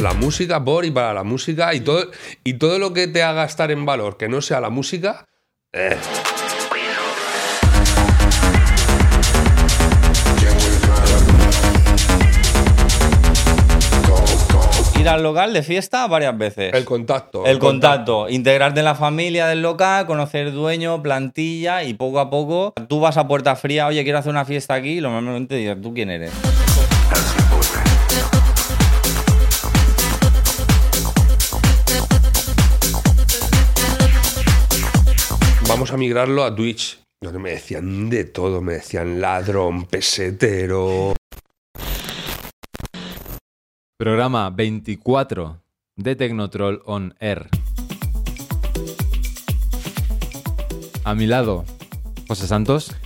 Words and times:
la 0.00 0.14
música 0.14 0.64
por 0.64 0.84
y 0.84 0.90
para 0.90 1.12
la 1.12 1.24
música 1.24 1.74
y 1.74 1.80
todo, 1.80 2.10
y 2.44 2.54
todo 2.54 2.78
lo 2.78 2.92
que 2.92 3.08
te 3.08 3.22
haga 3.22 3.44
estar 3.44 3.70
en 3.70 3.84
valor 3.84 4.16
que 4.16 4.28
no 4.28 4.40
sea 4.40 4.60
la 4.60 4.70
música. 4.70 5.24
eh, 5.72 5.96
Ir 14.98 15.08
al 15.08 15.22
local 15.22 15.52
de 15.52 15.62
fiesta 15.62 16.06
varias 16.08 16.36
veces. 16.36 16.74
el 16.74 16.84
contacto. 16.84 17.46
El 17.46 17.58
contacto, 17.60 18.28
integrarte 18.28 18.80
en 18.80 18.84
la 18.84 18.96
familia 18.96 19.46
del 19.46 19.62
local, 19.62 20.06
conocer 20.06 20.52
dueño, 20.52 21.00
plantilla 21.02 21.84
y 21.84 21.94
poco 21.94 22.18
a 22.18 22.30
poco 22.30 22.72
tú 22.88 22.98
vas 22.98 23.16
a 23.16 23.28
puerta 23.28 23.54
fría, 23.54 23.86
oye, 23.86 24.02
quiero 24.02 24.18
hacer 24.18 24.30
una 24.30 24.44
fiesta 24.44 24.74
aquí 24.74 24.98
y 24.98 25.00
normalmente 25.00 25.54
dices, 25.54 25.80
¿tú 25.80 25.94
quién 25.94 26.10
eres? 26.10 26.32
Vamos 35.78 35.92
a 35.92 35.96
migrarlo 35.96 36.42
a 36.42 36.52
Twitch. 36.52 36.98
Donde 37.22 37.38
me 37.38 37.50
decían 37.50 38.10
de 38.10 38.24
todo, 38.24 38.60
me 38.60 38.72
decían 38.72 39.20
ladrón, 39.20 39.86
pesetero. 39.86 41.14
Programa 43.96 44.50
24 44.50 45.62
de 45.94 46.16
Tecnotroll 46.16 46.82
on 46.84 47.14
Air. 47.20 47.48
A 51.04 51.14
mi 51.14 51.28
lado, 51.28 51.64
José 52.26 52.48
Santos. 52.48 52.96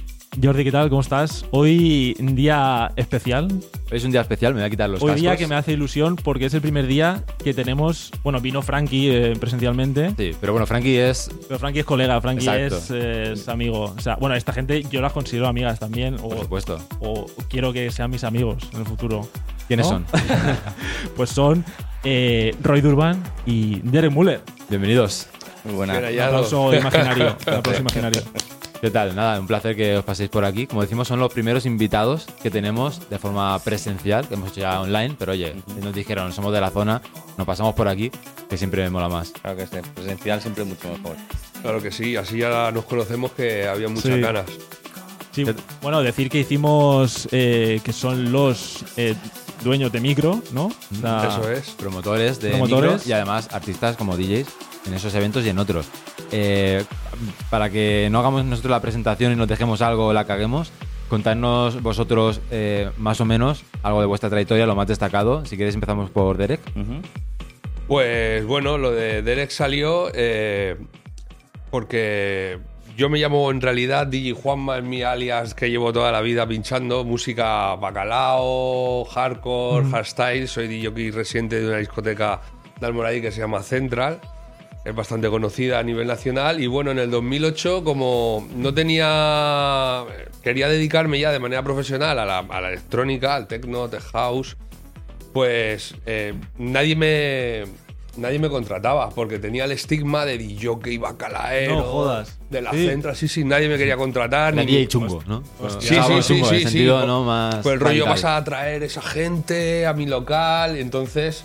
Jordi, 0.43 0.65
¿qué 0.65 0.73
tal? 0.73 0.89
¿Cómo 0.89 1.03
estás? 1.03 1.45
Hoy 1.51 2.17
un 2.21 2.35
día 2.35 2.91
especial. 2.97 3.49
Es 3.93 4.05
un 4.05 4.11
día 4.11 4.23
especial, 4.23 4.55
me 4.55 4.61
voy 4.61 4.67
a 4.67 4.71
quitar 4.71 4.89
los 4.89 5.03
Hoy 5.03 5.15
día 5.17 5.37
que 5.37 5.47
me 5.47 5.55
hace 5.55 5.73
ilusión 5.73 6.17
porque 6.17 6.47
es 6.47 6.55
el 6.55 6.63
primer 6.63 6.87
día 6.87 7.23
que 7.45 7.53
tenemos. 7.53 8.11
Bueno, 8.23 8.41
vino 8.41 8.63
Frankie 8.63 9.11
eh, 9.11 9.37
presencialmente. 9.39 10.15
Sí, 10.17 10.35
pero 10.41 10.55
bueno, 10.55 10.67
Frankie 10.67 10.97
es... 10.99 11.31
Pero 11.47 11.59
Frankie 11.59 11.81
es 11.81 11.85
colega, 11.85 12.19
Frankie 12.23 12.49
es, 12.49 12.91
es 12.91 13.49
amigo. 13.49 13.95
O 13.95 14.01
sea, 14.01 14.17
bueno, 14.17 14.35
esta 14.35 14.55
gente 14.55 14.83
yo 14.85 15.03
las 15.03 15.13
considero 15.13 15.47
amigas 15.47 15.79
también. 15.79 16.15
O, 16.23 16.31
Por 16.31 16.41
supuesto. 16.41 16.79
o 17.01 17.27
quiero 17.51 17.75
que 17.75 17.91
sean 17.91 18.11
mis 18.11 18.25
amigos 18.25 18.65
en 18.73 18.81
el 18.81 18.87
futuro. 18.87 19.29
¿Quiénes 19.69 19.87
¿No? 19.87 19.93
son? 19.93 20.07
Pues 21.17 21.29
son 21.29 21.63
eh, 22.03 22.57
Roy 22.63 22.81
Durban 22.81 23.23
y 23.45 23.81
Derek 23.81 24.11
Muller. 24.11 24.41
Bienvenidos. 24.71 25.29
Muy 25.65 25.75
buena. 25.75 25.99
Un 25.99 26.19
aplauso 26.19 26.75
imaginario. 26.79 27.37
Un 27.47 27.55
aplauso 27.55 27.81
imaginario. 27.81 28.23
¿Qué 28.83 28.91
tal? 28.91 29.15
Nada, 29.15 29.39
un 29.39 29.47
placer 29.47 29.77
que 29.77 29.97
os 29.97 30.05
paséis 30.05 30.29
por 30.29 30.45
aquí. 30.45 30.67
Como 30.67 30.83
decimos, 30.83 31.07
son 31.07 31.21
los 31.21 31.33
primeros 31.33 31.67
invitados 31.67 32.27
que 32.43 32.51
tenemos 32.51 33.09
de 33.09 33.17
forma 33.21 33.57
presencial, 33.61 34.27
que 34.27 34.35
hemos 34.35 34.51
hecho 34.51 34.63
ya 34.63 34.81
online, 34.81 35.15
pero 35.17 35.33
oye, 35.33 35.55
nos 35.81 35.95
dijeron, 35.95 36.33
somos 36.33 36.53
de 36.53 36.61
la 36.61 36.69
zona, 36.71 37.01
nos 37.39 37.47
pasamos 37.47 37.75
por 37.77 37.87
aquí, 37.87 38.11
que 38.51 38.59
siempre 38.59 38.83
me 38.83 38.91
mola 38.91 39.09
más. 39.09 39.31
Claro 39.41 39.57
que 39.57 39.67
sí, 39.69 39.77
presencial 39.95 40.41
siempre 40.43 40.65
mucho 40.65 40.89
mejor. 40.89 41.17
Claro 41.63 41.81
que 41.81 41.93
sí, 41.93 42.17
así 42.17 42.39
ya 42.39 42.73
nos 42.73 42.85
conocemos 42.87 43.31
que 43.31 43.69
había 43.69 43.89
muchas 43.89 44.13
Sí. 44.15 44.21
ganas. 44.21 44.47
Sí, 45.31 45.45
bueno, 45.81 46.03
decir 46.03 46.29
que 46.29 46.41
hicimos 46.41 47.29
eh, 47.31 47.81
que 47.85 47.93
son 47.93 48.33
los 48.33 48.85
eh, 48.97 49.15
dueños 49.63 49.93
de 49.93 50.01
micro, 50.01 50.43
¿no? 50.53 50.73
Eso 50.93 51.49
es. 51.53 51.71
Promotores 51.71 52.41
de 52.41 52.51
Promotores. 52.51 52.93
micro 52.95 53.09
y 53.09 53.13
además 53.13 53.49
artistas 53.53 53.97
como 53.97 54.17
DJs 54.17 54.49
en 54.89 54.95
esos 54.95 55.15
eventos 55.15 55.45
y 55.47 55.51
en 55.51 55.59
otros. 55.61 55.87
Eh, 56.33 56.85
para 57.51 57.71
que 57.71 58.09
no 58.11 58.19
hagamos 58.19 58.45
nosotros 58.45 58.71
la 58.71 58.81
presentación 58.81 59.33
y 59.33 59.37
nos 59.37 59.49
dejemos 59.49 59.83
algo 59.83 60.07
o 60.07 60.13
la 60.13 60.25
caguemos, 60.25 60.73
contadnos 61.09 61.83
vosotros 61.83 62.41
eh, 62.51 62.91
más 62.97 63.21
o 63.21 63.27
menos 63.27 63.65
algo 63.83 64.01
de 64.01 64.07
vuestra 64.07 64.31
trayectoria, 64.31 64.67
lo 64.67 64.75
más 64.75 64.89
destacado. 64.89 65.45
Si 65.45 65.57
queréis 65.57 65.75
empezamos 65.75 66.11
por 66.11 66.39
Derek. 66.39 66.61
Pues 67.87 68.47
bueno, 68.47 68.79
lo 68.79 68.93
de 68.93 69.23
Derek 69.23 69.51
salió 69.51 70.11
eh, 70.15 70.79
porque 71.71 72.59
yo 72.97 73.11
me 73.11 73.19
llamo 73.19 73.51
en 73.51 73.61
realidad 73.61 74.07
DJ 74.07 74.33
Juanma, 74.33 74.79
es 74.79 74.85
mi 74.85 75.03
alias 75.03 75.55
que 75.55 75.71
llevo 75.71 75.93
toda 75.93 76.13
la 76.13 76.23
vida 76.23 76.47
pinchando 76.47 77.05
música 77.05 77.75
bacalao, 77.77 79.05
hardcore, 79.05 79.91
hardstyle. 79.91 80.49
Soy 80.49 80.69
DJ 80.69 81.11
residente 81.11 81.61
de 81.61 81.69
una 81.69 81.77
discoteca 81.79 82.41
de 82.81 82.87
Almoradí 82.87 83.21
que 83.21 83.33
se 83.33 83.41
llama 83.41 83.63
Central. 83.63 84.21
Es 84.85 84.95
bastante 84.95 85.29
conocida 85.31 85.79
a 85.79 85.83
nivel 85.85 86.09
nacional 86.09 86.61
y 86.61 86.67
bueno, 86.67 86.91
en 86.91 86.99
el 86.99 87.11
2008 87.11 87.85
como 87.85 88.49
no 88.57 88.75
tenía... 88.75 90.05
Quería 90.43 90.69
dedicarme 90.69 91.21
ya 91.21 91.31
de 91.31 91.39
manera 91.39 91.63
profesional 91.63 92.19
a 92.19 92.25
la, 92.25 92.39
a 92.41 92.61
la 92.61 92.69
electrónica, 92.71 93.37
al 93.37 93.47
techno, 93.47 93.89
tech 93.89 94.03
house, 94.13 94.57
pues 95.33 95.95
eh, 96.07 96.35
nadie 96.59 96.97
me 96.97 97.63
nadie 98.17 98.39
me 98.39 98.51
contrataba 98.51 99.09
porque 99.09 99.39
tenía 99.39 99.65
el 99.65 99.73
estigma 99.73 100.27
de 100.27 100.37
DJ 100.37 100.99
bacalaero 100.99 101.77
No 101.77 101.83
jodas. 101.85 102.39
de 102.51 102.61
la 102.61 102.71
Sí. 102.73 102.87
centra 102.87 103.15
sí 103.15 103.27
sí 103.27 103.43
nadie 103.43 103.69
me 103.71 103.79
quería 103.79 103.97
contratar 103.97 104.55
La 104.55 104.65
ni- 104.65 104.87
chungo, 104.87 105.23
¿no? 105.27 105.43
Sí, 105.81 105.95
sí, 105.95 105.95
sí, 105.95 106.35
chungo, 106.35 106.49
sí, 106.49 106.55
el 106.57 106.61
sí. 106.61 106.63
sentido, 106.65 107.07
¿no? 107.07 107.25
Más 107.25 107.57
pues 107.63 107.73
el 107.75 107.81
rollo 107.81 108.05
vas 108.05 108.25
a 108.25 108.43
traer 108.45 108.83
esa 108.83 109.01
gente 109.01 109.87
a 109.87 109.95
mi 109.95 110.05
local 110.07 110.77
y 110.77 110.81
entonces 110.81 111.45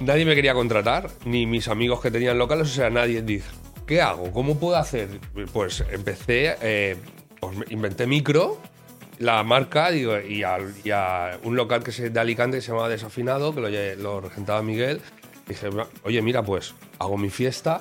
Nadie 0.00 0.24
me 0.24 0.34
quería 0.34 0.54
contratar 0.54 1.08
ni 1.24 1.46
mis 1.46 1.68
amigos 1.68 2.00
que 2.00 2.10
tenían 2.10 2.36
locales 2.38 2.68
o 2.68 2.74
sea 2.74 2.90
nadie 2.90 3.22
dijo 3.22 3.46
¿qué 3.86 4.00
hago? 4.00 4.32
¿cómo 4.32 4.58
puedo 4.58 4.76
hacer? 4.76 5.08
pues 5.52 5.84
empecé 5.92 6.56
eh, 6.62 6.96
inventé 7.70 8.06
micro 8.06 8.60
la 9.18 9.42
marca 9.44 9.90
digo, 9.90 10.18
y, 10.20 10.42
a, 10.42 11.38
un 11.44 11.56
local 11.56 11.82
que 11.82 11.90
es 11.90 12.12
de 12.12 12.20
Alicante 12.20 12.58
que 12.58 12.60
se 12.60 12.72
llama 12.72 12.88
Desafinado, 12.88 13.54
que 13.54 13.60
lo, 13.60 14.02
lo 14.02 14.20
regentaba 14.20 14.62
Miguel. 14.62 15.00
Dije, 15.48 15.70
oye, 16.02 16.20
mira, 16.20 16.42
pues 16.42 16.74
hago 16.98 17.16
mi 17.16 17.30
fiesta 17.30 17.80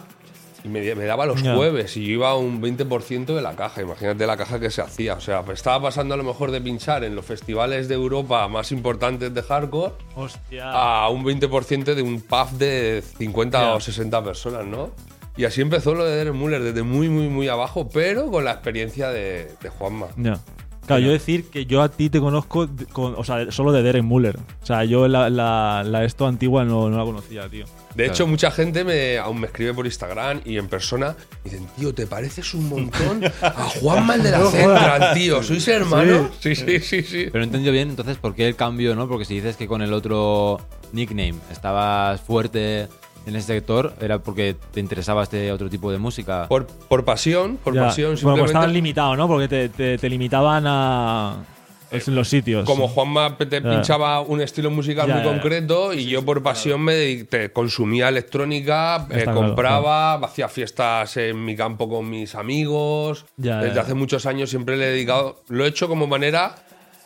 y 0.66 0.68
me, 0.68 0.96
me 0.96 1.06
daba 1.06 1.26
los 1.28 1.42
jueves 1.42 1.96
y 1.96 2.06
yo 2.06 2.14
iba 2.14 2.30
a 2.32 2.36
un 2.36 2.62
20% 2.62 3.26
de 3.36 3.42
la 3.42 3.56
caja. 3.56 3.82
Imagínate 3.84 4.26
la 4.26 4.36
caja 4.36 4.60
que 4.60 4.72
se 4.72 4.82
hacía. 4.82 5.14
O 5.14 5.22
sea, 5.22 5.44
pues 5.44 5.60
estaba 5.60 5.82
pasando 5.82 6.16
a 6.16 6.18
lo 6.18 6.24
mejor 6.24 6.50
de 6.52 6.60
pinchar 6.60 7.04
en 7.04 7.16
los 7.16 7.24
festivales 7.26 7.88
de 7.88 7.96
Europa 7.96 8.48
más 8.48 8.72
importantes 8.72 9.34
de 9.34 9.42
hardcore 9.44 9.94
¡Hostia! 10.16 10.72
a 10.72 11.10
un 11.10 11.24
20% 11.24 11.94
de 11.94 12.02
un 12.02 12.22
pub 12.22 12.50
de 12.58 13.04
50 13.20 13.60
Ya. 13.62 13.74
o 13.76 13.80
60 13.80 14.24
personas, 14.24 14.66
¿no? 14.66 14.90
Y 15.38 15.44
así 15.46 15.62
empezó 15.62 15.94
lo 15.94 16.06
de 16.06 16.16
Derek 16.16 16.34
Muller, 16.34 16.64
desde 16.64 16.82
muy, 16.82 17.10
muy, 17.10 17.28
muy 17.28 17.48
abajo, 17.50 17.90
pero 17.90 18.32
con 18.32 18.46
la 18.46 18.52
experiencia 18.54 19.10
de, 19.10 19.52
de 19.62 19.70
Juanma. 19.70 20.08
Ya. 20.18 20.40
Claro, 20.86 21.02
yo 21.02 21.12
decir 21.12 21.46
que 21.50 21.66
yo 21.66 21.82
a 21.82 21.90
ti 21.90 22.10
te 22.10 22.20
conozco, 22.20 22.70
con- 22.92 23.16
o 23.18 23.24
sea, 23.24 23.52
solo 23.52 23.72
de 23.72 23.82
Derek 23.84 24.04
Muller. 24.04 24.38
O 24.62 24.66
sea, 24.66 24.84
yo 24.86 25.08
la, 25.08 25.30
la, 25.30 25.84
la 25.86 26.04
esto 26.04 26.28
antigua 26.28 26.64
no, 26.64 26.90
no 26.90 26.98
la 26.98 27.04
conocía, 27.04 27.50
tío. 27.50 27.66
De 27.96 28.06
hecho, 28.08 28.28
mucha 28.28 28.52
gente 28.52 28.84
me, 28.84 29.18
aún 29.18 29.40
me 29.40 29.48
escribe 29.48 29.74
por 29.74 29.86
Instagram 29.86 30.42
y 30.46 30.58
en 30.58 30.68
persona. 30.68 31.16
y 31.46 31.50
Dicen, 31.50 31.66
tío, 31.78 31.94
¿te 31.94 32.06
pareces 32.06 32.54
un 32.54 32.68
montón 32.70 33.24
a 33.42 33.52
Juanma 33.52 34.16
el 34.16 34.24
de 34.24 34.32
la 34.32 34.46
Central, 34.52 35.12
tío? 35.14 35.42
¿Sois 35.44 35.66
hermanos? 35.70 36.32
Sí, 36.42 36.56
sí, 36.56 36.80
sí, 36.82 37.02
sí. 37.04 37.26
Pero 37.32 37.36
no 37.36 37.42
he 37.42 37.46
entendido 37.46 37.72
bien, 37.72 37.90
entonces, 37.90 38.18
¿por 38.18 38.36
qué 38.36 38.48
el 38.48 38.56
cambio, 38.56 38.96
no? 38.96 39.08
Porque 39.08 39.24
si 39.26 39.36
dices 39.36 39.56
que 39.56 39.68
con 39.68 39.82
el 39.82 39.94
otro 39.94 40.60
nickname 40.92 41.36
estabas 41.52 42.20
fuerte 42.22 42.88
en 43.26 43.36
ese 43.36 43.48
sector, 43.48 43.94
¿era 44.02 44.20
porque 44.20 44.56
te 44.72 44.80
interesaba 44.80 45.24
este 45.24 45.52
otro 45.52 45.70
tipo 45.70 45.92
de 45.92 45.98
música? 45.98 46.48
Por, 46.48 46.68
por 46.68 47.04
pasión, 47.06 47.58
por 47.64 47.74
Ya. 47.74 47.86
pasión, 47.88 48.10
Bueno, 48.10 48.16
pues 48.16 48.24
simplemente. 48.24 48.52
estabas 48.52 48.72
limitado, 48.72 49.16
¿no? 49.16 49.28
Porque 49.28 49.48
te, 49.48 49.70
te- 49.70 49.98
te 49.98 50.10
limitaban 50.10 50.64
a. 50.68 51.44
es 51.92 52.08
en 52.08 52.16
los 52.16 52.28
sitios. 52.28 52.66
Como 52.66 52.88
Juanma 52.88 53.38
te 53.38 53.62
pinchaba 53.62 54.20
un 54.22 54.42
estilo 54.42 54.70
musical 54.70 55.08
Ya, 55.08 55.16
muy 55.16 55.24
concreto 55.24 55.94
y 55.94 56.06
yo 56.06 56.24
por 56.26 56.44
pasión 56.44 56.82
me 56.82 57.24
te 57.24 57.52
consumía 57.52 58.10
electrónica, 58.10 59.08
eh, 59.10 59.24
claro, 59.24 59.40
compraba, 59.40 60.16
hacía 60.16 60.50
fiestas 60.50 61.16
en 61.18 61.44
mi 61.46 61.56
campo 61.56 61.88
con 61.90 62.10
mis 62.10 62.36
amigos. 62.36 63.26
Desde 63.38 63.80
hace 63.80 63.94
muchos 63.94 64.26
años 64.26 64.50
siempre 64.50 64.78
le 64.78 64.86
he 64.88 64.92
dedicado, 64.92 65.42
lo 65.50 65.64
he 65.66 65.68
hecho 65.70 65.88
como 65.88 66.06
manera 66.08 66.56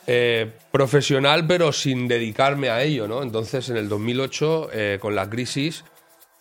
eh, 0.07 0.49
profesional 0.71 1.45
pero 1.45 1.71
sin 1.71 2.07
dedicarme 2.07 2.69
a 2.69 2.81
ello, 2.81 3.07
¿no? 3.07 3.21
Entonces 3.21 3.69
en 3.69 3.77
el 3.77 3.89
2008 3.89 4.69
eh, 4.73 4.97
con 4.99 5.13
la 5.13 5.29
crisis 5.29 5.83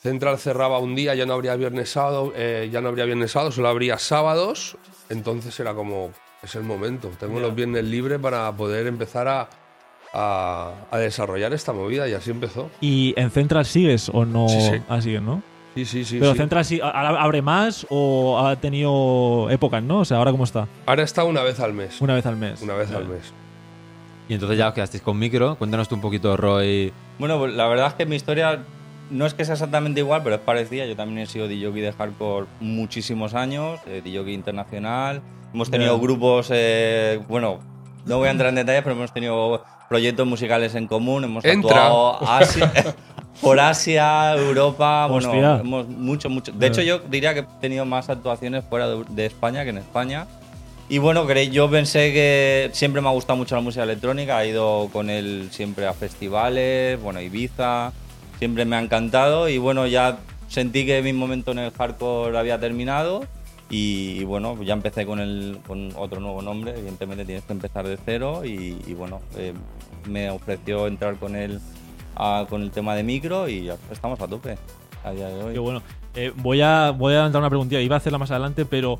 Central 0.00 0.38
cerraba 0.38 0.78
un 0.78 0.94
día, 0.94 1.14
ya 1.14 1.26
no 1.26 1.34
habría 1.34 1.56
viernes 1.56 1.90
sábado, 1.90 2.32
eh, 2.36 2.68
ya 2.72 2.80
no 2.80 2.88
habría 2.88 3.04
viernes 3.04 3.32
sábado, 3.32 3.50
solo 3.50 3.68
habría 3.68 3.98
sábados. 3.98 4.76
Entonces 5.08 5.58
era 5.58 5.74
como, 5.74 6.12
es 6.42 6.54
el 6.54 6.62
momento. 6.62 7.10
Tengo 7.18 7.40
los 7.40 7.54
viernes 7.54 7.84
libres 7.84 8.18
para 8.20 8.52
poder 8.52 8.86
empezar 8.86 9.26
a, 9.26 9.48
a- 10.12 10.74
a 10.90 10.98
desarrollar 10.98 11.52
esta 11.52 11.72
movida 11.72 12.08
y 12.08 12.12
así 12.14 12.30
empezó. 12.30 12.70
¿Y 12.80 13.12
en 13.16 13.30
Central 13.32 13.64
sigues 13.66 14.08
o 14.12 14.24
no? 14.24 14.48
Sí, 14.48 14.60
sí. 14.60 15.02
Sigues, 15.02 15.22
¿no? 15.22 15.42
Sí, 15.74 15.84
sí, 15.84 16.04
sí. 16.04 16.18
Pero 16.20 16.32
sí. 16.32 16.38
Central 16.38 16.64
sí, 16.64 16.80
¿ahora 16.80 17.20
abre 17.20 17.42
más 17.42 17.84
o 17.90 18.38
ha 18.38 18.54
tenido 18.56 19.48
épocas, 19.50 19.82
¿no? 19.82 20.00
O 20.00 20.04
sea, 20.04 20.18
¿ahora 20.18 20.30
cómo 20.30 20.44
está? 20.44 20.68
Ahora 20.86 21.02
está 21.02 21.24
una 21.24 21.42
vez 21.42 21.58
al 21.58 21.72
mes. 21.72 22.00
Una 22.00 22.14
vez 22.14 22.24
al 22.24 22.36
mes. 22.36 22.62
Una 22.62 22.74
vez 22.74 22.90
al 22.92 23.04
mes. 23.06 23.32
Y 24.28 24.34
entonces 24.34 24.58
ya 24.58 24.68
os 24.68 24.74
quedasteis 24.74 25.02
con 25.02 25.18
micro. 25.18 25.56
Cuéntanos 25.56 25.88
tú 25.88 25.96
un 25.96 26.00
poquito, 26.02 26.36
Roy. 26.36 26.92
Bueno, 27.18 27.38
pues 27.38 27.52
la 27.54 27.66
verdad 27.66 27.88
es 27.88 27.94
que 27.94 28.06
mi 28.06 28.14
historia 28.16 28.64
no 29.10 29.26
es 29.26 29.34
que 29.34 29.44
sea 29.44 29.54
exactamente 29.54 30.00
igual, 30.00 30.22
pero 30.22 30.36
es 30.36 30.40
parecida. 30.40 30.86
Yo 30.86 30.96
también 30.96 31.18
he 31.20 31.26
sido 31.26 31.48
DJ 31.48 31.70
de 31.72 31.92
hardcore 31.92 32.46
muchísimos 32.60 33.34
años, 33.34 33.80
eh, 33.86 34.00
DJ 34.04 34.32
internacional. 34.32 35.22
Hemos 35.52 35.70
tenido 35.70 35.98
grupos, 35.98 36.48
eh, 36.52 37.20
bueno, 37.28 37.58
no 38.04 38.18
voy 38.18 38.28
a 38.28 38.30
entrar 38.30 38.50
en 38.50 38.56
detalles, 38.56 38.82
pero 38.82 38.94
hemos 38.96 39.12
tenido 39.12 39.64
proyectos 39.88 40.26
musicales 40.26 40.74
en 40.74 40.86
común, 40.86 41.24
hemos 41.24 41.44
Entra. 41.44 41.86
actuado 41.86 42.28
Asia- 42.30 42.94
por 43.40 43.58
Asia, 43.60 44.34
Europa, 44.34 45.06
bueno, 45.06 45.28
Hostia. 45.30 45.60
hemos 45.60 45.88
mucho, 45.88 46.28
mucho. 46.28 46.52
De 46.52 46.66
hecho, 46.66 46.82
yo 46.82 46.98
diría 46.98 47.32
que 47.32 47.40
he 47.40 47.46
tenido 47.60 47.86
más 47.86 48.10
actuaciones 48.10 48.64
fuera 48.68 48.88
de, 48.88 49.04
de 49.08 49.26
España 49.26 49.64
que 49.64 49.70
en 49.70 49.78
España. 49.78 50.26
Y 50.90 50.98
bueno, 50.98 51.30
yo 51.32 51.70
pensé 51.70 52.12
que 52.12 52.70
siempre 52.72 53.00
me 53.02 53.08
ha 53.08 53.12
gustado 53.12 53.36
mucho 53.36 53.54
la 53.54 53.60
música 53.60 53.84
electrónica, 53.84 54.42
he 54.42 54.48
ido 54.48 54.88
con 54.92 55.08
él 55.10 55.48
siempre 55.50 55.86
a 55.86 55.92
festivales, 55.92 57.00
bueno, 57.02 57.20
Ibiza, 57.20 57.92
siempre 58.38 58.64
me 58.64 58.76
ha 58.76 58.80
encantado 58.80 59.48
y 59.48 59.58
bueno, 59.58 59.86
ya 59.86 60.18
sentí 60.48 60.86
que 60.86 61.02
mi 61.02 61.12
momento 61.12 61.52
en 61.52 61.58
el 61.58 61.70
hardcore 61.72 62.38
había 62.38 62.58
terminado 62.58 63.24
y, 63.70 64.24
bueno, 64.24 64.62
ya 64.62 64.72
empecé 64.72 65.04
con, 65.04 65.20
el, 65.20 65.58
con 65.66 65.90
otro 65.96 66.20
nuevo 66.20 66.40
nombre, 66.40 66.72
evidentemente 66.76 67.24
tienes 67.26 67.44
que 67.44 67.52
empezar 67.52 67.86
de 67.86 67.98
cero 68.02 68.42
y, 68.44 68.78
y 68.86 68.94
bueno, 68.94 69.20
eh, 69.36 69.52
me 70.08 70.30
ofreció 70.30 70.86
entrar 70.86 71.16
con 71.16 71.36
él 71.36 71.60
a- 72.16 72.46
con 72.48 72.62
el 72.62 72.70
tema 72.70 72.94
de 72.94 73.02
micro 73.02 73.48
y 73.48 73.64
ya 73.64 73.76
estamos 73.92 74.18
a 74.20 74.26
tope 74.26 74.56
a 75.04 75.10
día 75.12 75.28
de 75.28 75.42
hoy. 75.44 75.52
Qué 75.52 75.58
bueno. 75.58 75.82
Eh, 76.14 76.32
voy, 76.36 76.62
a, 76.62 76.92
voy 76.92 77.12
a 77.12 77.16
adelantar 77.16 77.40
una 77.42 77.50
preguntita. 77.50 77.80
Iba 77.80 77.96
a 77.96 77.98
hacerla 77.98 78.18
más 78.18 78.30
adelante, 78.30 78.64
pero. 78.64 78.98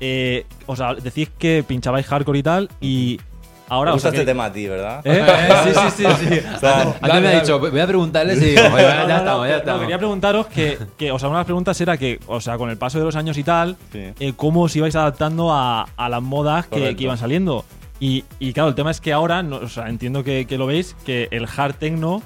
eh, 0.00 0.46
o 0.66 0.76
sea, 0.76 0.94
decís 0.94 1.28
que 1.36 1.64
pinchabais 1.66 2.06
hardcore 2.06 2.38
y 2.38 2.42
tal, 2.42 2.70
y 2.80 3.20
ahora. 3.68 3.92
Me 3.92 3.96
o 3.96 4.00
sea, 4.00 4.10
gusta 4.10 4.16
este 4.16 4.20
que- 4.20 4.26
tema 4.26 4.44
a 4.46 4.52
ti, 4.52 4.66
¿verdad? 4.68 5.00
¿Eh? 5.04 5.24
sí, 5.64 5.70
sí, 5.74 6.04
sí, 6.18 6.26
sí. 6.28 6.40
O 6.56 6.58
sea, 6.58 6.80
Antes 7.00 7.20
me 7.22 7.28
ha 7.28 7.40
dicho, 7.40 7.58
voy 7.58 7.80
a 7.80 7.86
preguntarles 7.86 8.40
y 8.42 8.44
digo, 8.46 8.62
"Oye, 8.72 8.82
ya 8.82 9.02
No, 9.02 9.08
no, 9.08 9.16
estamos, 9.16 9.46
ya 9.46 9.52
no, 9.52 9.58
estamos. 9.58 9.80
quería 9.82 9.98
preguntaros 9.98 10.46
que, 10.48 10.78
que, 10.96 11.10
o 11.12 11.18
sea, 11.18 11.28
una 11.28 11.38
de 11.38 11.40
las 11.40 11.46
preguntas 11.46 11.80
era 11.80 11.96
que, 11.96 12.20
o 12.26 12.40
sea, 12.40 12.56
con 12.58 12.70
el 12.70 12.76
paso 12.76 12.98
de 12.98 13.04
los 13.04 13.16
años 13.16 13.36
y 13.38 13.44
tal, 13.44 13.76
Sí. 13.92 14.12
eh, 14.20 14.32
cómo 14.36 14.62
os 14.62 14.74
ibais 14.76 14.94
adaptando 14.96 15.52
a, 15.52 15.86
a 15.96 16.08
las 16.08 16.22
modas 16.22 16.66
que, 16.66 16.94
iban 16.98 17.18
saliendo. 17.18 17.64
Y, 18.00 18.24
y 18.38 18.52
claro, 18.52 18.68
el 18.70 18.74
tema 18.74 18.90
es 18.90 19.00
que 19.00 19.12
ahora, 19.12 19.40
o 19.40 19.68
sea, 19.68 19.88
entiendo 19.88 20.24
que, 20.24 20.46
que 20.46 20.58
lo 20.58 20.66
veis, 20.66 20.96
que 21.06 21.28
el 21.30 21.46
hard 21.56 21.74
techno 21.76 22.22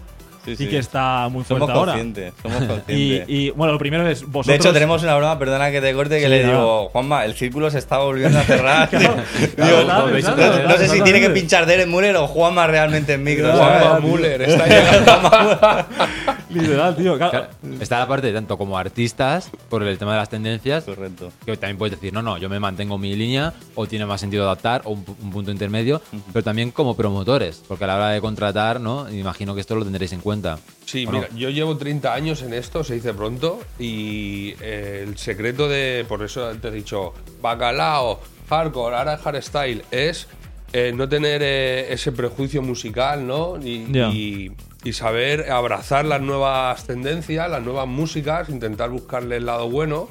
sí, 0.57 0.65
sí. 0.65 0.71
que 0.71 0.79
está 0.79 1.29
muy 1.31 1.45
fuerte 1.45 1.67
Somos 1.67 1.77
ahora. 1.79 1.93
conscientes, 1.93 2.33
somos 2.43 2.63
Y, 2.63 2.67
conscientes. 2.67 3.25
y, 3.29 3.51
bueno, 3.51 3.73
lo 3.73 3.79
primero 3.79 4.09
es 4.09 4.23
vosotros. 4.23 4.47
de 4.47 4.55
hecho, 4.57 4.73
tenemos 4.73 5.03
una 5.03 5.17
broma, 5.17 5.39
perdona 5.39 5.71
que 5.71 5.81
te 5.81 5.93
corte, 5.95 6.17
que 6.19 6.25
Sí, 6.25 6.29
le 6.31 6.45
digo, 6.45 6.89
Juanma, 6.91 7.25
el 7.25 7.35
círculo 7.35 7.71
se 7.71 7.79
está 7.79 7.99
volviendo 7.99 8.39
a 8.39 8.43
cerrar. 8.43 8.89
Claro, 8.99 9.15
Digo, 9.57 9.83
claro, 9.85 10.07
no, 10.07 10.13
pensando, 10.13 10.63
no 10.69 10.77
sé 10.77 10.89
si 10.89 11.01
tiene 11.03 11.21
que 11.21 11.31
pinchar 11.31 11.67
Derek 11.67 11.87
Muller 11.89 12.17
o 12.17 12.27
Juanma 12.27 12.67
realmente 12.67 13.15
en 13.15 13.23
micro. 13.23 13.51
Claro. 13.53 13.87
Juanma 13.89 14.01
Müller 14.01 14.43
está 14.43 14.67
llegando. 14.69 16.38
Literal, 16.51 16.97
tío. 16.97 17.17
claro. 17.17 17.49
Claro, 17.61 17.83
Está 17.83 17.99
la 17.99 18.09
parte 18.09 18.33
tanto 18.33 18.57
como 18.57 18.79
artistas, 18.79 19.51
por 19.69 19.83
el 19.83 19.99
tema 19.99 20.13
de 20.13 20.19
las 20.19 20.29
tendencias, 20.31 20.85
Correcto. 20.85 21.31
que 21.45 21.57
también 21.57 21.77
puedes 21.79 21.99
decir, 22.01 22.13
no, 22.13 22.23
no, 22.23 22.39
yo 22.39 22.49
me 22.49 22.59
mantengo 22.59 22.97
mi 22.99 23.15
línea, 23.15 23.53
o 23.75 23.87
tiene 23.87 24.07
más 24.07 24.21
sentido 24.21 24.45
adaptar, 24.45 24.83
o 24.85 24.91
un, 24.91 25.05
pu- 25.05 25.15
un 25.23 25.31
punto 25.31 25.51
intermedio, 25.51 26.01
pero 26.33 26.43
también 26.43 26.71
como 26.71 26.97
promotores, 26.97 27.63
porque 27.69 27.85
a 27.85 27.87
la 27.89 27.97
hora 27.97 28.11
de 28.11 28.21
contratar, 28.21 28.81
¿no? 28.81 29.11
Imagino 29.13 29.55
que 29.55 29.61
esto 29.61 29.75
lo 29.75 29.85
tendréis 29.85 30.13
en 30.13 30.21
cuenta. 30.21 30.59
Sí, 30.85 31.07
mira, 31.07 31.29
yo 31.37 31.51
llevo 31.51 31.77
30 31.77 32.15
años 32.15 32.43
en 32.43 32.55
esto, 32.55 32.83
se 32.85 32.95
dice 32.95 33.13
pronto, 33.13 33.61
y 33.79 34.55
eh, 34.61 35.05
el 35.07 35.19
secreto 35.19 35.69
de, 35.69 36.05
por 36.09 36.23
eso 36.23 36.49
te 36.61 36.69
he 36.69 36.71
dicho, 36.71 37.13
bacalao, 37.43 38.21
hardcore, 38.49 38.97
ahora 38.97 39.19
hardstyle, 39.19 39.85
es 39.91 40.27
eh, 40.73 40.93
no 40.95 41.09
tener 41.09 41.41
eh, 41.43 41.93
ese 41.93 42.13
prejuicio 42.13 42.63
musical, 42.63 43.27
¿no? 43.27 43.57
Y- 43.63 44.53
y 44.89 44.93
saber 44.93 45.51
abrazar 45.51 46.05
las 46.05 46.21
nuevas 46.21 46.85
tendencias, 46.87 47.51
las 47.51 47.63
nuevas 47.63 47.87
músicas, 47.87 48.49
intentar 48.49 48.91
buscarle 48.91 49.37
el 49.37 49.47
lado 49.47 49.69
bueno, 49.69 50.09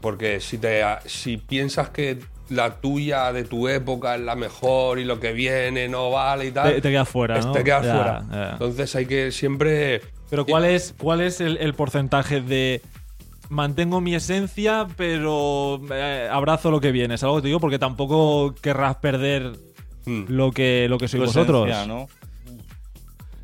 porque 0.00 0.40
si, 0.40 0.58
te, 0.58 0.82
si 1.06 1.36
piensas 1.36 1.88
que 1.90 2.18
la 2.50 2.76
tuya 2.80 3.32
de 3.32 3.44
tu 3.44 3.68
época 3.68 4.14
es 4.14 4.20
la 4.22 4.34
mejor 4.36 4.98
y 4.98 5.04
lo 5.04 5.20
que 5.20 5.32
viene 5.32 5.88
no 5.88 6.10
vale 6.10 6.46
y 6.46 6.50
tal, 6.52 6.74
Te, 6.74 6.80
te 6.80 6.90
quedas 6.90 7.08
fuera, 7.08 7.40
¿no? 7.40 7.52
te 7.52 7.62
quedas 7.64 7.84
Ya, 7.84 7.94
fuera. 7.94 8.24
ya. 8.30 8.50
Entonces 8.52 8.94
hay 8.96 9.06
que 9.06 9.32
siempre 9.32 10.00
Pero 10.30 10.46
¿cuál 10.46 10.64
es, 10.64 10.94
cuál 10.96 11.20
es 11.20 11.40
el, 11.40 11.56
el 11.58 11.74
porcentaje 11.74 12.40
de 12.40 12.80
mantengo 13.50 14.00
mi 14.00 14.14
esencia, 14.14 14.86
pero 14.96 15.80
eh, 15.90 16.28
abrazo 16.30 16.70
lo 16.70 16.80
que 16.80 16.92
viene? 16.92 17.16
Es 17.16 17.22
algo 17.22 17.36
que 17.36 17.42
te 17.42 17.48
digo 17.48 17.60
porque 17.60 17.78
tampoco 17.78 18.54
querrás 18.62 18.96
perder 18.96 19.52
Hmm. 20.06 20.24
lo 20.28 20.52
que, 20.52 20.86
lo 20.88 20.96
que 20.96 21.06
sois 21.06 21.20
Tu 21.20 21.26
vosotros. 21.26 21.68
esencia, 21.68 21.86
¿no? 21.86 22.08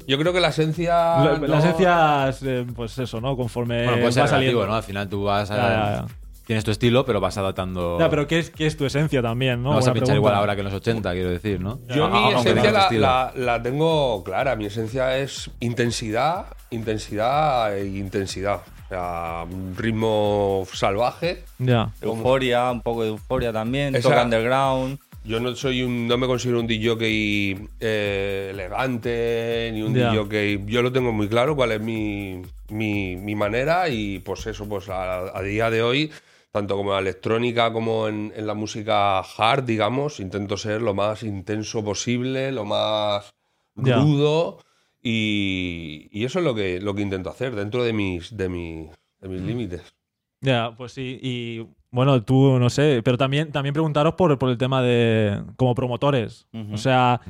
Yo 0.06 0.18
creo 0.18 0.32
que 0.32 0.40
la 0.40 0.48
esencia. 0.48 0.94
La, 0.94 1.38
no- 1.40 1.46
la 1.46 1.58
esencia 1.58 2.28
es, 2.28 2.42
eh, 2.42 2.66
pues 2.74 2.98
eso, 2.98 3.20
¿no? 3.20 3.36
Conforme 3.36 3.84
Bueno, 3.84 4.00
puede 4.00 4.12
ser 4.12 4.22
va 4.24 4.28
saliendo. 4.28 4.66
¿no? 4.66 4.74
Al 4.74 4.82
final 4.82 5.08
tú 5.08 5.24
vas 5.24 5.50
a... 5.50 5.56
Ya, 5.56 5.62
ya, 5.68 5.94
ya. 5.96 6.06
Tienes 6.46 6.62
tu 6.62 6.70
estilo, 6.72 7.06
pero 7.06 7.20
vas 7.20 7.38
adaptando... 7.38 7.98
Ya, 7.98 8.10
pero 8.10 8.26
¿qué 8.26 8.38
es, 8.38 8.50
qué 8.50 8.66
es 8.66 8.76
tu 8.76 8.84
esencia 8.84 9.22
también, 9.22 9.62
no? 9.62 9.70
no 9.70 9.76
vas 9.76 9.88
a 9.88 9.94
pinchar 9.94 10.08
pregunta. 10.08 10.16
igual 10.16 10.34
ahora 10.34 10.54
que 10.54 10.60
en 10.60 10.64
los 10.66 10.74
80, 10.74 11.12
quiero 11.12 11.30
decir, 11.30 11.58
¿no? 11.58 11.78
Yo 11.88 12.10
mi 12.10 12.32
esencia 12.34 12.70
la, 12.70 12.90
la- 12.92 13.32
la 13.34 13.62
tengo 13.62 14.22
clara. 14.24 14.54
Mi 14.54 14.66
esencia 14.66 15.16
es 15.16 15.50
intensidad, 15.60 16.44
intensidad 16.70 17.74
e 17.78 17.86
intensidad. 17.86 18.60
O 18.84 18.88
sea, 18.88 19.44
un 19.50 19.74
ritmo 19.76 20.64
salvaje. 20.72 21.44
Ya. 21.58 21.88
Euforia, 22.02 22.70
un 22.70 22.82
poco 22.82 23.02
de 23.04 23.08
euforia 23.08 23.50
también, 23.50 23.94
Esa- 23.96 24.10
toca 24.10 24.24
underground. 24.24 24.98
Yo 25.24 25.40
no 25.40 25.54
soy 25.56 25.82
un, 25.82 26.06
no 26.06 26.18
me 26.18 26.26
considero 26.26 26.60
un 26.60 26.66
DJ 26.66 26.96
eh, 27.80 28.48
elegante 28.50 29.70
ni 29.72 29.80
un 29.82 29.94
Ya. 29.94 30.10
DJ. 30.12 30.64
Yo 30.66 30.82
lo 30.82 30.92
tengo 30.92 31.12
muy 31.12 31.28
claro 31.28 31.56
cuál 31.56 31.72
es 31.72 31.80
mi, 31.80 32.42
mi, 32.68 33.16
mi 33.16 33.34
manera 33.34 33.88
y 33.88 34.18
pues 34.18 34.46
eso, 34.46 34.68
pues 34.68 34.88
a, 34.90 35.36
a 35.36 35.42
día 35.42 35.70
de 35.70 35.82
hoy, 35.82 36.10
tanto 36.52 36.76
como 36.76 36.90
en 36.90 36.96
la 36.96 37.00
electrónica 37.00 37.72
como 37.72 38.06
en, 38.06 38.32
en 38.36 38.46
la 38.46 38.52
música 38.52 39.20
hard, 39.20 39.64
digamos, 39.64 40.20
intento 40.20 40.58
ser 40.58 40.82
lo 40.82 40.92
más 40.92 41.22
intenso 41.22 41.82
posible, 41.82 42.52
lo 42.52 42.66
más 42.66 43.32
Ya. 43.76 43.96
rudo 43.96 44.58
y, 45.02 46.08
y 46.12 46.24
eso 46.26 46.38
es 46.40 46.44
lo 46.44 46.54
que, 46.54 46.80
lo 46.80 46.94
que 46.94 47.02
intento 47.02 47.30
hacer 47.30 47.54
dentro 47.54 47.82
de 47.82 47.94
mis, 47.94 48.36
de 48.36 48.48
mis, 48.50 48.90
de 49.20 49.28
mis 49.28 49.40
límites. 49.40 49.94
Ya, 50.42 50.74
pues 50.76 50.92
sí. 50.92 51.18
Y 51.22 51.66
bueno, 51.94 52.22
tú 52.24 52.58
no 52.58 52.68
sé, 52.70 53.00
pero 53.04 53.16
también, 53.16 53.52
también 53.52 53.72
preguntaros 53.72 54.14
por, 54.14 54.36
por 54.36 54.50
el 54.50 54.58
tema 54.58 54.82
de 54.82 55.42
como 55.56 55.74
promotores. 55.74 56.48
O 56.72 56.76
sea, 56.76 57.20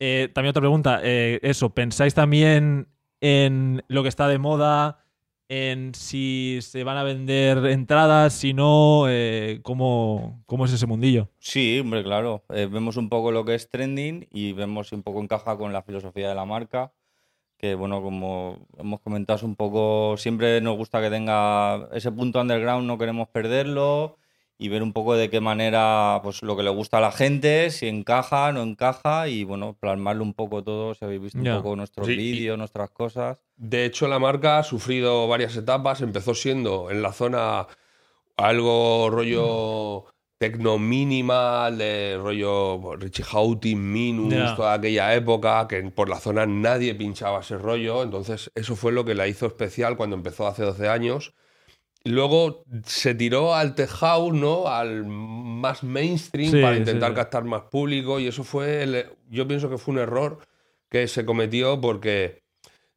eh, 0.00 0.28
también 0.34 0.50
otra 0.50 0.60
pregunta. 0.60 1.00
eh, 1.04 1.38
eso, 1.42 1.70
¿pensáis 1.70 2.14
también 2.14 2.88
en 3.20 3.84
lo 3.86 4.02
que 4.02 4.08
está 4.08 4.26
de 4.26 4.38
moda? 4.38 5.04
En 5.50 5.94
si 5.94 6.58
se 6.60 6.84
van 6.84 6.98
a 6.98 7.04
vender 7.04 7.64
entradas, 7.66 8.34
si 8.34 8.52
no, 8.52 9.04
eh, 9.08 9.60
¿cómo, 9.62 10.42
¿cómo 10.46 10.66
es 10.66 10.72
ese 10.72 10.86
mundillo? 10.86 11.30
Sí, 11.38 11.78
hombre, 11.80 12.02
claro. 12.02 12.44
Eh, 12.50 12.68
vemos 12.70 12.98
un 12.98 13.08
poco 13.08 13.32
lo 13.32 13.46
que 13.46 13.54
es 13.54 13.70
trending 13.70 14.26
y 14.30 14.52
vemos 14.52 14.88
si 14.88 14.94
un 14.94 15.02
poco 15.02 15.22
encaja 15.22 15.56
con 15.56 15.72
la 15.72 15.82
filosofía 15.82 16.28
de 16.28 16.34
la 16.34 16.44
marca. 16.44 16.92
Que 17.58 17.74
bueno, 17.74 18.00
como 18.00 18.58
hemos 18.78 19.00
comentado, 19.00 19.44
un 19.44 19.56
poco. 19.56 20.16
Siempre 20.16 20.60
nos 20.60 20.76
gusta 20.76 21.02
que 21.02 21.10
tenga 21.10 21.88
ese 21.92 22.10
punto 22.12 22.40
underground, 22.40 22.86
no 22.86 22.96
queremos 22.96 23.28
perderlo. 23.28 24.16
Y 24.60 24.68
ver 24.68 24.82
un 24.82 24.92
poco 24.92 25.14
de 25.14 25.30
qué 25.30 25.40
manera, 25.40 26.18
pues 26.24 26.42
lo 26.42 26.56
que 26.56 26.64
le 26.64 26.70
gusta 26.70 26.98
a 26.98 27.00
la 27.00 27.12
gente, 27.12 27.70
si 27.70 27.86
encaja, 27.86 28.50
no 28.50 28.62
encaja, 28.62 29.28
y 29.28 29.44
bueno, 29.44 29.76
plasmarlo 29.78 30.24
un 30.24 30.34
poco 30.34 30.64
todo, 30.64 30.96
si 30.96 31.04
habéis 31.04 31.22
visto 31.22 31.38
un 31.38 31.62
poco 31.62 31.76
nuestros 31.76 32.08
Sí, 32.08 32.16
vídeos, 32.16 32.58
nuestras 32.58 32.90
cosas. 32.90 33.38
De 33.56 33.84
hecho, 33.84 34.08
la 34.08 34.18
marca 34.18 34.58
ha 34.58 34.64
sufrido 34.64 35.28
varias 35.28 35.54
etapas. 35.54 36.00
Empezó 36.00 36.34
siendo 36.34 36.90
en 36.90 37.02
la 37.02 37.12
zona 37.12 37.68
algo 38.36 39.10
rollo 39.10 40.06
tecno 40.38 40.78
minimal, 40.78 41.76
de 41.78 42.16
rollo 42.16 42.96
Richie 42.96 43.24
Houghton, 43.24 43.92
Minus, 43.92 44.54
toda 44.54 44.74
aquella 44.74 45.12
época, 45.14 45.66
que 45.68 45.82
por 45.90 46.08
la 46.08 46.20
zona 46.20 46.46
nadie 46.46 46.94
pinchaba 46.94 47.40
ese 47.40 47.58
rollo. 47.58 48.02
Entonces, 48.04 48.50
eso 48.54 48.76
fue 48.76 48.92
lo 48.92 49.04
que 49.04 49.14
la 49.16 49.26
hizo 49.26 49.46
especial 49.46 49.96
cuando 49.96 50.14
empezó 50.16 50.46
hace 50.46 50.62
12 50.62 50.88
años. 50.88 51.34
Luego 52.04 52.62
se 52.84 53.14
tiró 53.16 53.54
al 53.54 53.74
tech 53.74 53.90
house, 53.90 54.32
¿no? 54.32 54.68
Al 54.68 55.04
más 55.04 55.82
mainstream 55.82 56.52
Sí, 56.52 56.62
para 56.62 56.76
intentar 56.76 57.10
sí. 57.10 57.16
captar 57.16 57.44
más 57.44 57.62
público. 57.62 58.20
Y 58.20 58.28
eso 58.28 58.44
fue, 58.44 58.84
el- 58.84 59.06
yo 59.28 59.46
pienso 59.48 59.68
que 59.68 59.78
fue 59.78 59.94
un 59.94 60.00
error 60.00 60.38
que 60.88 61.08
se 61.08 61.24
cometió 61.26 61.80
porque 61.80 62.44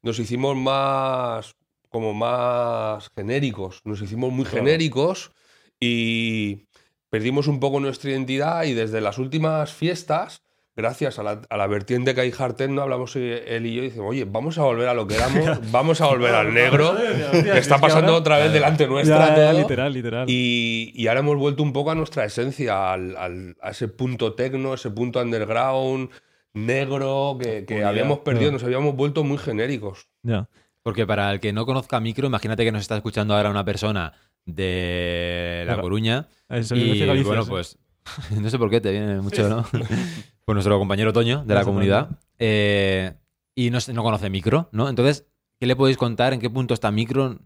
nos 0.02 0.18
hicimos 0.20 0.56
más, 0.56 1.56
como 1.88 2.14
más 2.14 3.10
genéricos, 3.16 3.80
nos 3.84 4.00
hicimos 4.00 4.32
muy 4.32 4.44
Claro. 4.44 4.58
genéricos 4.64 5.32
y 5.80 6.66
perdimos 7.12 7.46
un 7.46 7.60
poco 7.60 7.78
nuestra 7.78 8.10
identidad 8.10 8.64
y 8.64 8.72
desde 8.72 9.02
las 9.02 9.18
últimas 9.18 9.70
fiestas, 9.70 10.40
gracias 10.74 11.18
a 11.18 11.22
la, 11.22 11.42
a 11.50 11.56
la 11.58 11.66
vertiente 11.66 12.14
que 12.14 12.22
hay 12.22 12.32
hard 12.36 12.54
techno, 12.54 12.80
hablamos 12.80 13.14
eh, 13.16 13.44
él 13.54 13.66
y 13.66 13.74
yo 13.74 13.82
y 13.82 13.88
decimos, 13.88 14.08
oye, 14.08 14.24
vamos 14.24 14.56
a 14.56 14.62
volver 14.62 14.88
a 14.88 14.94
lo 14.94 15.06
que 15.06 15.16
éramos, 15.16 15.60
vamos 15.70 16.00
a 16.00 16.06
volver 16.06 16.34
al 16.34 16.54
negro, 16.54 16.96
que 17.32 17.58
está 17.58 17.76
pasando 17.76 18.14
otra 18.16 18.38
vez 18.38 18.50
delante 18.50 18.86
nuestra 18.86 19.28
Ya, 19.28 19.36
ya, 19.36 19.50
todo. 19.50 19.60
literal, 19.60 19.92
literal. 19.92 20.24
Y, 20.30 20.90
y 20.94 21.06
ahora 21.08 21.20
hemos 21.20 21.36
vuelto 21.36 21.62
un 21.62 21.74
poco 21.74 21.90
a 21.90 21.94
nuestra 21.94 22.24
esencia, 22.24 22.90
al- 22.94 23.14
al- 23.18 23.56
a 23.60 23.70
ese 23.72 23.88
punto 23.88 24.32
tecno, 24.32 24.72
ese 24.72 24.90
punto 24.90 25.20
underground, 25.20 26.08
negro, 26.54 27.36
que, 27.38 27.64
que 27.66 27.84
habíamos 27.84 28.20
perdido, 28.20 28.52
nos 28.52 28.64
habíamos 28.64 28.94
vuelto 28.96 29.22
muy 29.24 29.36
genéricos. 29.38 30.08
Ya. 30.22 30.48
Porque 30.82 31.06
para 31.06 31.30
el 31.32 31.40
que 31.40 31.52
no 31.52 31.64
conozca 31.66 32.00
micro, 32.00 32.26
imagínate 32.26 32.64
que 32.64 32.72
nos 32.72 32.80
está 32.82 32.96
escuchando 32.96 33.36
ahora 33.36 33.50
una 33.50 33.64
persona 33.64 34.14
de 34.46 35.64
La. 35.66 35.80
Coruña. 35.80 36.28
Y 36.50 37.04
Galicia, 37.04 37.22
bueno, 37.24 37.44
sí. 37.44 37.50
pues 37.50 37.78
no 38.40 38.50
sé 38.50 38.58
por 38.58 38.70
qué 38.70 38.80
te 38.80 38.90
viene 38.90 39.20
mucho, 39.20 39.48
¿no? 39.48 39.64
Pues 40.44 40.54
nuestro 40.56 40.76
compañero 40.78 41.12
Toño 41.12 41.44
de 41.44 41.54
la 41.54 41.64
comunidad. 41.64 42.10
eh, 42.40 43.14
y 43.54 43.70
no, 43.70 43.80
se- 43.80 43.92
no 43.92 44.02
conoce 44.02 44.28
micro, 44.28 44.68
¿no? 44.72 44.88
Entonces, 44.88 45.24
¿qué 45.60 45.66
le 45.66 45.76
podéis 45.76 45.96
contar? 45.96 46.32
¿En 46.32 46.40
qué 46.40 46.50
punto 46.50 46.74
está 46.74 46.90
micro? 46.90 47.38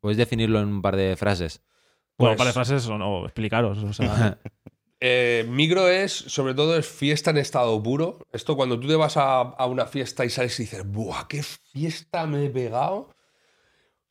¿Podéis 0.00 0.18
definirlo 0.18 0.58
en 0.60 0.68
un 0.68 0.82
par 0.82 0.96
de 0.96 1.16
frases? 1.16 1.62
Bueno, 2.18 2.32
Pues- 2.34 2.38
para 2.38 2.52
frases 2.52 2.86
o 2.88 2.98
no, 2.98 3.24
explicaros. 3.24 3.78
O 3.84 3.92
sea, 3.92 4.36
Eh, 5.00 5.46
micro 5.48 5.88
es, 5.88 6.10
sobre 6.12 6.54
todo, 6.54 6.76
es 6.76 6.88
fiesta 6.88 7.30
en 7.30 7.36
estado 7.36 7.80
puro. 7.80 8.18
Esto 8.32 8.56
cuando 8.56 8.80
tú 8.80 8.88
te 8.88 8.96
vas 8.96 9.16
a, 9.16 9.42
a 9.42 9.66
una 9.66 9.86
fiesta 9.86 10.24
y 10.24 10.30
sales 10.30 10.58
y 10.58 10.64
dices, 10.64 10.82
¡buah, 10.84 11.28
qué 11.28 11.44
fiesta 11.44 12.26
me 12.26 12.46
he 12.46 12.50
pegado! 12.50 13.14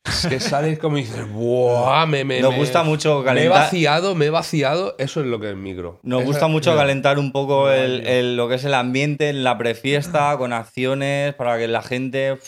Es 0.08 0.26
que 0.26 0.40
sales 0.40 0.78
como 0.78 0.98
y 0.98 1.02
dices, 1.02 1.30
¡buah, 1.30 2.06
me, 2.06 2.24
me, 2.24 2.40
Nos 2.40 2.54
gusta 2.54 2.82
mucho 2.82 3.16
Me 3.16 3.20
he 3.22 3.24
calentar. 3.24 3.58
vaciado, 3.62 4.14
me 4.14 4.26
he 4.26 4.30
vaciado. 4.30 4.94
Eso 4.98 5.20
es 5.20 5.26
lo 5.26 5.38
que 5.40 5.50
es 5.50 5.56
micro. 5.56 6.00
Nos 6.02 6.20
Eso 6.22 6.26
gusta 6.28 6.46
es- 6.46 6.52
mucho 6.52 6.74
calentar 6.74 7.18
un 7.18 7.32
poco 7.32 7.70
el, 7.70 8.06
el- 8.06 8.36
lo 8.36 8.48
que 8.48 8.54
es 8.56 8.64
el 8.64 8.74
ambiente 8.74 9.28
en 9.28 9.44
la 9.44 9.58
prefiesta, 9.58 10.34
con 10.38 10.52
acciones, 10.52 11.34
para 11.34 11.58
que 11.58 11.68
la 11.68 11.82
gente, 11.82 12.38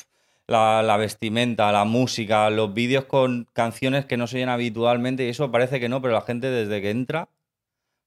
la, 0.46 0.82
la 0.82 0.96
vestimenta, 0.96 1.70
la 1.72 1.84
música, 1.84 2.48
los 2.50 2.72
vídeos 2.74 3.04
con 3.04 3.46
canciones 3.52 4.04
que 4.06 4.16
no 4.16 4.26
se 4.26 4.36
oyen 4.38 4.48
habitualmente, 4.48 5.24
y 5.26 5.28
eso 5.28 5.50
parece 5.50 5.78
que 5.80 5.88
no, 5.88 6.00
pero 6.00 6.14
la 6.14 6.22
gente 6.22 6.50
desde 6.50 6.80
que 6.80 6.90
entra, 6.90 7.28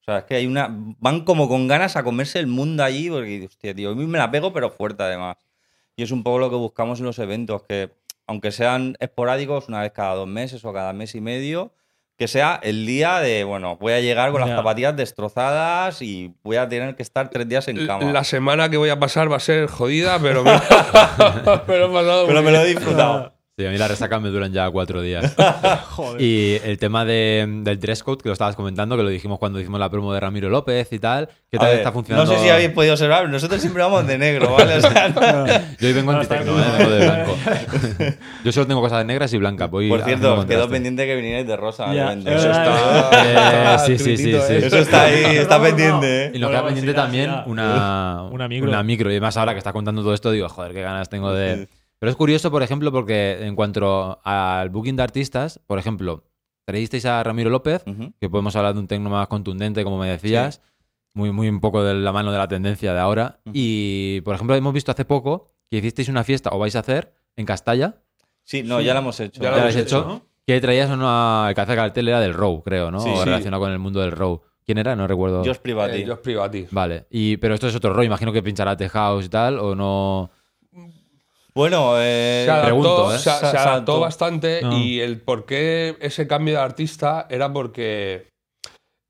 o 0.01 0.03
sea, 0.03 0.17
es 0.19 0.23
que 0.25 0.35
hay 0.35 0.45
una. 0.47 0.67
Van 0.99 1.21
como 1.23 1.47
con 1.47 1.67
ganas 1.69 1.95
a 1.95 2.03
comerse 2.03 2.37
el 2.39 2.47
mundo 2.47 2.83
allí, 2.83 3.09
porque, 3.09 3.45
hostia, 3.45 3.73
tío, 3.73 3.91
a 3.91 3.95
mí 3.95 4.05
me 4.05 4.17
la 4.17 4.29
pego, 4.31 4.51
pero 4.51 4.69
fuerte 4.69 5.03
además. 5.03 5.37
Y 5.95 6.03
es 6.03 6.11
un 6.11 6.23
poco 6.23 6.39
lo 6.39 6.49
que 6.49 6.55
buscamos 6.57 6.99
en 6.99 7.05
los 7.05 7.19
eventos, 7.19 7.61
que 7.63 7.91
aunque 8.27 8.51
sean 8.51 8.95
esporádicos, 8.99 9.67
una 9.69 9.81
vez 9.81 9.91
cada 9.91 10.15
dos 10.15 10.27
meses 10.27 10.63
o 10.65 10.73
cada 10.73 10.93
mes 10.93 11.15
y 11.15 11.21
medio, 11.21 11.73
que 12.17 12.27
sea 12.27 12.59
el 12.61 12.85
día 12.85 13.19
de, 13.19 13.43
bueno, 13.43 13.75
voy 13.77 13.93
a 13.93 13.99
llegar 13.99 14.31
con 14.31 14.39
las 14.41 14.49
Ya. 14.51 14.57
zapatillas 14.57 14.95
destrozadas 14.95 16.01
y 16.01 16.35
voy 16.43 16.57
a 16.57 16.69
tener 16.69 16.95
que 16.95 17.01
estar 17.03 17.29
tres 17.29 17.49
días 17.49 17.67
en 17.67 17.87
cama. 17.87 18.11
La 18.11 18.23
semana 18.23 18.69
que 18.69 18.77
voy 18.77 18.89
a 18.91 18.99
pasar 18.99 19.31
va 19.31 19.37
a 19.37 19.39
ser 19.39 19.67
jodida, 19.67 20.19
pero 20.19 20.43
me, 20.43 20.51
pero 21.67 21.85
he 21.87 21.89
pasado 21.89 22.27
Pero 22.27 22.41
muy 22.41 22.51
me 22.51 22.57
lo 22.57 22.61
he 22.63 22.67
disfrutado. 22.67 23.32
Sí, 23.55 23.63
a 23.67 23.69
mí 23.69 23.77
las 23.77 23.87
resacas 23.87 24.19
me 24.19 24.29
duran 24.29 24.51
ya 24.51 24.67
cuatro 24.71 24.99
días. 25.03 25.35
joder. 25.91 26.19
Y 26.19 26.59
el 26.63 26.79
tema 26.79 27.05
de- 27.05 27.45
del 27.63 27.79
dress 27.79 28.01
code, 28.01 28.17
que 28.23 28.29
lo 28.29 28.33
estabas 28.33 28.55
comentando, 28.55 28.97
que 28.97 29.03
lo 29.03 29.09
dijimos 29.09 29.37
cuando 29.37 29.59
hicimos 29.59 29.79
la 29.79 29.91
promo 29.91 30.11
de 30.11 30.19
Ramiro 30.19 30.49
López 30.49 30.91
y 30.91 30.97
tal. 30.97 31.29
¿Qué 31.51 31.59
tal 31.59 31.67
ver, 31.67 31.77
está 31.77 31.91
funcionando? 31.91 32.31
No 32.33 32.35
sé 32.39 32.43
si 32.43 32.49
habéis 32.49 32.71
podido 32.71 32.93
observar, 32.93 33.29
nosotros 33.29 33.61
siempre 33.61 33.83
vamos 33.83 34.07
de 34.07 34.17
negro, 34.17 34.53
¿vale? 34.53 34.77
O 34.77 34.81
sea, 34.81 35.09
no- 35.09 35.45
Yo 35.79 35.87
hoy 35.87 35.93
vengo 35.93 36.11
No, 36.13 36.17
en 36.17 36.21
está 36.23 36.37
tecno, 36.39 36.53
bien. 36.55 36.65
¿eh? 36.67 36.73
vengo 36.79 36.91
de 36.93 37.05
blanco. 37.05 37.35
Yo 38.43 38.51
solo 38.51 38.65
tengo 38.65 38.81
cosas 38.81 39.05
negras 39.05 39.31
y 39.33 39.37
blancas. 39.37 39.69
Voy 39.69 39.87
Por 39.87 40.01
cierto, 40.03 40.47
quedó 40.47 40.67
pendiente 40.67 41.05
que 41.05 41.15
vinierais 41.15 41.45
de 41.45 41.55
rosa. 41.55 41.93
evento. 41.93 42.31
es 42.31 42.37
Eso 42.37 42.49
está, 42.51 43.75
Eh, 43.75 43.77
sí, 43.85 43.97
sí, 43.99 44.17
sí, 44.17 44.23
sí. 44.31 44.31
¿eh? 44.35 44.65
eso 44.65 44.79
está 44.79 45.03
ahí, 45.03 45.35
está 45.37 45.59
No, 45.59 45.63
pendiente. 45.63 46.31
Y 46.33 46.37
¿eh? 46.37 46.39
nos 46.39 46.49
Bueno, 46.49 46.49
queda 46.49 46.65
pendiente 46.65 46.93
también 46.95 47.31
una, 47.45 48.23
Una 48.31 48.47
micro. 48.47 48.67
Una 48.67 48.81
micro. 48.81 49.09
Y 49.11 49.13
además 49.13 49.37
ahora 49.37 49.51
que 49.51 49.59
está 49.59 49.71
contando 49.73 50.01
todo 50.01 50.15
esto, 50.15 50.31
digo, 50.31 50.49
joder, 50.49 50.73
qué 50.73 50.81
ganas 50.81 51.07
tengo 51.07 51.31
de... 51.31 51.67
Pero 52.03 52.11
es 52.11 52.17
curioso, 52.17 52.51
por 52.51 52.63
ejemplo, 52.63 52.91
porque 52.91 53.45
en 53.45 53.55
cuanto 53.55 54.19
al 54.25 54.69
booking 54.69 54.97
de 54.97 55.03
artistas, 55.03 55.61
por 55.65 55.79
ejemplo, 55.79 56.25
traísteis 56.65 57.05
a 57.05 57.23
Ramiro 57.23 57.49
López, 57.49 57.85
que 58.19 58.29
podemos 58.29 58.53
hablar 58.57 58.73
de 58.73 58.81
un 58.81 58.87
tecno 58.87 59.09
más 59.09 59.29
contundente, 59.29 59.85
como 59.85 59.97
me 59.97 60.09
decías, 60.09 60.61
muy, 61.13 61.31
muy 61.31 61.47
un 61.47 61.61
poco 61.61 61.81
de 61.81 61.93
la 61.93 62.11
mano 62.11 62.33
de 62.33 62.39
la 62.39 62.49
tendencia 62.49 62.93
de 62.93 62.99
ahora. 62.99 63.39
Y, 63.53 64.19
por 64.25 64.35
ejemplo, 64.35 64.53
hemos 64.53 64.73
visto 64.73 64.91
hace 64.91 65.05
poco 65.05 65.53
que 65.71 65.77
hicisteis 65.77 66.09
una 66.09 66.25
fiesta, 66.25 66.49
o 66.51 66.59
vais 66.59 66.75
a 66.75 66.79
hacer, 66.79 67.13
en 67.37 67.45
Castalla, 67.45 68.01
Sí, 68.43 68.63
no, 68.63 68.81
ya 68.81 68.91
lo 68.91 68.99
hemos 68.99 69.17
hecho. 69.21 69.41
Ya 69.41 69.47
hemos 69.47 69.61
habéis 69.61 69.77
hecho, 69.77 70.05
¿no? 70.05 70.25
que 70.45 70.59
traías 70.59 70.89
una... 70.89 71.45
El 71.47 71.55
que 71.55 71.61
hace 71.61 71.73
cartel 71.73 72.09
era 72.09 72.19
del 72.19 72.33
Row, 72.33 72.63
creo, 72.63 72.91
¿no? 72.91 72.99
Sí, 72.99 73.11
o 73.13 73.19
sí. 73.19 73.23
relacionado 73.23 73.63
con 73.63 73.71
el 73.71 73.79
mundo 73.79 74.01
del 74.01 74.11
Row. 74.11 74.41
¿Quién 74.65 74.77
era? 74.77 74.93
No 74.97 75.07
recuerdo. 75.07 75.41
Dios 75.41 75.57
privati. 75.57 76.01
Eh, 76.01 76.11
es 76.11 76.19
privati. 76.19 76.67
Vale, 76.69 77.05
y, 77.09 77.37
pero 77.37 77.53
esto 77.53 77.69
es 77.69 77.75
otro 77.75 77.93
Row, 77.93 78.03
imagino 78.03 78.33
que 78.33 78.43
pinchará 78.43 78.75
The 78.75 78.89
House 78.89 79.25
y 79.27 79.29
tal, 79.29 79.57
o 79.59 79.73
no... 79.73 80.31
Bueno, 81.55 81.93
eh, 81.99 82.43
se 82.45 82.51
adaptó, 82.51 82.65
pregunto, 82.65 83.13
¿eh? 83.15 83.17
se, 83.19 83.23
se 83.23 83.29
Se- 83.31 83.39
se 83.39 83.45
adaptó 83.45 83.69
adaptó. 83.69 83.99
bastante 83.99 84.61
No. 84.63 84.77
y 84.77 84.99
el 85.01 85.21
por 85.21 85.45
qué 85.45 85.95
ese 86.01 86.27
cambio 86.27 86.55
de 86.55 86.61
artista 86.61 87.27
era 87.29 87.51
porque 87.53 88.27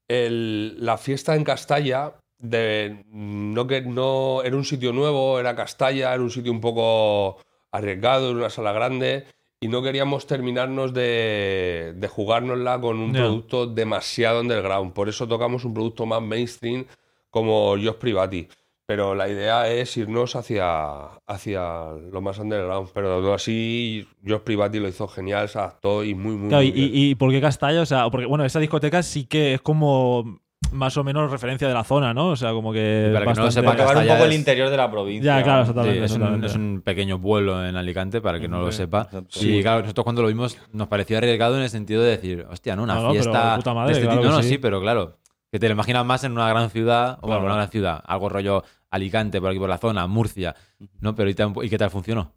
el- 0.07 0.83
la 0.83 0.97
fiesta 0.97 1.35
en 1.35 1.43
Castalla 1.43 2.13
de, 2.39 3.03
no 3.09 3.65
que 3.67 3.81
no 3.81 4.41
era 4.43 4.55
un 4.57 4.65
sitio 4.65 4.91
nuevo, 4.91 5.39
era 5.39 5.55
Castalla, 5.55 6.13
era 6.13 6.21
un 6.21 6.29
sitio 6.31 6.51
un 6.51 6.59
poco 6.59 7.37
arriesgado, 7.71 8.29
era 8.29 8.37
una 8.39 8.49
sala 8.49 8.73
grande 8.73 9.25
y 9.61 9.69
no 9.69 9.81
queríamos 9.81 10.27
terminarnos 10.27 10.93
de, 10.93 11.93
de 11.95 12.07
jugárnosla 12.09 12.81
con 12.81 12.99
un 12.99 13.13
producto 13.13 13.65
demasiado 13.65 14.41
underground. 14.41 14.91
Por 14.91 15.07
eso 15.07 15.25
tocamos 15.27 15.63
un 15.63 15.73
producto 15.73 16.05
más 16.05 16.21
mainstream 16.21 16.85
como 17.29 17.75
Jos 17.81 17.95
Privati. 17.95 18.47
Pero 18.85 19.15
la 19.15 19.29
idea 19.29 19.69
es 19.69 19.95
irnos 19.95 20.35
hacia, 20.35 21.05
hacia 21.25 21.91
lo 22.11 22.21
más 22.21 22.37
underground. 22.39 22.89
Pero 22.93 23.21
no 23.21 23.33
así, 23.33 24.05
Jos 24.27 24.41
Privati 24.41 24.79
lo 24.79 24.89
hizo 24.89 25.07
genial, 25.07 25.47
se 25.47 25.57
adaptó 25.57 26.03
y 26.03 26.13
muy, 26.15 26.35
muy, 26.35 26.49
Claro, 26.49 26.63
muy 26.63 26.69
y, 26.71 26.73
bien. 26.73 26.91
y- 26.93 27.15
por 27.15 27.31
qué 27.31 27.39
Castalla? 27.39 27.81
O 27.81 27.85
sea, 27.85 28.09
porque, 28.09 28.25
bueno, 28.25 28.43
esa 28.43 28.59
discoteca 28.59 29.01
sí 29.01 29.25
que 29.25 29.53
es 29.53 29.61
como 29.61 30.41
más 30.71 30.97
o 30.97 31.03
menos 31.03 31.29
referencia 31.31 31.67
de 31.67 31.73
la 31.73 31.83
zona, 31.83 32.13
¿no? 32.13 32.29
O 32.29 32.35
sea, 32.35 32.51
como 32.51 32.73
que. 32.73 33.11
Para 33.13 33.25
que 33.25 33.33
no 33.39 33.45
lo 33.45 33.51
sepa, 33.51 33.71
acabar 33.73 33.95
un 33.95 34.01
Castalla 34.01 34.15
poco 34.19 34.25
el 34.25 34.33
interior 34.33 34.69
de 34.69 34.77
la 34.77 34.91
provincia. 34.91 35.37
Ya, 35.37 35.43
claro, 35.43 35.63
Sí, 35.65 35.69
exactamente. 35.69 35.93
es, 36.05 36.11
un, 36.11 36.15
exactamente. 36.17 36.47
es 36.47 36.55
un 36.55 36.81
pequeño 36.83 37.21
pueblo 37.21 37.65
en 37.65 37.75
Alicante, 37.77 38.19
para 38.21 38.37
el 38.37 38.41
que 38.41 38.49
no 38.49 38.59
lo 38.59 38.71
Sí, 38.71 38.77
sepa. 38.79 39.03
exacto. 39.03 39.39
Y 39.41 39.61
claro, 39.61 39.81
nosotros 39.81 40.03
cuando 40.03 40.21
lo 40.23 40.27
vimos 40.27 40.57
nos 40.73 40.87
pareció 40.89 41.17
arriesgado 41.19 41.55
en 41.57 41.63
el 41.63 41.69
sentido 41.69 42.01
de 42.01 42.09
decir, 42.11 42.45
hostia, 42.49 42.75
¿no? 42.75 42.83
Una 42.83 42.95
No, 42.95 43.01
no, 43.03 43.09
pero 43.11 43.23
fiesta 43.23 43.51
de 43.51 43.55
puta 43.57 43.73
madre, 43.73 43.87
de 43.93 43.93
este 43.99 44.05
claro 44.07 44.21
tipo. 44.21 44.31
No, 44.31 44.37
no, 44.37 44.43
sí. 44.43 44.49
sí, 44.49 44.57
pero 44.57 44.81
claro, 44.81 45.17
que 45.53 45.59
te 45.59 45.67
lo 45.67 45.73
imaginas 45.73 46.03
más 46.03 46.23
en 46.23 46.31
una 46.31 46.49
gran 46.49 46.71
ciudad, 46.71 47.19
o 47.21 47.27
bueno, 47.27 47.45
una 47.45 47.53
gran 47.53 47.69
ciudad, 47.69 48.01
algo 48.07 48.27
rollo 48.27 48.63
Alicante, 48.89 49.39
por 49.39 49.51
aquí 49.51 49.59
por 49.59 49.69
la 49.69 49.77
zona, 49.77 50.07
Murcia, 50.07 50.55
¿no? 50.99 51.13
Pero 51.13 51.29
¿y, 51.29 51.35
tan- 51.35 51.53
¿y 51.61 51.69
qué 51.69 51.77
tal 51.77 51.91
funcionó? 51.91 52.33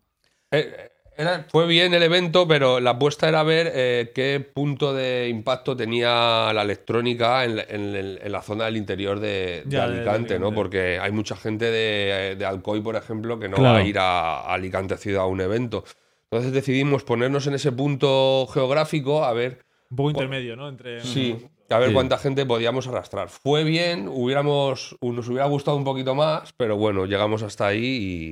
Eh, 0.51 0.91
era- 1.17 1.47
fue 1.49 1.67
bien 1.67 1.95
el 1.95 2.03
evento, 2.03 2.47
pero 2.47 2.79
la 2.79 2.91
apuesta 2.91 3.27
era 3.27 3.43
ver 3.43 3.73
eh, 3.75 4.13
qué 4.15 4.41
punto 4.41 4.93
de 4.93 5.31
impacto 5.31 5.75
tenía 5.75 6.53
la 6.53 6.61
electrónica 6.61 7.47
en, 7.47 7.57
la- 7.57 7.63
en 7.63 7.97
el- 7.97 8.21
en 8.23 8.33
la 8.33 8.43
zona 8.43 8.67
del 8.67 8.77
interior 8.77 9.19
de, 9.19 9.63
de 9.65 9.71
Ya, 9.71 9.89
de- 9.89 9.95
de 9.95 9.97
Alicante, 10.11 10.39
¿no? 10.39 10.53
Porque 10.53 10.99
hay 11.01 11.11
mucha 11.11 11.37
gente 11.37 11.65
de, 11.71 12.37
de 12.37 12.45
Alcoy, 12.45 12.83
por 12.83 12.97
ejemplo, 12.97 13.39
que 13.39 13.49
no 13.49 13.57
Claro. 13.57 13.77
va 13.77 13.81
a 13.81 13.83
ir 13.83 13.99
a, 13.99 14.41
a 14.43 14.53
Alicante 14.53 14.99
ciudad 14.99 15.23
a 15.23 15.27
un 15.27 15.41
evento. 15.41 15.85
Entonces 16.31 16.53
decidimos 16.53 17.03
ponernos 17.03 17.47
en 17.47 17.55
ese 17.55 17.73
punto 17.73 18.47
geográfico 18.53 19.25
a 19.25 19.33
ver, 19.33 19.65
Un 19.89 19.97
poco 19.97 20.11
intermedio, 20.11 20.55
¿no? 20.55 20.69
Entre. 20.69 21.01
sí, 21.01 21.35
a 21.71 21.79
ver 21.79 21.89
Sí. 21.89 21.95
cuánta 21.95 22.19
gente 22.19 22.47
podíamos 22.47 22.87
arrastrar. 22.89 23.29
Fue 23.29 23.65
bien, 23.65 24.09
hubiéramos, 24.09 24.97
nos 25.01 25.29
hubiera 25.29 25.47
gustado 25.47 25.77
un 25.77 25.85
poquito 25.85 26.15
más, 26.15 26.53
pero 26.57 26.77
bueno, 26.77 27.07
llegamos 27.07 27.43
hasta 27.43 27.67
ahí 27.67 27.85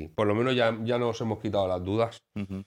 y 0.05 0.09
por 0.09 0.26
lo 0.26 0.35
menos 0.35 0.55
ya, 0.55 0.76
ya 0.85 0.99
nos 0.99 1.21
hemos 1.21 1.41
quitado 1.41 1.67
las 1.69 1.83
dudas. 1.83 2.23
Ujú. 2.37 2.64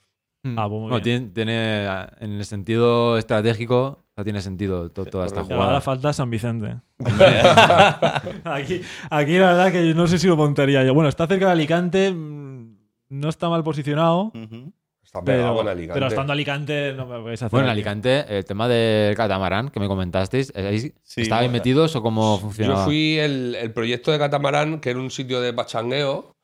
Ah, 0.55 0.67
pues 0.69 1.03
bien. 1.03 1.33
tiene, 1.33 1.83
tiene, 1.83 1.85
en 2.19 2.31
el 2.33 2.45
sentido 2.45 3.17
estratégico, 3.17 4.03
no 4.15 4.23
tiene 4.23 4.41
sentido 4.41 4.89
to- 4.91 5.05
toda 5.05 5.25
esta. 5.25 5.41
Y 5.41 5.43
ahora 5.51 5.55
jugada. 5.55 5.81
falta 5.81 6.13
San 6.13 6.29
Vicente. 6.29 6.77
aquí, 8.45 8.81
aquí 9.09 9.37
la 9.37 9.47
verdad 9.53 9.71
que 9.71 9.93
no 9.93 10.07
sé 10.07 10.17
si 10.19 10.27
lo 10.27 10.37
montaría 10.37 10.83
yo. 10.83 10.93
Bueno, 10.93 11.09
está 11.09 11.27
cerca 11.27 11.47
de 11.47 11.51
Alicante, 11.51 12.11
mm, 12.13 12.77
no 13.09 13.29
está 13.29 13.49
mal 13.49 13.63
posicionado, 13.63 14.31
Ujú. 14.35 14.71
Está 15.07 15.21
pero, 15.23 15.55
con 15.55 15.69
Alicante. 15.69 15.93
pero 15.93 16.07
estando 16.07 16.33
Alicante 16.33 16.91
no 16.91 17.05
me 17.05 17.21
vais 17.21 17.41
a 17.41 17.45
hacer. 17.45 17.51
Bueno, 17.55 17.67
en 17.67 17.71
aquí. 17.71 17.79
Alicante, 17.79 18.25
el 18.37 18.43
tema 18.43 18.67
del 18.67 19.15
catamarán 19.15 19.69
que 19.69 19.79
me 19.79 19.87
comentasteis, 19.87 20.51
¿ahí 20.53 20.79
Sí, 21.01 21.21
¿estabais 21.21 21.47
bueno. 21.47 21.53
metidos 21.53 21.95
o 21.95 22.01
cómo 22.03 22.37
funcionaba? 22.37 22.81
Yo 22.81 22.85
fui 22.85 23.17
el, 23.17 23.55
el 23.55 23.71
proyecto 23.71 24.11
de 24.11 24.19
Catamarán, 24.19 24.81
que 24.81 24.89
era 24.89 24.99
un 24.99 25.09
sitio 25.09 25.39
de 25.39 25.53
pachangueo, 25.53 26.35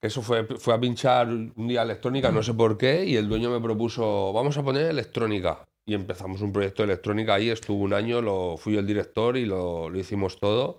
que 0.00 0.06
eso 0.06 0.22
fue, 0.22 0.44
fue 0.44 0.72
a 0.72 0.78
pinchar 0.78 1.26
un 1.26 1.66
día 1.66 1.82
electrónica, 1.82 2.30
no 2.30 2.44
sé 2.44 2.54
por 2.54 2.78
qué, 2.78 3.04
y 3.04 3.16
el 3.16 3.28
dueño 3.28 3.50
me 3.50 3.60
propuso, 3.60 4.32
vamos 4.32 4.56
a 4.56 4.62
poner 4.62 4.86
electrónica. 4.86 5.64
Y 5.84 5.94
empezamos 5.94 6.42
un 6.42 6.52
proyecto 6.52 6.82
de 6.84 6.92
electrónica 6.92 7.34
ahí, 7.34 7.50
estuvo 7.50 7.82
un 7.82 7.92
año, 7.92 8.22
lo, 8.22 8.56
fui 8.56 8.76
el 8.76 8.86
director 8.86 9.36
y 9.36 9.46
lo, 9.46 9.90
lo 9.90 9.98
hicimos 9.98 10.38
todo. 10.38 10.78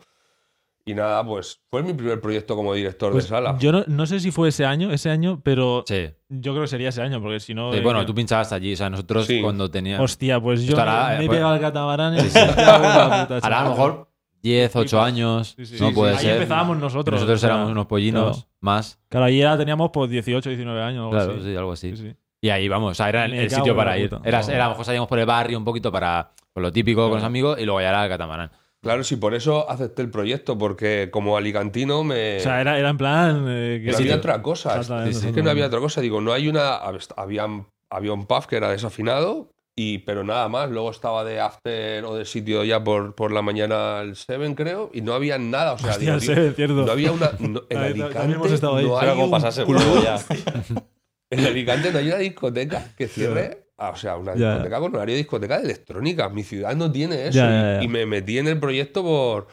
Y 0.87 0.93
nada, 0.95 1.23
pues 1.25 1.59
fue 1.69 1.83
mi 1.83 1.93
primer 1.93 2.21
proyecto 2.21 2.55
como 2.55 2.73
director 2.73 3.11
Pues 3.11 3.25
de 3.25 3.29
sala. 3.29 3.57
Yo 3.59 3.71
no, 3.73 3.83
no 3.87 4.05
sé 4.05 4.19
si 4.21 4.31
fue 4.31 4.49
ese 4.49 4.65
año, 4.65 4.91
ese 4.91 5.09
año, 5.09 5.41
pero 5.43 5.83
Sí. 5.85 6.09
yo 6.29 6.53
creo 6.53 6.61
que 6.63 6.67
sería 6.69 6.89
ese 6.89 7.01
año, 7.01 7.21
porque 7.21 7.39
si 7.41 7.53
no. 7.53 7.73
Sí, 7.73 7.79
eh, 7.79 7.81
bueno, 7.81 8.05
tú 8.05 8.15
pinchabas 8.15 8.53
allí, 8.53 8.73
o 8.73 8.77
sea, 8.77 8.89
nosotros 8.89 9.25
Sí. 9.27 9.41
cuando 9.41 9.69
teníamos... 9.69 10.03
Hostia, 10.11 10.39
pues 10.39 10.63
yo 10.63 10.69
Estará, 10.69 11.09
me, 11.09 11.15
eh, 11.15 11.17
me 11.19 11.23
he 11.25 11.27
pues- 11.27 11.37
pegado 11.37 11.53
al 11.55 11.59
catamarán 11.59 12.17
Santiago, 12.29 12.83
la 12.83 13.27
puta, 13.27 13.39
Ahora 13.43 13.59
a 13.59 13.63
lo 13.65 13.69
mejor 13.71 14.11
10, 14.41 14.75
8 14.77 15.01
años, 15.01 15.55
Sí, 15.57 15.65
sí, 15.65 15.75
no 15.79 15.89
sí, 15.89 15.93
puede 15.93 16.13
Ahí 16.13 16.19
ser. 16.19 16.33
empezábamos 16.35 16.77
nosotros. 16.77 17.15
Nosotros 17.15 17.43
éramos 17.43 17.69
unos 17.69 17.85
pollinos 17.87 18.37
claro. 18.37 18.49
más. 18.61 18.99
Claro, 19.09 19.25
ahí 19.25 19.39
ya 19.39 19.57
teníamos 19.57 19.89
pues 19.91 20.09
18, 20.09 20.49
19 20.49 20.81
años. 20.81 20.99
o 21.01 21.03
algo 21.07 21.11
Claro, 21.17 21.33
así. 21.33 21.43
sí, 21.49 21.55
algo 21.57 21.71
así. 21.73 21.95
Sí, 21.97 22.03
sí. 22.11 22.15
Y 22.39 22.49
ahí 22.49 22.69
vamos, 22.69 22.91
o 22.91 22.95
sea, 22.95 23.09
era 23.09 23.25
el, 23.25 23.31
Me 23.31 23.41
el 23.43 23.49
cago 23.49 23.59
sitio 23.61 23.75
para 23.75 23.97
ir. 23.97 24.09
Era, 24.23 24.41
No. 24.41 24.47
era, 24.49 24.63
a 24.63 24.67
lo 24.67 24.71
mejor 24.73 24.85
salíamos 24.85 25.09
por 25.09 25.19
el 25.19 25.25
barrio 25.25 25.57
un 25.57 25.65
poquito 25.65 25.91
para 25.91 26.31
con 26.53 26.63
lo 26.63 26.71
típico 26.71 27.03
con 27.09 27.15
los 27.17 27.23
amigos 27.25 27.59
y 27.59 27.65
luego 27.65 27.81
ya 27.81 27.89
era 27.89 28.03
el 28.05 28.09
catamarán. 28.09 28.49
Claro, 28.87 29.03
sí, 29.03 29.17
por 29.17 29.35
eso 29.35 29.69
acepté 29.69 30.01
el 30.01 30.09
proyecto, 30.09 30.57
porque 30.57 31.09
como 31.11 31.35
alicantino 31.35 32.05
me... 32.05 32.37
O 32.37 32.39
sea, 32.39 32.61
era, 32.61 32.79
era 32.79 32.89
en 32.89 32.97
plan. 32.97 33.45
eh, 33.49 33.81
que 33.83 33.91
no 33.91 33.97
sí, 33.97 34.03
había 34.03 34.15
otra 34.15 34.41
cosa. 34.41 34.69
Es, 34.71 34.77
Exactamente, 34.81 35.27
es 35.27 35.33
que 35.35 35.43
no 35.43 35.49
había 35.49 35.65
otra 35.67 35.79
cosa. 35.79 35.99
Digo, 35.99 36.21
no 36.21 36.31
hay 36.31 36.47
una. 36.47 36.75
Había, 37.17 37.45
había 37.89 38.13
un 38.13 38.25
puff 38.25 38.45
que 38.47 38.55
era 38.55 38.69
desafinado, 38.71 39.51
Y, 39.75 39.99
pero 39.99 40.23
nada 40.23 40.47
más, 40.47 40.71
luego 40.71 40.89
estaba 40.89 41.23
de 41.25 41.39
after 41.41 42.05
o 42.05 42.15
de 42.15 42.23
sitio 42.25 42.63
ya 42.63 42.83
por, 42.83 43.13
por 43.13 43.31
la 43.33 43.41
mañana 43.41 43.99
el 44.01 44.15
Seven, 44.15 44.55
creo, 44.55 44.89
y 44.93 45.01
no 45.01 45.13
había 45.13 45.37
nada. 45.37 45.73
O 45.73 45.77
sea, 45.77 45.91
Hostia, 45.91 46.17
digo, 46.17 46.51
cierto. 46.55 46.85
no 46.85 46.91
había 46.91 47.11
una. 47.11 47.31
no- 47.39 47.63
en 47.69 47.77
Alicante 47.77 48.33
hemos 48.33 48.51
estado 48.53 48.77
ahí. 48.77 48.85
no 48.85 48.97
hay 48.97 49.19
un 49.19 49.31
club- 49.65 50.03
ya. 50.03 50.17
En 51.29 51.45
Alicante 51.45 51.91
no 51.91 51.99
hay 51.99 52.07
una 52.07 52.17
discoteca 52.19 52.93
que 52.97 53.07
cierre. 53.09 53.66
Ah, 53.77 53.89
O 53.91 53.95
sea, 53.95 54.17
una 54.17 54.33
discoteca 54.33 54.79
con 54.79 54.95
horario 54.95 55.13
de 55.15 55.19
discoteca 55.19 55.57
de 55.57 55.63
electrónica. 55.65 56.29
Mi 56.29 56.43
ciudad 56.43 56.75
no 56.75 56.91
tiene 56.91 57.27
eso. 57.27 57.43
Y, 57.81 57.87
me 57.87 58.05
metí 58.05 58.37
en 58.37 58.47
el 58.47 58.59
proyecto 58.59 59.03
por. 59.03 59.47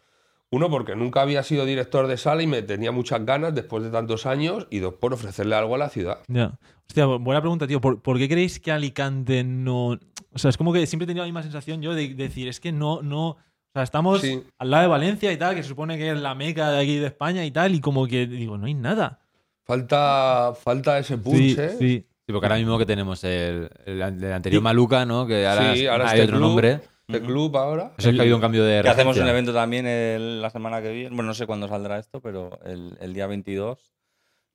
Uno, 0.50 0.71
porque 0.71 0.95
nunca 0.95 1.21
había 1.23 1.43
sido 1.43 1.64
director 1.64 2.07
de 2.07 2.16
sala 2.16 2.43
y 2.43 2.47
me 2.47 2.62
tenía 2.62 2.93
muchas 2.93 3.25
ganas 3.26 3.52
después 3.54 3.83
de 3.83 3.90
tantos 3.90 4.25
años. 4.25 4.69
Y 4.71 4.78
dos, 4.78 4.95
por 4.95 5.12
ofrecerle 5.12 5.57
algo 5.57 5.75
a 5.75 5.78
la 5.78 5.88
ciudad. 5.88 6.19
Ya. 6.28 6.59
Hostia, 6.87 7.07
bu- 7.07 7.23
buena 7.23 7.40
pregunta, 7.40 7.66
tío. 7.66 7.81
¿Por, 7.81 8.00
por 8.02 8.19
qué 8.19 8.28
creéis 8.28 8.61
que 8.61 8.71
Alicante 8.71 9.43
no.? 9.43 9.99
O 10.33 10.38
sea, 10.38 10.50
es 10.50 10.57
como 10.57 10.73
que 10.73 10.87
siempre 10.87 11.04
he 11.04 11.09
tenido 11.09 11.25
la 11.25 11.28
misma 11.28 11.43
sensación 11.43 11.83
yo 11.83 11.93
de, 11.95 12.09
de 12.09 12.14
decir, 12.14 12.47
es 12.47 12.61
que 12.61 12.71
no, 12.73 13.02
no. 13.02 13.28
O 13.31 13.38
sea, 13.75 13.83
estamos 13.83 14.21
Sí. 14.21 14.45
al 14.59 14.71
lado 14.71 14.83
de 14.83 14.88
Valencia 14.88 15.33
y 15.33 15.37
tal, 15.37 15.57
que 15.57 15.62
se 15.64 15.69
supone 15.71 15.99
que 15.99 16.11
es 16.12 16.19
la 16.19 16.37
meca 16.37 16.71
de 16.71 16.81
aquí 16.83 16.97
de 16.99 17.07
España 17.07 17.45
y 17.45 17.50
tal, 17.50 17.75
y 17.75 17.81
como 17.81 18.07
que 18.07 18.26
digo, 18.28 18.57
no 18.57 18.66
hay 18.66 18.75
nada. 18.75 19.19
Falta, 19.64 20.52
falta 20.62 20.99
ese 20.99 21.19
punch, 21.19 21.37
Sí, 21.38 21.57
¿eh? 21.59 21.76
sí. 21.78 22.07
Sí, 22.26 22.33
porque 22.33 22.47
ahora 22.47 22.57
mismo 22.57 22.78
que 22.78 22.87
tenemos 22.87 23.23
el, 23.25 23.69
el, 23.85 24.00
el 24.00 24.33
anterior 24.33 24.62
Maluca, 24.62 25.04
¿no? 25.04 25.26
Que 25.26 25.47
ahora, 25.47 25.75
Sí, 25.75 25.87
ahora 25.87 26.04
hay 26.09 26.21
este 26.21 26.23
otro 26.25 26.37
club, 26.38 26.49
nombre. 26.49 26.81
Este 27.07 27.21
club 27.21 27.54
ahora. 27.59 27.93
Eso 27.99 28.09
es 28.09 28.14
que 28.14 28.21
ha 28.21 28.23
habido 28.23 28.37
un 28.37 28.40
cambio 28.43 28.64
de 28.64 28.81
Que 28.83 28.88
hacemos 28.88 29.16
un 29.19 29.28
evento 29.28 29.52
también 29.52 29.87
el- 29.87 30.40
la 30.40 30.49
semana 30.49 30.81
que 30.81 30.90
viene. 30.90 31.11
Bueno, 31.11 31.25
no 31.25 31.35
sé 31.35 31.47
cuándo 31.47 31.69
saldrá 31.69 31.99
esto, 31.99 32.21
pero 32.23 32.59
el, 32.64 32.97
el 33.00 33.12
día 33.12 33.26
22 33.26 33.93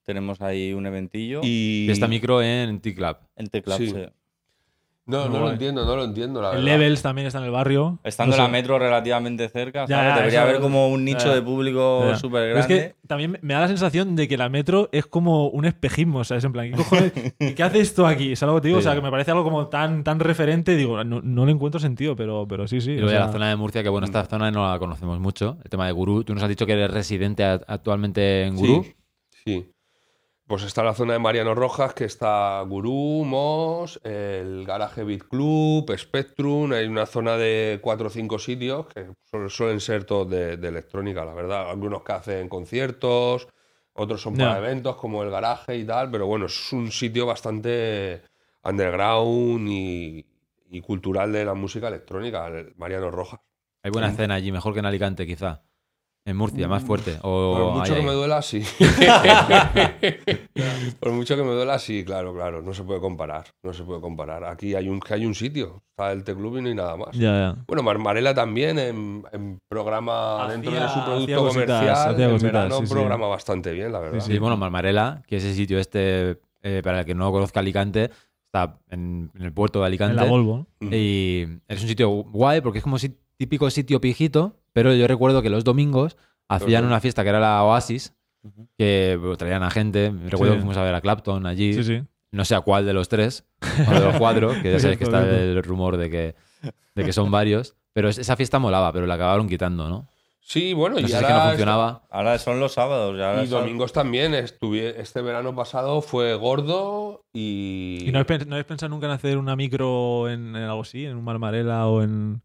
tenemos 0.03 0.41
ahí 0.41 0.73
un 0.73 0.87
eventillo. 0.87 1.41
Y. 1.43 1.83
Fiesta 1.85 2.07
micro 2.07 2.41
en 2.41 2.79
T-Club. 2.79 3.17
en 3.35 3.49
Sí. 3.77 3.89
sí. 3.91 4.05
No, 5.09 5.27
no 5.27 5.39
lo 5.39 5.51
entiendo, 5.51 5.85
no 5.85 5.95
lo 5.95 6.03
entiendo, 6.03 6.41
la 6.41 6.51
El 6.51 6.57
verdad. 6.63 6.77
Levels 6.77 7.01
también 7.01 7.25
está 7.27 7.39
en 7.39 7.45
el 7.45 7.51
barrio. 7.51 7.99
Estando 8.03 8.35
No 8.35 8.41
la 8.43 8.45
sé. 8.47 8.51
metro 8.51 8.77
relativamente 8.77 9.49
cerca, 9.49 9.85
Ya, 9.87 10.15
debería 10.15 10.43
haber 10.43 10.59
como 10.59 10.87
un 10.89 11.03
nicho 11.03 11.25
ya. 11.27 11.33
de 11.35 11.41
público 11.41 12.15
súper 12.15 12.41
Pero 12.43 12.59
es 12.59 12.67
grande. 12.67 12.93
que 13.01 13.07
también 13.07 13.39
me 13.41 13.53
da 13.55 13.61
la 13.61 13.67
sensación 13.67 14.15
de 14.15 14.27
que 14.27 14.37
la 14.37 14.49
metro 14.49 14.87
es 14.91 15.05
como 15.07 15.47
un 15.47 15.65
espejismo, 15.65 16.23
¿sabes? 16.23 16.43
En 16.43 16.51
plan, 16.53 16.69
¿qué 16.69 16.77
cojones? 16.77 17.11
¿Qué 17.55 17.63
hace 17.63 17.79
esto 17.79 18.05
aquí? 18.05 18.35
¿Sabes 18.35 18.53
lo 18.53 18.57
que 18.57 18.61
te 18.61 18.67
digo? 18.67 18.79
Sí. 18.79 18.87
O 18.87 18.89
sea, 18.91 18.95
que 18.95 19.01
me 19.01 19.09
parece 19.11 19.31
algo 19.31 19.43
como 19.43 19.67
tan, 19.67 20.03
tan 20.03 20.19
referente. 20.19 20.75
Digo, 20.75 21.03
no, 21.03 21.21
no 21.23 21.45
le 21.45 21.51
encuentro 21.51 21.79
sentido, 21.79 22.15
pero, 22.15 22.47
pero 22.47 22.67
sí, 22.67 22.79
sí. 22.79 22.91
Y 22.91 22.97
o 22.97 23.01
luego 23.01 23.11
ya 23.11 23.17
sea, 23.17 23.25
la 23.25 23.31
zona 23.31 23.49
de 23.49 23.55
Murcia, 23.55 23.81
que 23.81 23.89
bueno, 23.89 24.05
esta 24.05 24.23
zona 24.25 24.51
no 24.51 24.71
la 24.71 24.77
conocemos 24.77 25.19
mucho. 25.19 25.57
El 25.63 25.69
tema 25.71 25.87
de 25.87 25.91
Gurú. 25.91 26.23
Tú 26.23 26.33
nos 26.35 26.43
has 26.43 26.49
dicho 26.49 26.65
que 26.67 26.73
eres 26.73 26.91
residente 26.91 27.43
actualmente 27.43 28.43
en 28.43 28.55
Gurú. 28.55 28.83
Sí, 28.83 28.93
sí. 29.45 29.71
Pues 30.49 30.63
está 30.63 30.81
la 30.81 30.95
zona 30.95 31.13
de 31.13 31.19
Mariano 31.19 31.53
Rojas, 31.53 31.93
que 31.93 32.05
está 32.05 32.59
Gurú, 32.67 33.23
Mos, 33.23 34.01
el 34.03 34.65
Garaje 34.65 35.03
Beat 35.03 35.27
Club, 35.29 35.95
Spectrum. 35.95 36.71
Hay 36.71 36.87
una 36.87 37.05
zona 37.05 37.37
de 37.37 37.77
cuatro 37.83 38.07
o 38.07 38.09
cinco 38.09 38.39
sitios 38.39 38.87
que 38.87 39.11
suelen, 39.47 39.79
ser 39.79 40.05
todos 40.05 40.27
de, 40.27 40.57
de 40.57 40.67
electrónica, 40.67 41.23
la 41.23 41.35
verdad. 41.35 41.69
Algunos 41.69 42.01
que 42.01 42.13
hacen 42.13 42.49
conciertos, 42.49 43.47
otros 43.93 44.23
son 44.23 44.37
para 44.37 44.57
eventos 44.57 44.95
como 44.95 45.21
el 45.21 45.29
Garaje 45.29 45.77
y 45.77 45.85
tal. 45.85 46.09
Pero 46.09 46.25
bueno, 46.25 46.47
es 46.47 46.73
un 46.73 46.91
sitio 46.91 47.27
bastante 47.27 48.23
underground 48.63 49.69
y, 49.69 50.25
y 50.71 50.81
cultural 50.81 51.31
de 51.31 51.45
la 51.45 51.53
música 51.53 51.89
electrónica, 51.89 52.47
el 52.47 52.73
Mariano 52.75 53.11
Rojas. 53.11 53.39
Hay 53.83 53.91
buena 53.91 54.09
escena 54.09 54.33
allí, 54.33 54.51
mejor 54.51 54.73
que 54.73 54.79
en 54.79 54.87
Alicante, 54.87 55.27
quizá. 55.27 55.61
En 56.29 56.37
Murcia, 56.37 56.67
más 56.67 56.83
fuerte. 56.83 57.17
O 57.23 57.55
Por 57.57 57.71
mucho 57.79 57.93
ahí, 57.95 58.01
que 58.01 58.05
me 58.05 58.13
duela, 58.13 58.43
sí. 58.43 58.61
Por 60.99 61.11
mucho 61.11 61.35
que 61.35 61.43
me 61.43 61.51
duela, 61.51 61.79
sí, 61.79 62.03
claro, 62.03 62.33
claro. 62.33 62.61
No 62.61 62.73
se 62.73 62.83
puede 62.83 62.99
comparar. 62.99 63.45
No 63.63 63.73
se 63.73 63.83
puede 63.83 64.01
comparar. 64.01 64.43
Aquí 64.45 64.75
hay 64.75 64.87
un, 64.89 64.99
que 64.99 65.13
hay 65.13 65.25
un 65.25 65.35
sitio. 65.35 65.81
Está 65.91 66.11
el 66.11 66.23
T-Club 66.23 66.57
y 66.57 66.61
no 66.61 66.69
hay 66.69 66.75
nada 66.75 66.97
más. 66.97 67.15
Ya, 67.15 67.31
ya. 67.31 67.55
Bueno, 67.67 67.83
Marmarela 67.83 68.33
también 68.33 68.79
en, 68.79 69.23
en 69.31 69.59
programa 69.67 70.43
Hacía- 70.45 70.51
dentro 70.53 70.71
de 70.73 70.89
su 70.89 71.03
producto 71.03 71.35
cositas, 71.37 71.81
comercial. 71.81 72.21
en 72.21 72.31
cositas, 72.31 72.41
verano 72.53 72.77
sí, 72.79 72.87
sí. 72.87 72.93
programa 72.93 73.27
bastante 73.27 73.71
bien, 73.71 73.91
la 73.91 73.99
verdad. 73.99 74.19
Sí, 74.19 74.37
bueno, 74.37 74.57
Marmarela, 74.57 75.23
que 75.27 75.37
es 75.37 75.45
el 75.45 75.53
sitio 75.55 75.79
este, 75.79 76.39
eh, 76.61 76.81
para 76.83 77.01
el 77.01 77.05
que 77.05 77.15
no 77.15 77.31
conozca 77.31 77.59
Alicante, 77.59 78.11
está 78.45 78.77
en, 78.89 79.31
en 79.35 79.41
el 79.41 79.53
puerto 79.53 79.79
de 79.79 79.85
En 79.85 79.87
Alicante. 79.87 80.15
la 80.15 80.23
Volvo. 80.25 80.67
Y 80.79 81.43
es 81.67 81.81
un 81.81 81.87
sitio 81.87 82.09
guay 82.09 82.61
porque 82.61 82.79
es 82.79 82.83
como 82.83 82.97
si 82.99 83.15
típico 83.37 83.69
sitio 83.69 83.99
pijito, 84.01 84.57
pero 84.73 84.93
yo 84.93 85.07
recuerdo 85.07 85.41
que 85.41 85.49
los 85.49 85.63
domingos 85.63 86.17
hacían 86.47 86.85
una 86.85 86.99
fiesta 86.99 87.23
que 87.23 87.29
era 87.29 87.39
la 87.39 87.63
Oasis, 87.63 88.13
que 88.77 89.19
traían 89.37 89.63
a 89.63 89.69
gente. 89.71 90.11
Recuerdo 90.25 90.53
Sí. 90.53 90.57
que 90.57 90.61
fuimos 90.61 90.77
a 90.77 90.83
ver 90.83 90.95
a 90.95 91.01
Clapton 91.01 91.45
allí. 91.45 91.73
Sí, 91.73 91.83
sí. 91.83 92.03
No 92.31 92.45
sé 92.45 92.55
a 92.55 92.61
cuál 92.61 92.85
de 92.85 92.93
los 92.93 93.09
tres, 93.09 93.45
o 93.87 93.91
de 93.91 93.99
los 93.99 94.17
cuatro, 94.17 94.51
que 94.61 94.71
ya 94.71 94.79
sabéis 94.79 94.97
que 94.97 95.03
está 95.05 95.21
el 95.27 95.61
rumor 95.63 95.97
de 95.97 96.09
que, 96.09 96.35
de 96.95 97.03
que 97.03 97.13
son 97.13 97.31
varios. 97.31 97.75
Pero 97.93 98.07
es- 98.09 98.17
esa 98.19 98.35
fiesta 98.35 98.59
molaba, 98.59 98.93
pero 98.93 99.05
la 99.07 99.15
acabaron 99.15 99.47
quitando, 99.49 99.89
¿no? 99.89 100.07
Sí, 100.41 100.73
bueno, 100.73 100.95
No 100.95 101.01
y 101.01 101.05
es 101.05 101.11
que 101.11 101.17
ahora 101.17 101.43
no 101.43 101.49
funcionaba. 101.49 102.03
Ahora 102.09 102.39
son 102.39 102.59
los 102.59 102.71
sábados. 102.73 103.15
ya 103.17 103.29
ahora 103.31 103.43
Y 103.43 103.47
son- 103.47 103.61
domingos 103.61 103.93
también. 103.93 104.33
Estuve, 104.33 104.99
este 105.01 105.21
verano 105.21 105.53
pasado 105.55 106.01
fue 106.01 106.33
gordo 106.35 107.23
y. 107.33 108.03
¿Y 108.07 108.11
no 108.11 108.19
habéis, 108.19 108.41
pens- 108.41 108.45
no 108.47 108.55
habéis 108.55 108.65
pensado 108.65 108.89
nunca 108.89 109.05
en 109.07 109.11
hacer 109.11 109.37
una 109.37 109.55
micro 109.55 110.29
en, 110.29 110.55
en 110.55 110.63
algo 110.63 110.81
así? 110.81 111.05
¿En 111.05 111.17
un 111.17 111.23
Marmarela 111.23 111.85
o 111.87 112.01
en.? 112.01 112.41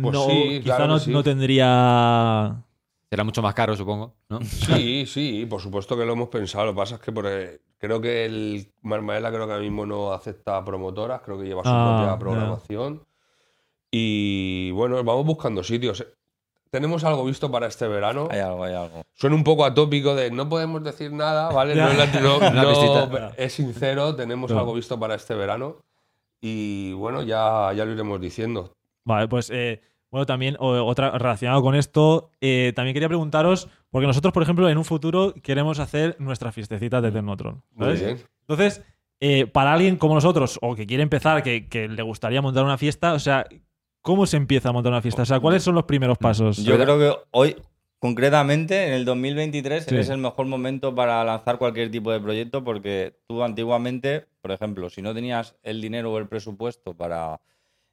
Pues 0.00 0.12
no, 0.14 0.24
sí, 0.24 0.60
quizá 0.62 0.76
claro 0.76 0.86
no, 0.94 0.98
sí. 0.98 1.10
no 1.12 1.22
tendría. 1.22 2.64
Era 3.10 3.24
mucho 3.24 3.42
más 3.42 3.52
caro, 3.54 3.76
supongo, 3.76 4.14
¿no? 4.30 4.40
Sí, 4.40 5.04
sí, 5.06 5.44
por 5.44 5.60
supuesto 5.60 5.96
que 5.98 6.06
lo 6.06 6.14
hemos 6.14 6.28
pensado. 6.30 6.64
Lo 6.64 6.72
que 6.72 6.76
pasa 6.78 6.94
es 6.94 7.00
que 7.02 7.12
por, 7.12 7.26
eh, 7.26 7.60
creo 7.76 8.00
que 8.00 8.24
el 8.24 8.72
Marmaela 8.80 9.30
creo 9.30 9.44
que 9.46 9.52
ahora 9.52 9.62
mismo 9.62 9.84
no 9.84 10.12
acepta 10.14 10.64
promotoras, 10.64 11.20
creo 11.20 11.38
que 11.38 11.44
lleva 11.44 11.62
su 11.62 11.68
Ah, 11.70 11.96
propia 11.98 12.18
programación. 12.18 13.02
Y 13.90 14.70
bueno, 14.70 15.02
vamos 15.04 15.26
buscando 15.26 15.62
sitios. 15.62 16.06
Tenemos 16.70 17.04
algo 17.04 17.22
visto 17.26 17.50
para 17.50 17.66
este 17.66 17.86
verano. 17.86 18.28
Hay 18.30 18.38
algo, 18.40 18.64
hay 18.64 18.72
algo. 18.74 19.02
Suena 19.12 19.36
un 19.36 19.44
poco 19.44 19.66
atópico 19.66 20.14
de 20.14 20.30
no 20.30 20.48
podemos 20.48 20.82
decir 20.82 21.12
nada, 21.12 21.50
¿vale? 21.50 21.74
No, 21.74 21.88
es 21.88 21.98
la- 21.98 22.20
no- 22.20 22.40
no- 22.50 23.30
es 23.36 23.52
sincero, 23.52 24.16
tenemos 24.16 24.50
algo 24.52 24.72
visto 24.72 24.98
para 24.98 25.14
este 25.16 25.34
verano. 25.34 25.76
Y 26.40 26.92
bueno, 26.94 27.22
ya, 27.22 27.70
ya 27.76 27.84
lo 27.84 27.92
iremos 27.92 28.18
diciendo. 28.22 28.72
Vale, 29.04 29.28
pues. 29.28 29.50
eh, 29.50 29.80
bueno, 30.10 30.26
también, 30.26 30.56
o- 30.60 30.84
otra 30.84 31.16
relacionado 31.18 31.62
con 31.62 31.74
esto, 31.74 32.30
eh, 32.42 32.72
también 32.76 32.92
quería 32.92 33.08
preguntaros, 33.08 33.68
porque 33.90 34.06
nosotros, 34.06 34.32
por 34.34 34.42
ejemplo, 34.42 34.68
en 34.68 34.76
un 34.76 34.84
futuro 34.84 35.32
queremos 35.42 35.78
hacer 35.78 36.16
nuestras 36.18 36.54
fiestecitas 36.54 37.02
de 37.02 37.10
Tecnotron. 37.10 37.62
Muy 37.72 37.86
¿sabes? 37.86 38.00
bien. 38.04 38.18
Entonces, 38.42 38.84
eh, 39.20 39.46
para 39.46 39.72
alguien 39.72 39.96
como 39.96 40.14
nosotros, 40.14 40.58
o 40.60 40.74
que 40.74 40.86
quiere 40.86 41.02
empezar, 41.02 41.42
que, 41.42 41.66
que 41.68 41.88
le 41.88 42.02
gustaría 42.02 42.42
montar 42.42 42.62
una 42.64 42.76
fiesta, 42.76 43.14
o 43.14 43.18
sea, 43.18 43.46
¿cómo 44.02 44.26
se 44.26 44.36
empieza 44.36 44.68
a 44.68 44.72
montar 44.72 44.92
una 44.92 45.00
fiesta? 45.00 45.22
O 45.22 45.26
sea, 45.26 45.40
¿cuáles 45.40 45.62
son 45.62 45.74
los 45.76 45.84
primeros 45.84 46.18
pasos? 46.18 46.58
Yo 46.62 46.76
creo 46.78 46.98
que 46.98 47.14
hoy, 47.30 47.56
concretamente, 47.98 48.88
en 48.88 48.92
el 48.94 49.04
2023, 49.06 49.84
Sí. 49.86 49.96
es 49.96 50.08
el 50.10 50.18
mejor 50.18 50.44
momento 50.46 50.94
para 50.94 51.24
lanzar 51.24 51.56
cualquier 51.56 51.90
tipo 51.90 52.12
de 52.12 52.20
proyecto 52.20 52.62
porque 52.64 53.16
tú 53.28 53.42
antiguamente, 53.42 54.26
por 54.42 54.50
ejemplo, 54.50 54.90
si 54.90 55.00
no 55.00 55.14
tenías 55.14 55.56
el 55.62 55.80
dinero 55.80 56.12
o 56.12 56.18
el 56.18 56.28
presupuesto 56.28 56.94
para 56.94 57.40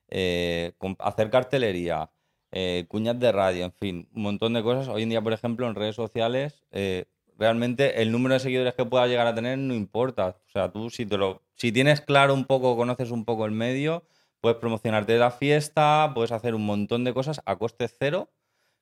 eh, 0.09 0.73
hacer 0.99 1.29
cartelería, 1.29 2.11
eh, 2.51 2.85
cuñas 2.87 3.19
de 3.19 3.31
radio, 3.31 3.65
en 3.65 3.73
fin, 3.73 4.09
un 4.13 4.23
montón 4.23 4.53
de 4.53 4.63
cosas, 4.63 4.87
hoy 4.87 5.03
en 5.03 5.09
día, 5.09 5.21
por 5.21 5.33
ejemplo, 5.33 5.67
en 5.67 5.75
redes 5.75 5.95
sociales, 5.95 6.63
eh, 6.71 7.05
realmente 7.37 8.01
el 8.01 8.11
número 8.11 8.33
de 8.33 8.39
seguidores 8.39 8.73
que 8.73 8.85
puedas 8.85 9.07
llegar 9.07 9.27
a 9.27 9.35
tener 9.35 9.57
no 9.57 9.73
importa. 9.73 10.37
O 10.47 10.49
sea, 10.51 10.71
tú 10.71 10.89
si, 10.89 11.05
te 11.05 11.17
lo, 11.17 11.43
si 11.55 11.71
tienes 11.71 12.01
claro 12.01 12.33
un 12.33 12.45
poco, 12.45 12.75
conoces 12.75 13.11
un 13.11 13.23
poco 13.23 13.45
el 13.45 13.51
medio, 13.51 14.03
puedes 14.41 14.57
promocionarte 14.57 15.17
la 15.17 15.31
fiesta, 15.31 16.11
puedes 16.13 16.31
hacer 16.31 16.55
un 16.55 16.65
montón 16.65 17.03
de 17.03 17.13
cosas 17.13 17.41
a 17.45 17.55
coste 17.57 17.87
cero 17.87 18.29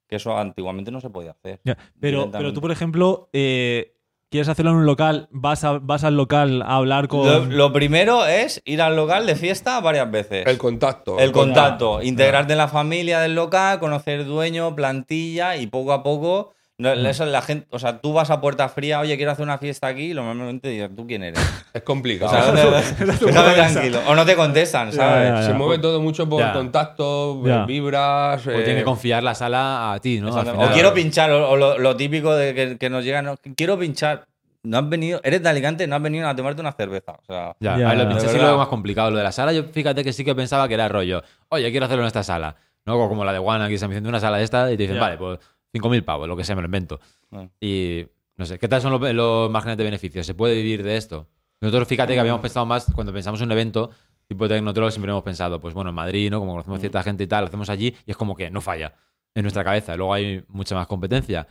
que 0.07 0.15
eso 0.15 0.37
antiguamente 0.37 0.89
no 0.89 1.01
se 1.01 1.09
podía 1.09 1.31
hacer. 1.31 1.59
Ya, 1.65 1.77
Pero, 1.99 2.31
pero 2.31 2.53
tú, 2.53 2.61
por 2.61 2.71
ejemplo, 2.71 3.29
eh, 3.33 3.96
quieres 4.29 4.49
hacerlo 4.49 4.71
en 4.71 4.77
un 4.77 4.85
local, 4.85 5.27
vas, 5.31 5.63
a- 5.63 5.79
vas 5.79 6.03
al 6.03 6.15
local 6.17 6.61
a 6.61 6.75
hablar 6.75 7.07
con. 7.07 7.25
Lo, 7.25 7.45
lo 7.45 7.73
primero 7.73 8.25
es 8.25 8.61
ir 8.65 8.81
al 8.81 8.95
local 8.95 9.25
de 9.25 9.35
fiesta 9.35 9.79
varias 9.79 10.09
veces. 10.11 10.45
El 10.47 10.57
contacto. 10.57 11.17
El 11.19 11.31
contacto, 11.31 12.01
integrarte 12.01 12.53
en 12.53 12.57
la 12.59 12.67
familia 12.67 13.19
del 13.19 13.35
local, 13.35 13.79
conocer 13.79 14.25
dueño, 14.25 14.75
plantilla 14.75 15.55
y 15.57 15.67
poco 15.67 15.93
a 15.93 16.03
poco. 16.03 16.53
No, 16.79 16.91
eso 16.91 17.25
la 17.25 17.41
gente, 17.41 17.67
o 17.71 17.79
sea, 17.79 17.99
tú 17.99 18.13
vas 18.13 18.29
a 18.29 18.39
puerta 18.39 18.69
fría, 18.69 18.99
oye, 18.99 19.17
quiero 19.17 19.31
hacer 19.31 19.43
una 19.43 19.57
fiesta 19.57 19.87
aquí, 19.87 20.11
y 20.11 20.13
normalmente 20.13 20.69
dices, 20.69 20.89
¿tú 20.95 21.07
quién 21.07 21.23
eres? 21.23 21.39
Es 21.73 21.81
O 21.81 21.85
complicado. 21.85 22.31
sea, 22.31 22.51
déjame 23.25 23.53
tranquilo. 23.55 23.99
O 24.07 24.15
no 24.15 24.25
te 24.25 24.35
contestan, 24.35 24.91
¿sabes? 24.93 25.29
ya, 25.29 25.43
Se 25.43 25.53
mueve 25.53 25.79
todo 25.79 25.99
mucho 26.01 26.27
por 26.29 26.39
Ya. 26.39 26.53
contacto, 26.53 27.41
Ya. 27.45 27.65
vibras. 27.65 28.45
O 28.47 28.51
eh, 28.51 28.63
tiene 28.63 28.79
que 28.79 28.83
confiar 28.83 29.23
la 29.23 29.33
sala 29.35 29.93
a 29.93 29.99
ti, 29.99 30.19
¿no? 30.19 30.29
O 30.29 30.71
quiero 30.71 30.93
pinchar, 30.93 31.31
o, 31.31 31.49
o 31.51 31.55
lo, 31.55 31.77
lo 31.77 31.95
típico 31.95 32.35
de 32.35 32.53
que, 32.53 32.77
que 32.77 32.89
nos 32.89 33.03
llega, 33.03 33.21
no, 33.21 33.35
quiero 33.55 33.77
pinchar. 33.79 34.25
No 34.63 34.79
has 34.79 34.89
venido, 34.89 35.21
eres 35.23 35.41
de 35.41 35.47
Alicante, 35.49 35.87
no 35.87 35.95
has 35.95 36.01
venido 36.01 36.27
a 36.27 36.35
tomarte 36.35 36.59
una 36.61 36.73
cerveza. 36.73 37.13
O 37.13 37.23
sea, 37.25 37.55
Ya, 37.59 37.77
Ya, 37.77 37.85
a 37.85 37.89
ver, 37.89 37.97
lo 37.99 38.03
de 38.03 38.09
pinche 38.09 38.21
sí 38.27 38.33
verdad. 38.33 38.41
lo 38.41 38.47
veo 38.49 38.57
más 38.57 38.67
complicado. 38.67 39.11
Lo 39.11 39.17
de 39.17 39.23
la 39.23 39.31
sala, 39.31 39.53
yo 39.53 39.63
fíjate 39.63 40.03
que 40.03 40.11
sí 40.11 40.25
que 40.25 40.35
pensaba 40.35 40.67
que 40.67 40.73
era 40.73 40.89
rollo. 40.89 41.23
Oye, 41.49 41.71
quiero 41.71 41.85
hacerlo 41.85 42.03
en 42.03 42.07
esta 42.07 42.23
sala. 42.23 42.55
¿No? 42.85 42.95
O 42.97 43.07
como 43.09 43.23
la 43.25 43.31
de 43.33 43.39
Juan 43.39 43.61
aquí 43.61 43.77
se 43.77 43.85
me 43.87 43.93
diciendo 43.93 44.09
una 44.09 44.19
sala 44.19 44.37
de 44.37 44.43
esta 44.45 44.71
y 44.71 44.75
te 44.77 44.83
dicen, 44.83 44.95
Ya. 44.95 45.01
vale, 45.01 45.17
pues 45.17 45.39
5.000 45.79 46.03
pavos, 46.03 46.27
lo 46.27 46.35
que 46.37 46.43
sea, 46.43 46.55
me 46.55 46.61
lo 46.61 46.67
invento. 46.67 46.99
Bueno. 47.29 47.51
Y 47.59 48.05
no 48.35 48.45
sé, 48.45 48.59
¿qué 48.59 48.67
tal 48.67 48.81
son 48.81 48.91
los, 48.91 49.13
los 49.13 49.49
márgenes 49.49 49.77
de 49.77 49.83
beneficio? 49.83 50.23
¿Se 50.23 50.33
puede 50.33 50.55
vivir 50.55 50.83
de 50.83 50.97
esto? 50.97 51.27
Nosotros, 51.61 51.87
fíjate 51.87 52.13
que 52.13 52.19
habíamos 52.19 52.41
pensado 52.41 52.65
más, 52.65 52.85
cuando 52.93 53.11
pensamos 53.11 53.41
en 53.41 53.47
un 53.47 53.51
evento, 53.53 53.89
tipo 54.27 54.47
Tecnotroll 54.47 54.91
siempre 54.91 55.11
hemos 55.11 55.23
pensado, 55.23 55.59
pues 55.59 55.73
bueno, 55.73 55.89
en 55.89 55.95
Madrid, 55.95 56.29
¿no? 56.29 56.39
Como 56.39 56.51
conocemos 56.51 56.79
cierta 56.79 57.01
gente 57.03 57.23
y 57.23 57.27
tal, 57.27 57.41
lo 57.41 57.47
hacemos 57.47 57.69
allí 57.69 57.95
y 58.05 58.11
es 58.11 58.17
como 58.17 58.35
que 58.35 58.51
no 58.51 58.61
falla 58.61 58.93
en 59.33 59.41
nuestra 59.43 59.63
cabeza. 59.63 59.95
Luego 59.95 60.13
hay 60.13 60.43
mucha 60.49 60.75
más 60.75 60.85
competencia. 60.87 61.47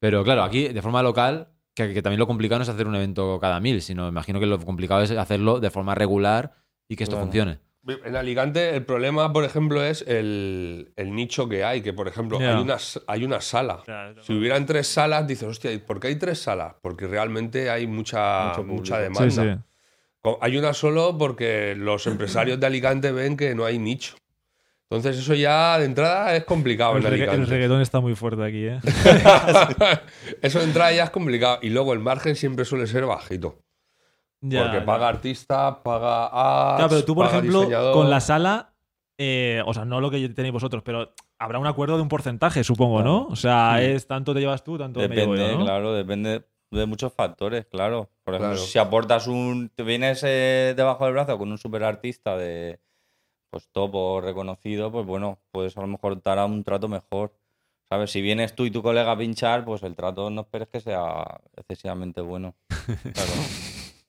Pero 0.00 0.24
claro, 0.24 0.42
aquí 0.42 0.68
de 0.68 0.82
forma 0.82 1.02
local, 1.02 1.48
que, 1.74 1.94
que 1.94 2.02
también 2.02 2.18
lo 2.18 2.26
complicado 2.26 2.58
no 2.58 2.62
es 2.64 2.68
hacer 2.68 2.86
un 2.88 2.94
evento 2.96 3.38
cada 3.40 3.60
mil, 3.60 3.80
sino 3.80 4.08
imagino 4.08 4.40
que 4.40 4.46
lo 4.46 4.58
complicado 4.58 5.02
es 5.02 5.10
hacerlo 5.12 5.60
de 5.60 5.70
forma 5.70 5.94
regular 5.94 6.52
y 6.88 6.96
que 6.96 7.04
esto 7.04 7.14
Claro. 7.16 7.26
funcione. 7.26 7.58
En 7.86 8.16
Alicante 8.16 8.74
el 8.76 8.84
problema, 8.84 9.32
por 9.32 9.44
ejemplo, 9.44 9.84
es 9.84 10.02
el, 10.08 10.92
el 10.96 11.14
nicho 11.14 11.48
que 11.48 11.64
hay, 11.64 11.82
que 11.82 11.92
por 11.92 12.08
ejemplo 12.08 12.38
hay, 12.38 12.62
una, 12.62 12.78
hay 13.06 13.24
una 13.24 13.40
sala. 13.42 13.82
Si 14.22 14.32
hubieran 14.32 14.64
tres 14.64 14.86
salas, 14.86 15.26
dices, 15.26 15.46
hostia, 15.48 15.70
¿y 15.72 15.78
¿por 15.78 16.00
qué 16.00 16.08
hay 16.08 16.16
tres 16.16 16.38
salas? 16.38 16.74
Porque 16.80 17.06
realmente 17.06 17.68
hay 17.68 17.86
mucha, 17.86 18.54
mucha 18.64 18.98
demanda. 18.98 19.30
sí. 20.24 20.30
Hay 20.40 20.56
una 20.56 20.72
solo 20.72 21.18
porque 21.18 21.74
los 21.76 22.06
empresarios 22.06 22.58
de 22.58 22.66
Alicante 22.66 23.12
ven 23.12 23.36
que 23.36 23.54
no 23.54 23.66
hay 23.66 23.78
nicho. 23.78 24.14
Entonces 24.88 25.18
eso 25.18 25.34
ya 25.34 25.78
de 25.78 25.84
entrada 25.84 26.34
es 26.36 26.44
complicado 26.44 26.96
El, 26.96 27.04
en 27.04 27.12
regga- 27.12 27.14
el 27.14 27.20
Alicante. 27.30 27.50
reggaetón 27.50 27.80
está 27.82 28.00
muy 28.00 28.14
fuerte 28.14 28.42
aquí, 28.44 28.64
¿eh? 28.66 28.80
eso 30.42 30.58
de 30.60 30.64
entrada 30.64 30.92
ya 30.92 31.04
es 31.04 31.10
complicado. 31.10 31.58
Y 31.62 31.70
luego 31.70 31.92
el 31.92 31.98
margen 32.00 32.36
siempre 32.36 32.64
suele 32.64 32.86
ser 32.86 33.04
bajito. 33.04 33.58
Ya, 34.46 34.62
porque 34.64 34.78
ya. 34.80 34.84
paga 34.84 35.08
artista, 35.08 35.82
paga 35.82 36.26
ads, 36.26 36.76
Claro, 36.76 36.88
pero 36.90 37.04
tú, 37.04 37.14
por 37.14 37.26
ejemplo, 37.26 37.60
diseñador. 37.60 37.94
con 37.94 38.10
la 38.10 38.20
sala, 38.20 38.74
eh, 39.18 39.62
o 39.64 39.72
sea, 39.72 39.84
no 39.84 40.00
lo 40.00 40.10
que 40.10 40.28
tenéis 40.28 40.52
vosotros, 40.52 40.82
pero 40.84 41.14
habrá 41.38 41.58
un 41.58 41.66
acuerdo 41.66 41.96
de 41.96 42.02
un 42.02 42.08
porcentaje, 42.08 42.62
supongo, 42.64 43.02
¿no? 43.02 43.26
O 43.28 43.36
sea, 43.36 43.80
es 43.82 44.06
tanto 44.06 44.34
te 44.34 44.40
llevas 44.40 44.62
tú, 44.62 44.76
tanto 44.76 45.00
me 45.00 45.08
llevo 45.08 45.32
Depende, 45.32 45.52
yo, 45.52 45.58
¿no? 45.60 45.64
claro, 45.64 45.94
depende 45.94 46.44
de 46.70 46.86
muchos 46.86 47.12
factores, 47.12 47.66
claro. 47.66 48.10
Por 48.24 48.34
ejemplo, 48.34 48.54
Claro. 48.56 48.66
si 48.66 48.78
aportas 48.78 49.26
un. 49.28 49.70
Te 49.74 49.82
vienes 49.84 50.22
eh, 50.26 50.74
debajo 50.76 51.04
del 51.04 51.14
brazo 51.14 51.38
con 51.38 51.50
un 51.50 51.58
super 51.58 51.84
artista 51.84 52.36
de. 52.36 52.80
Pues 53.50 53.68
top 53.70 53.94
o 53.94 54.20
reconocido, 54.20 54.90
pues 54.90 55.06
bueno, 55.06 55.38
puedes 55.52 55.76
a 55.78 55.80
lo 55.82 55.86
mejor 55.86 56.20
dar 56.20 56.38
a 56.40 56.44
un 56.46 56.64
trato 56.64 56.88
mejor. 56.88 57.32
¿Sabes? 57.88 58.10
Si 58.10 58.20
vienes 58.20 58.54
tú 58.56 58.64
y 58.64 58.70
tu 58.72 58.82
colega 58.82 59.12
a 59.12 59.16
pinchar, 59.16 59.64
pues 59.64 59.82
el 59.84 59.94
trato 59.94 60.28
no 60.30 60.40
esperes 60.40 60.68
que 60.68 60.80
sea 60.80 61.40
excesivamente 61.56 62.20
bueno. 62.20 62.54
Claro. 63.14 63.30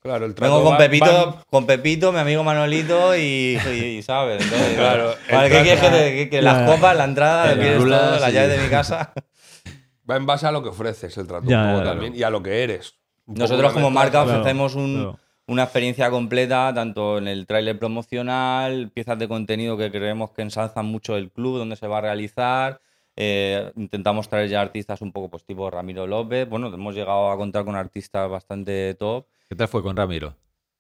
Claro, 0.05 0.25
el 0.27 0.35
trato 0.35 0.53
Vengo 0.53 0.63
con 0.65 0.73
va- 0.75 0.77
Pepito, 0.77 1.05
van- 1.05 1.35
con 1.49 1.65
Pepito, 1.65 2.11
mi 2.11 2.19
amigo 2.19 2.43
Manolito 2.43 3.15
y, 3.15 3.57
y- 3.73 3.83
y, 3.97 4.01
¿sabes? 4.03 4.39
Entonces, 4.43 4.75
Claro, 4.77 5.13
el 5.29 5.35
vale, 5.35 5.49
¿qué 5.49 5.55
trato- 5.55 5.63
quieres 5.63 5.79
que, 5.81 5.89
te- 5.89 6.15
que- 6.15 6.29
que 6.29 6.41
las 6.43 6.69
copas, 6.69 6.95
la 6.95 7.05
entrada, 7.05 7.51
El 7.51 7.57
¿me 7.57 7.63
quieres 7.63 7.81
rulas 7.81 8.01
todo, 8.01 8.19
la 8.19 8.29
y- 8.29 8.33
llave 8.33 8.47
de 8.49 8.57
mi 8.59 8.69
casa? 8.69 9.13
Va 10.09 10.15
en 10.17 10.27
base 10.27 10.45
a 10.45 10.51
lo 10.51 10.61
que 10.61 10.69
ofreces 10.69 11.17
el 11.17 11.25
trato 11.25 11.47
Ya, 11.47 11.59
un 11.63 11.67
poco 11.71 11.79
ya, 11.79 11.89
también 11.89 12.15
y 12.15 12.21
a 12.21 12.29
lo 12.29 12.43
que 12.43 12.61
eres. 12.63 12.93
Un 13.25 13.33
poco 13.33 13.39
Nosotros 13.39 13.65
una 13.65 13.73
como 13.73 13.89
mezcla. 13.89 13.99
marca 14.03 14.23
Claro, 14.25 14.39
ofrecemos 14.41 14.75
un- 14.75 14.93
claro. 14.95 15.19
una 15.47 15.63
experiencia 15.63 16.11
completa, 16.11 16.71
tanto 16.75 17.17
en 17.17 17.27
el 17.27 17.47
tráiler 17.47 17.79
promocional, 17.79 18.91
piezas 18.93 19.17
de 19.17 19.27
contenido 19.27 19.75
que 19.77 19.89
creemos 19.89 20.29
que 20.29 20.43
ensalzan 20.43 20.85
mucho 20.85 21.17
el 21.17 21.31
club, 21.31 21.57
donde 21.57 21.75
se 21.77 21.87
va 21.87 21.97
a 21.97 22.01
realizar. 22.01 22.79
Eh, 23.15 23.71
intentamos 23.75 24.29
traer 24.29 24.49
ya 24.49 24.61
artistas 24.61 25.01
un 25.01 25.11
poco 25.11 25.29
pues 25.29 25.43
Ramiro 25.69 26.07
López. 26.07 26.47
Bueno, 26.47 26.73
hemos 26.73 26.95
llegado 26.95 27.31
a 27.31 27.37
contar 27.37 27.65
con 27.65 27.75
artistas 27.75 28.29
bastante 28.29 28.93
top. 28.95 29.25
¿Qué 29.47 29.55
tal 29.55 29.67
fue 29.67 29.83
con 29.83 29.95
Ramiro? 29.95 30.35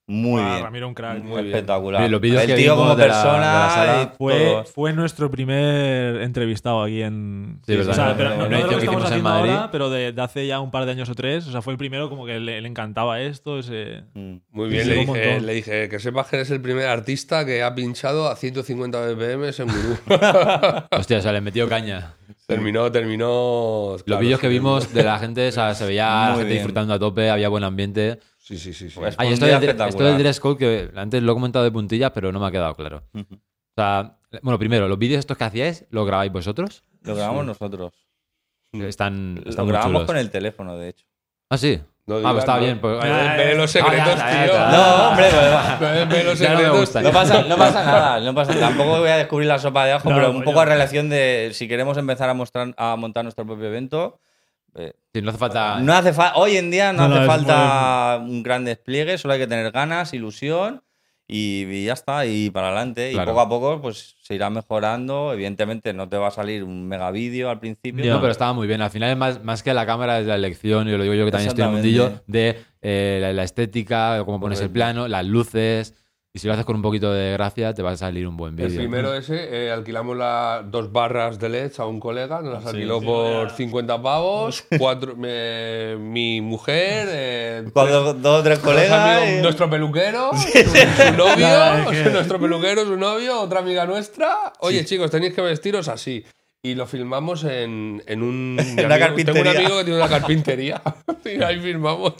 Muy 0.07 0.39
Ah, 0.39 0.49
bien. 0.51 0.63
Ramiro, 0.63 0.87
un 0.87 0.93
crack. 0.93 1.23
Muy 1.23 1.47
espectacular. 1.47 2.19
Bien, 2.21 2.37
el 2.37 2.55
tío 2.55 2.75
como 2.75 2.89
la- 2.89 2.95
persona 2.95 3.69
sala 3.71 4.13
Fue, 4.17 4.63
fue 4.71 4.93
nuestro 4.93 5.31
primer 5.31 6.21
entrevistado 6.21 6.83
aquí 6.83 7.01
en. 7.01 7.59
Sí, 7.65 7.75
verdad. 7.75 7.91
O 7.91 7.95
sea, 7.95 8.13
pero 8.15 8.35
una 8.35 8.43
no, 8.43 8.49
no 8.49 8.55
de 8.57 8.61
lo 8.63 8.69
que 8.69 8.75
estamos 8.75 8.83
hicimos 8.83 9.01
en 9.01 9.05
haciendo 9.07 9.29
Madrid. 9.29 9.51
ahora, 9.51 9.71
pero 9.71 9.89
de, 9.89 10.11
de 10.11 10.21
hace 10.21 10.45
ya 10.45 10.59
un 10.59 10.69
par 10.69 10.85
de 10.85 10.91
años 10.91 11.09
o 11.09 11.15
tres. 11.15 11.47
O 11.47 11.51
sea, 11.51 11.63
fue 11.63 11.73
el 11.73 11.79
primero 11.79 12.07
como 12.09 12.25
que 12.27 12.39
le, 12.39 12.61
le 12.61 12.67
encantaba 12.67 13.19
esto. 13.19 13.57
Ese... 13.57 14.03
Mm. 14.13 14.35
Muy 14.51 14.65
Sí, 14.69 14.71
bien, 14.73 14.83
sí, 14.83 14.89
le, 14.91 14.95
un 14.99 15.05
dije, 15.07 15.25
montón. 15.27 15.45
le 15.47 15.53
dije 15.53 15.89
que 15.89 15.99
sepas 15.99 16.27
que 16.27 16.35
eres 16.35 16.51
el 16.51 16.61
primer 16.61 16.85
artista 16.87 17.43
que 17.43 17.63
ha 17.63 17.73
pinchado 17.73 18.27
a 18.29 18.35
150 18.35 18.99
BPM 19.07 19.45
en 19.57 19.67
Gurú. 19.67 19.97
Hostia, 20.91 21.17
o 21.17 21.21
sea, 21.21 21.31
le 21.31 21.41
metió 21.41 21.67
caña. 21.67 22.13
Terminó, 22.47 22.91
terminó. 22.91 23.89
Los 23.93 24.03
claro, 24.03 24.21
vídeos 24.21 24.39
que 24.39 24.47
vimos 24.47 24.93
de 24.93 25.03
la 25.03 25.19
gente, 25.19 25.47
o 25.47 25.51
sea, 25.51 25.73
se 25.75 25.85
veía 25.85 26.05
la 26.07 26.27
gente 26.31 26.43
bien. 26.45 26.57
disfrutando 26.57 26.93
a 26.93 26.99
tope, 26.99 27.29
había 27.29 27.49
buen 27.49 27.63
ambiente. 27.63 28.19
Sí, 28.37 28.57
sí, 28.57 28.73
sí. 28.73 28.89
sí. 28.89 28.99
Pues- 28.99 29.15
Ay, 29.17 29.33
esto, 29.33 29.45
del, 29.45 29.63
esto 29.69 30.03
del 30.03 30.17
dress 30.17 30.39
code, 30.39 30.57
que 30.57 30.91
antes 30.95 31.21
lo 31.23 31.31
he 31.31 31.35
comentado 31.35 31.65
de 31.65 31.71
puntillas, 31.71 32.11
pero 32.11 32.31
no 32.31 32.39
me 32.39 32.47
ha 32.47 32.51
quedado 32.51 32.75
claro. 32.75 33.03
O 33.13 33.23
sea, 33.75 34.17
bueno, 34.41 34.59
primero, 34.59 34.87
los 34.87 34.97
vídeos 34.99 35.19
estos 35.19 35.37
que 35.37 35.43
hacíais, 35.43 35.85
¿los 35.89 36.05
grabáis 36.05 36.31
vosotros? 36.31 36.83
Lo 37.01 37.15
grabamos 37.15 37.45
nosotros. 37.45 37.93
Están, 38.73 39.41
Lo 39.43 39.49
están 39.49 39.65
muy 39.65 39.71
grabamos 39.71 39.93
chulos. 39.93 40.07
con 40.07 40.17
el 40.17 40.29
teléfono, 40.29 40.77
de 40.77 40.89
hecho. 40.89 41.05
Ah, 41.49 41.57
sí. 41.57 41.79
No 42.07 42.15
ah, 42.15 42.17
digas, 42.19 42.31
pues 42.33 42.43
está 42.43 42.53
no. 42.55 42.59
bien. 42.59 42.79
Pues, 42.79 43.03
Ya, 43.03 43.33
Ve 43.35 43.55
los 43.55 43.75
Ah, 43.75 43.79
ya, 43.79 43.83
secretos, 43.85 44.15
tío. 44.15 44.59
No, 44.77 45.09
hombre, 45.09 45.25
pues, 45.31 46.25
los 46.25 46.39
no 46.39 46.47
secretos. 46.47 46.79
gusta. 46.79 47.01
No 47.01 47.11
pasa, 47.11 47.41
no 47.43 47.57
pasa 47.57 47.83
nada, 47.85 48.19
no 48.19 48.35
pasa 48.35 48.53
Tampoco 48.59 48.99
voy 48.99 49.09
a 49.09 49.17
descubrir 49.17 49.47
la 49.47 49.57
sopa 49.59 49.85
de 49.85 49.93
ajo, 49.93 50.09
No, 50.09 50.15
pero 50.15 50.29
un 50.31 50.43
poco 50.43 50.57
yo- 50.57 50.61
a 50.61 50.65
relación 50.65 51.09
de 51.09 51.49
si 51.53 51.67
queremos 51.67 51.97
empezar 51.97 52.29
a 52.29 52.33
mostrar 52.35 52.73
a 52.77 52.95
montar 52.95 53.23
nuestro 53.23 53.45
propio 53.45 53.65
evento. 53.67 54.19
eh, 54.75 54.93
sí, 55.13 55.21
no 55.21 55.29
hace 55.29 55.39
falta. 55.39 55.79
no 55.79 55.93
hace 55.93 56.13
fa- 56.13 56.33
hoy 56.35 56.57
en 56.57 56.69
día 56.69 56.93
no, 56.93 57.07
No, 57.07 57.09
no, 57.09 57.15
hace 57.17 57.25
falta 57.27 58.19
un 58.21 58.43
gran 58.43 58.65
despliegue, 58.65 59.17
solo 59.17 59.33
hay 59.33 59.39
que 59.39 59.47
tener 59.47 59.71
ganas, 59.71 60.13
ilusión 60.13 60.83
y, 61.27 61.65
y 61.65 61.85
ya 61.85 61.93
está, 61.93 62.25
y 62.25 62.49
para 62.49 62.67
adelante. 62.67 63.11
Claro. 63.11 63.31
Y 63.31 63.33
poco 63.33 63.41
a 63.41 63.49
poco 63.49 63.81
pues 63.81 64.15
se 64.21 64.35
irá 64.35 64.49
mejorando. 64.49 65.33
Evidentemente 65.33 65.93
no 65.93 66.07
te 66.07 66.17
va 66.17 66.27
a 66.27 66.31
salir 66.31 66.63
un 66.63 66.87
mega 66.87 67.11
vídeo 67.11 67.49
al 67.49 67.59
principio. 67.59 68.03
Ya. 68.03 68.13
No, 68.13 68.21
pero 68.21 68.31
estaba 68.31 68.53
muy 68.53 68.67
bien. 68.67 68.81
Al 68.81 68.91
final, 68.91 69.11
es 69.11 69.17
más, 69.17 69.43
más 69.43 69.63
que 69.63 69.73
la 69.73 69.85
cámara, 69.85 70.19
es 70.19 70.25
la 70.25 70.35
elección, 70.35 70.87
y 70.87 70.91
lo 70.91 71.01
digo 71.03 71.15
yo 71.15 71.25
que 71.25 71.31
también 71.31 71.49
estoy 71.49 71.63
en 71.63 71.69
el 71.71 71.77
Exactamente. 71.77 72.01
mundillo, 72.01 72.23
de 72.27 72.59
eh, 72.81 73.19
la, 73.21 73.33
la 73.33 73.43
estética, 73.43 74.23
cómo 74.25 74.39
pones 74.39 74.61
el 74.61 74.69
plano, 74.69 75.07
las 75.07 75.25
luces. 75.25 75.95
Y 76.35 76.39
si 76.39 76.47
lo 76.47 76.53
haces 76.53 76.65
con 76.65 76.75
un 76.75 76.81
poquito 76.81 77.13
de 77.13 77.31
gracia, 77.31 77.73
te 77.73 77.81
va 77.81 77.91
a 77.91 77.95
salir 77.95 78.27
un 78.27 78.35
buen 78.35 78.59
El 78.59 78.67
vídeo. 78.67 78.81
primero 78.81 79.13
ese, 79.15 79.67
eh, 79.67 79.71
alquilamos 79.71 80.17
las 80.17 80.69
dos 80.69 80.91
barras 80.91 81.39
de 81.39 81.47
LEDs 81.47 81.79
a 81.79 81.85
un 81.85 82.01
colega, 82.01 82.41
nos 82.41 82.55
las 82.55 82.63
Sí, 82.63 82.69
alquiló 82.71 82.99
sí, 82.99 83.05
por 83.05 83.47
ya. 83.47 83.55
50 83.55 84.01
pavos, 84.01 84.65
cuatro, 84.77 85.15
me- 85.15 85.95
mi 85.95 86.41
mujer, 86.41 87.07
eh, 87.09 87.63
Cuando 87.71 88.13
dos 88.15 88.41
o 88.41 88.43
tres 88.43 88.59
colegas. 88.59 88.91
amigos, 89.17 89.39
y- 89.39 89.41
nuestro 89.43 89.69
peluquero, 89.69 90.31
su, 90.35 90.47
su 90.59 91.13
novio, 91.15 91.47
es 91.93 92.03
que- 92.03 92.09
nuestro 92.09 92.37
peluquero, 92.37 92.83
su 92.83 92.97
novio, 92.97 93.39
otra 93.39 93.61
amiga 93.61 93.85
nuestra. 93.85 94.51
Oye, 94.59 94.83
chicos, 94.83 95.09
tenéis 95.09 95.33
que 95.33 95.41
vestiros 95.41 95.87
así. 95.87 96.25
Y 96.65 96.73
lo 96.73 96.87
filmamos 96.87 97.43
en, 97.43 98.01
en 98.07 98.23
un. 98.23 98.55
mi 98.55 98.61
una 98.61 98.69
amigo- 98.71 98.75
Tengo 98.77 98.93
un 98.93 98.99
carpintería. 98.99 99.51
amigo 99.51 99.77
que 99.77 99.83
tiene 99.83 99.99
una 99.99 100.09
carpintería. 100.09 100.81
y 101.25 101.43
ahí 101.43 101.59
filmamos. 101.59 102.13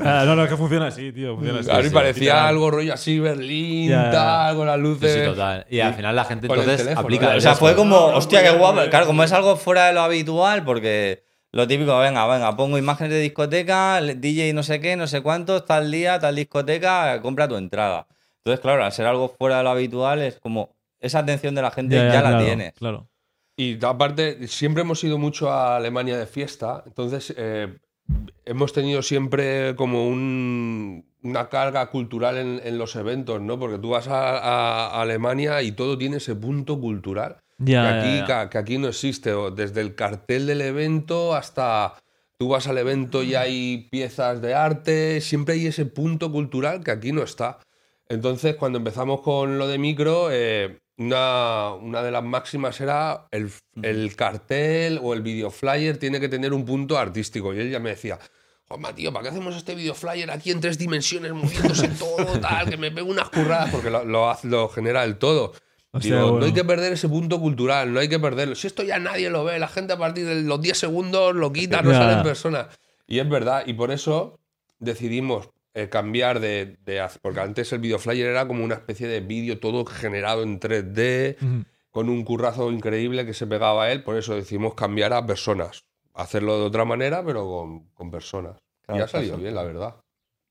Ah, 0.00 0.22
no, 0.24 0.34
no, 0.34 0.44
es 0.44 0.48
que 0.50 0.56
funciona 0.56 0.86
así, 0.86 1.12
tío. 1.12 1.34
Funciona 1.36 1.60
así. 1.60 1.70
a 1.70 1.76
mí 1.78 1.84
Sí, 1.84 1.90
parecía 1.90 2.22
literal. 2.22 2.46
algo 2.46 2.70
rollo 2.70 2.94
así, 2.94 3.18
Berlín, 3.20 3.90
Ya, 3.90 4.04
ya. 4.04 4.10
tal, 4.10 4.56
con 4.56 4.66
las 4.66 4.76
Sí, 4.76 4.82
luces. 4.82 5.12
sí, 5.12 5.20
total. 5.24 5.66
Y 5.68 5.80
al 5.80 5.94
final 5.94 6.16
la 6.16 6.24
gente 6.24 6.46
entonces 6.46 6.76
teléfono, 6.78 7.00
aplica. 7.00 7.34
¿eh? 7.34 7.36
O 7.36 7.40
sea, 7.40 7.54
fue 7.56 7.74
como, 7.76 7.96
no, 7.96 8.06
hostia, 8.16 8.42
qué 8.42 8.50
guapo. 8.50 8.78
bien. 8.78 8.90
Claro, 8.90 9.06
como 9.06 9.22
es 9.22 9.32
algo 9.32 9.56
fuera 9.56 9.86
de 9.88 9.92
lo 9.92 10.00
habitual, 10.00 10.64
porque 10.64 11.24
lo 11.52 11.66
típico, 11.68 11.98
venga, 11.98 12.26
venga, 12.26 12.56
pongo 12.56 12.78
imágenes 12.78 13.12
de 13.12 13.20
discoteca, 13.20 14.00
DJ 14.00 14.54
no 14.54 14.62
sé 14.62 14.80
qué, 14.80 14.96
no 14.96 15.06
sé 15.06 15.20
cuántos, 15.20 15.66
tal 15.66 15.90
día, 15.90 16.18
tal 16.18 16.36
discoteca, 16.36 17.20
compra 17.20 17.48
tu 17.48 17.56
entrada. 17.56 18.06
Entonces, 18.38 18.60
claro, 18.60 18.82
al 18.84 18.92
ser 18.92 19.04
algo 19.06 19.28
fuera 19.28 19.58
de 19.58 19.62
lo 19.64 19.70
habitual, 19.70 20.22
es 20.22 20.38
como 20.40 20.74
esa 21.00 21.18
atención 21.18 21.54
de 21.54 21.60
la 21.62 21.70
gente 21.70 21.96
ya, 21.96 22.04
la 22.04 22.20
claro, 22.22 22.44
tienes. 22.44 22.72
Claro. 22.78 23.08
Y 23.56 23.82
aparte, 23.84 24.46
siempre 24.48 24.82
hemos 24.82 25.02
ido 25.04 25.18
mucho 25.18 25.50
a 25.50 25.76
Alemania 25.76 26.18
de 26.18 26.26
fiesta, 26.26 26.82
entonces 26.86 27.32
eh, 27.36 27.78
hemos 28.44 28.72
tenido 28.72 29.00
siempre 29.02 29.76
como 29.76 30.08
un- 30.08 31.06
una 31.22 31.48
carga 31.48 31.86
cultural 31.90 32.36
en, 32.36 32.60
en 32.64 32.78
los 32.78 32.96
eventos, 32.96 33.40
¿no? 33.40 33.58
Porque 33.58 33.78
tú 33.78 33.90
vas 33.90 34.08
a, 34.08 34.38
a- 34.38 35.00
Alemania 35.00 35.62
y 35.62 35.72
todo 35.72 35.96
tiene 35.96 36.16
ese 36.18 36.34
punto 36.34 36.80
cultural. 36.80 37.38
Ya, 37.58 37.82
que, 37.82 37.88
aquí. 37.88 38.24
Que, 38.26 38.48
que 38.50 38.58
aquí 38.58 38.78
no 38.78 38.88
existe, 38.88 39.32
desde 39.54 39.80
el 39.80 39.94
cartel 39.94 40.46
del 40.48 40.60
evento 40.60 41.34
hasta 41.34 41.94
tú 42.36 42.48
vas 42.48 42.66
al 42.66 42.78
evento 42.78 43.22
y 43.22 43.36
hay 43.36 43.88
piezas 43.90 44.42
de 44.42 44.54
arte, 44.54 45.20
siempre 45.20 45.54
hay 45.54 45.68
ese 45.68 45.86
punto 45.86 46.32
cultural 46.32 46.82
que 46.82 46.90
aquí 46.90 47.12
no 47.12 47.22
está. 47.22 47.60
Entonces, 48.08 48.56
cuando 48.56 48.78
empezamos 48.78 49.20
con 49.22 49.56
lo 49.56 49.68
de 49.68 49.78
micro, 49.78 50.28
eh, 50.30 50.80
una, 50.96 51.72
una 51.74 52.02
de 52.02 52.10
las 52.10 52.22
máximas 52.22 52.80
era 52.80 53.26
el, 53.30 53.50
el 53.82 54.14
cartel 54.16 55.00
o 55.02 55.14
el 55.14 55.22
video 55.22 55.50
flyer 55.50 55.98
tiene 55.98 56.20
que 56.20 56.28
tener 56.28 56.52
un 56.52 56.64
punto 56.64 56.98
artístico. 56.98 57.52
Y 57.54 57.60
él 57.60 57.70
ya 57.70 57.80
me 57.80 57.90
decía, 57.90 58.18
Juanma, 58.68 58.94
tío, 58.94 59.12
¿para 59.12 59.24
qué 59.24 59.28
hacemos 59.30 59.56
este 59.56 59.74
video 59.74 59.94
flyer 59.94 60.30
aquí 60.30 60.50
en 60.50 60.60
tres 60.60 60.78
dimensiones, 60.78 61.32
moviéndose 61.32 61.88
todo, 61.98 62.38
tal, 62.40 62.70
que 62.70 62.76
me 62.76 62.90
pego 62.90 63.10
unas 63.10 63.28
curradas? 63.28 63.70
Porque 63.70 63.90
lo, 63.90 64.04
lo, 64.04 64.36
lo 64.44 64.68
genera 64.68 65.04
el 65.04 65.16
todo. 65.18 65.52
Hostia, 65.90 66.16
Digo, 66.16 66.22
bueno. 66.22 66.40
no 66.40 66.46
hay 66.46 66.52
que 66.52 66.64
perder 66.64 66.92
ese 66.92 67.08
punto 67.08 67.38
cultural, 67.38 67.92
no 67.92 68.00
hay 68.00 68.08
que 68.08 68.18
perderlo. 68.18 68.56
Si 68.56 68.66
esto 68.66 68.82
ya 68.82 68.98
nadie 68.98 69.30
lo 69.30 69.44
ve, 69.44 69.60
la 69.60 69.68
gente 69.68 69.92
a 69.92 69.98
partir 69.98 70.26
de 70.26 70.42
los 70.42 70.60
10 70.60 70.76
segundos 70.76 71.34
lo 71.36 71.52
quita, 71.52 71.82
no 71.82 71.92
sale 71.92 72.14
en 72.14 72.22
persona. 72.24 72.68
Y 73.06 73.20
es 73.20 73.28
verdad, 73.28 73.62
y 73.66 73.74
por 73.74 73.92
eso 73.92 74.40
decidimos 74.80 75.50
eh, 75.74 75.88
cambiar 75.88 76.40
de, 76.40 76.76
Porque 77.20 77.40
antes 77.40 77.72
el 77.72 77.80
video 77.80 77.98
flyer 77.98 78.28
era 78.28 78.46
como 78.46 78.64
una 78.64 78.74
especie 78.74 79.08
de 79.08 79.20
vídeo 79.20 79.58
todo 79.58 79.84
generado 79.84 80.42
en 80.42 80.60
3D, 80.60 81.36
Ujú. 81.42 81.64
con 81.90 82.08
un 82.08 82.24
currazo 82.24 82.70
increíble 82.72 83.26
que 83.26 83.34
se 83.34 83.46
pegaba 83.46 83.84
a 83.84 83.92
él, 83.92 84.02
por 84.02 84.16
eso 84.16 84.34
decidimos 84.34 84.74
cambiar 84.74 85.12
a 85.12 85.26
personas. 85.26 85.84
Hacerlo 86.14 86.58
de 86.60 86.64
otra 86.66 86.84
manera, 86.84 87.24
pero 87.24 87.44
con, 87.46 87.88
con 87.94 88.10
personas. 88.10 88.56
y 88.82 88.86
Claro, 88.86 89.04
ha 89.04 89.08
salido 89.08 89.36
bien, 89.36 89.54
la 89.54 89.64
verdad. 89.64 89.96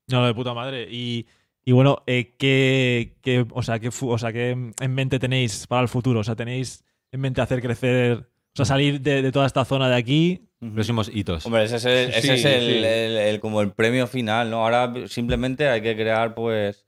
No, 0.08 0.26
de 0.26 0.34
puta 0.34 0.52
madre. 0.52 0.86
Y 0.90 1.26
Y 1.66 1.72
bueno, 1.72 2.02
eh, 2.06 2.34
¿qué, 2.38 3.16
qué- 3.22 3.46
o, 3.50 3.62
sea, 3.62 3.78
qué, 3.78 3.88
o 4.02 4.18
sea, 4.18 4.30
¿qué 4.34 4.50
en 4.50 4.94
mente 4.94 5.18
tenéis 5.18 5.66
para 5.66 5.80
el 5.80 5.88
futuro? 5.88 6.20
O 6.20 6.24
sea, 6.24 6.36
¿tenéis 6.36 6.84
en 7.10 7.20
mente 7.22 7.40
hacer 7.40 7.62
crecer, 7.62 8.18
o 8.18 8.26
sea, 8.54 8.66
salir 8.66 9.00
de, 9.00 9.22
de 9.22 9.32
toda 9.32 9.46
esta 9.46 9.64
zona 9.64 9.88
de 9.88 9.96
aquí? 9.96 10.46
Próximos 10.72 11.10
hitos. 11.12 11.44
Hombre, 11.46 11.64
ese 11.64 11.76
es, 11.76 11.84
el, 11.84 12.10
ese 12.10 12.20
Sí, 12.22 12.30
es 12.30 12.44
el- 12.44 12.60
sí. 12.60 12.76
el- 12.78 13.16
el- 13.18 13.40
como 13.40 13.60
el 13.60 13.72
premio 13.72 14.06
final, 14.06 14.50
¿no? 14.50 14.64
Ahora 14.64 14.92
simplemente 15.08 15.68
hay 15.68 15.82
que 15.82 15.94
crear, 15.94 16.34
pues, 16.34 16.86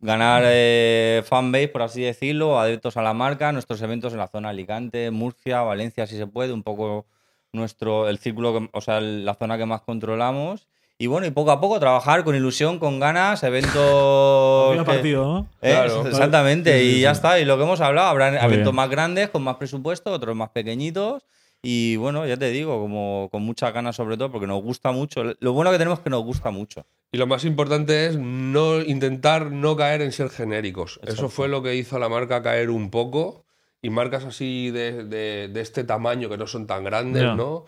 ganar 0.00 0.42
eh, 0.46 1.22
fanbase, 1.26 1.68
por 1.68 1.82
así 1.82 2.02
decirlo, 2.02 2.60
adeptos 2.60 2.96
a 2.96 3.02
la 3.02 3.14
marca, 3.14 3.50
nuestros 3.52 3.80
eventos 3.82 4.12
en 4.12 4.18
la 4.18 4.28
zona 4.28 4.50
Alicante, 4.50 5.10
Murcia, 5.10 5.62
Valencia, 5.62 6.06
si 6.06 6.16
se 6.16 6.26
puede, 6.26 6.52
un 6.52 6.62
poco 6.62 7.06
nuestro, 7.52 8.08
el 8.08 8.18
círculo, 8.18 8.52
que- 8.58 8.70
o 8.72 8.80
sea, 8.80 8.98
el- 8.98 9.24
la 9.24 9.34
zona 9.34 9.56
que 9.58 9.66
más 9.66 9.80
controlamos. 9.82 10.68
Y 10.98 11.08
bueno, 11.08 11.26
y 11.26 11.30
poco 11.30 11.50
a 11.50 11.60
poco 11.60 11.78
trabajar 11.78 12.24
con 12.24 12.34
ilusión, 12.34 12.78
con 12.78 12.98
ganas, 13.00 13.42
eventos... 13.42 13.74
Partido 14.76 14.80
a 14.80 14.84
que- 14.84 14.92
partido, 14.92 15.24
¿no? 15.24 15.48
¿Eh? 15.60 15.70
Claro. 15.72 16.06
Exactamente, 16.06 16.78
Sí, 16.78 16.90
sí, 16.92 16.96
y 16.96 17.00
ya 17.02 17.10
está. 17.10 17.38
Y 17.38 17.44
lo 17.44 17.56
que 17.58 17.64
hemos 17.64 17.80
hablado, 17.80 18.08
habrá 18.08 18.42
eventos 18.44 18.72
más 18.72 18.88
grandes, 18.88 19.28
con 19.28 19.42
más 19.42 19.56
presupuesto, 19.56 20.10
otros 20.12 20.34
más 20.36 20.50
pequeñitos. 20.50 21.24
Y 21.68 21.96
bueno, 21.96 22.24
ya 22.26 22.36
te 22.36 22.50
digo, 22.50 22.78
como 22.80 23.28
con 23.32 23.42
muchas 23.42 23.74
ganas 23.74 23.96
sobre 23.96 24.16
todo, 24.16 24.30
porque 24.30 24.46
nos 24.46 24.62
gusta 24.62 24.92
mucho. 24.92 25.24
Lo 25.40 25.52
bueno 25.52 25.72
que 25.72 25.78
tenemos 25.78 25.98
es 25.98 26.04
que 26.04 26.10
nos 26.10 26.22
gusta 26.22 26.50
mucho. 26.52 26.86
Y 27.10 27.18
lo 27.18 27.26
más 27.26 27.44
importante 27.44 28.06
es 28.06 28.16
no 28.16 28.80
intentar 28.82 29.50
no 29.50 29.76
caer 29.76 30.00
en 30.02 30.12
ser 30.12 30.30
genéricos. 30.30 31.00
Eso 31.02 31.28
fue 31.28 31.48
lo 31.48 31.62
que 31.64 31.74
hizo 31.74 31.96
a 31.96 31.98
la 31.98 32.08
marca 32.08 32.40
caer 32.42 32.70
un 32.70 32.90
poco. 32.90 33.44
Y 33.82 33.90
marcas 33.90 34.24
así 34.24 34.70
de, 34.70 35.04
de- 35.04 35.48
de 35.48 35.60
este 35.60 35.82
tamaño, 35.82 36.28
que 36.28 36.36
no 36.38 36.46
son 36.46 36.66
tan 36.68 36.84
grandes. 36.84 37.22
¿no? 37.36 37.64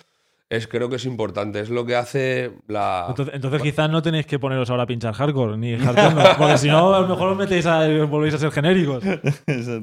Es, 0.51 0.67
creo 0.67 0.89
que 0.89 0.97
es 0.97 1.05
importante. 1.05 1.61
Es 1.61 1.69
lo 1.69 1.85
que 1.85 1.95
hace 1.95 2.53
la. 2.69 3.05
Entonces, 3.11 3.35
entonces 3.35 3.61
quizás 3.61 3.91
no 3.91 4.01
tenéis 4.01 4.25
que 4.25 4.39
poneros 4.39 4.71
ahora 4.71 4.85
a 4.85 4.87
pinchar 4.87 5.13
hardcore 5.13 5.59
ni 5.59 5.77
hardcore, 5.79 6.15
¿no? 6.15 6.37
porque 6.39 6.57
si 6.57 6.69
no, 6.69 6.95
a 6.95 7.01
lo 7.01 7.09
mejor 7.09 7.29
os 7.29 7.37
metéis 7.37 7.67
a, 7.67 7.87
volvéis 8.07 8.33
a 8.33 8.39
ser 8.39 8.51
genéricos. 8.51 9.05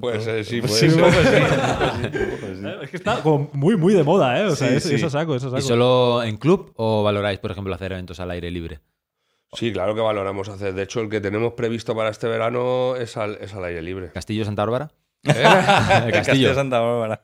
Pues 0.02 0.26
eh, 0.28 0.44
sí, 0.44 0.62
puede 0.62 0.74
Sí, 0.74 0.90
ser. 0.90 1.04
Eh, 2.66 2.78
Es 2.84 2.90
que 2.90 2.98
está 2.98 3.22
como 3.22 3.50
muy, 3.54 3.78
muy 3.78 3.94
de 3.94 4.04
moda, 4.04 4.40
¿eh? 4.42 4.46
O 4.48 4.56
sea, 4.56 4.70
Sí, 4.70 4.76
es- 4.76 4.84
sí. 4.84 4.96
eso 4.96 5.10
saco, 5.10 5.36
eso 5.36 5.50
saco. 5.52 5.60
¿Y 5.60 5.62
solo 5.62 6.24
en 6.24 6.38
club 6.38 6.72
o 6.78 7.04
valoráis, 7.04 7.38
por 7.40 7.52
ejemplo, 7.52 7.74
hacer 7.76 7.92
eventos 7.92 8.20
al 8.20 8.32
aire 8.32 8.50
libre? 8.50 8.80
Sí, 9.54 9.72
claro 9.72 9.94
que 9.94 10.02
valoramos 10.02 10.50
hacer. 10.50 10.74
De 10.74 10.82
hecho, 10.84 11.00
el 11.02 11.10
que 11.10 11.22
tenemos 11.22 11.54
previsto 11.54 11.96
para 11.96 12.10
este 12.10 12.28
verano 12.28 12.96
es 12.96 13.16
al, 13.18 13.36
es 13.40 13.54
al 13.54 13.64
aire 13.66 13.82
libre. 13.84 14.10
¿Castillo 14.12 14.44
Santa 14.46 14.64
Bárbara? 14.64 14.92
¿Eh? 15.24 15.30
El 15.30 15.36
Castillo 15.36 16.12
Castillo. 16.12 16.50
de 16.50 16.56
Santa 16.56 16.80
Bárbara. 16.80 17.22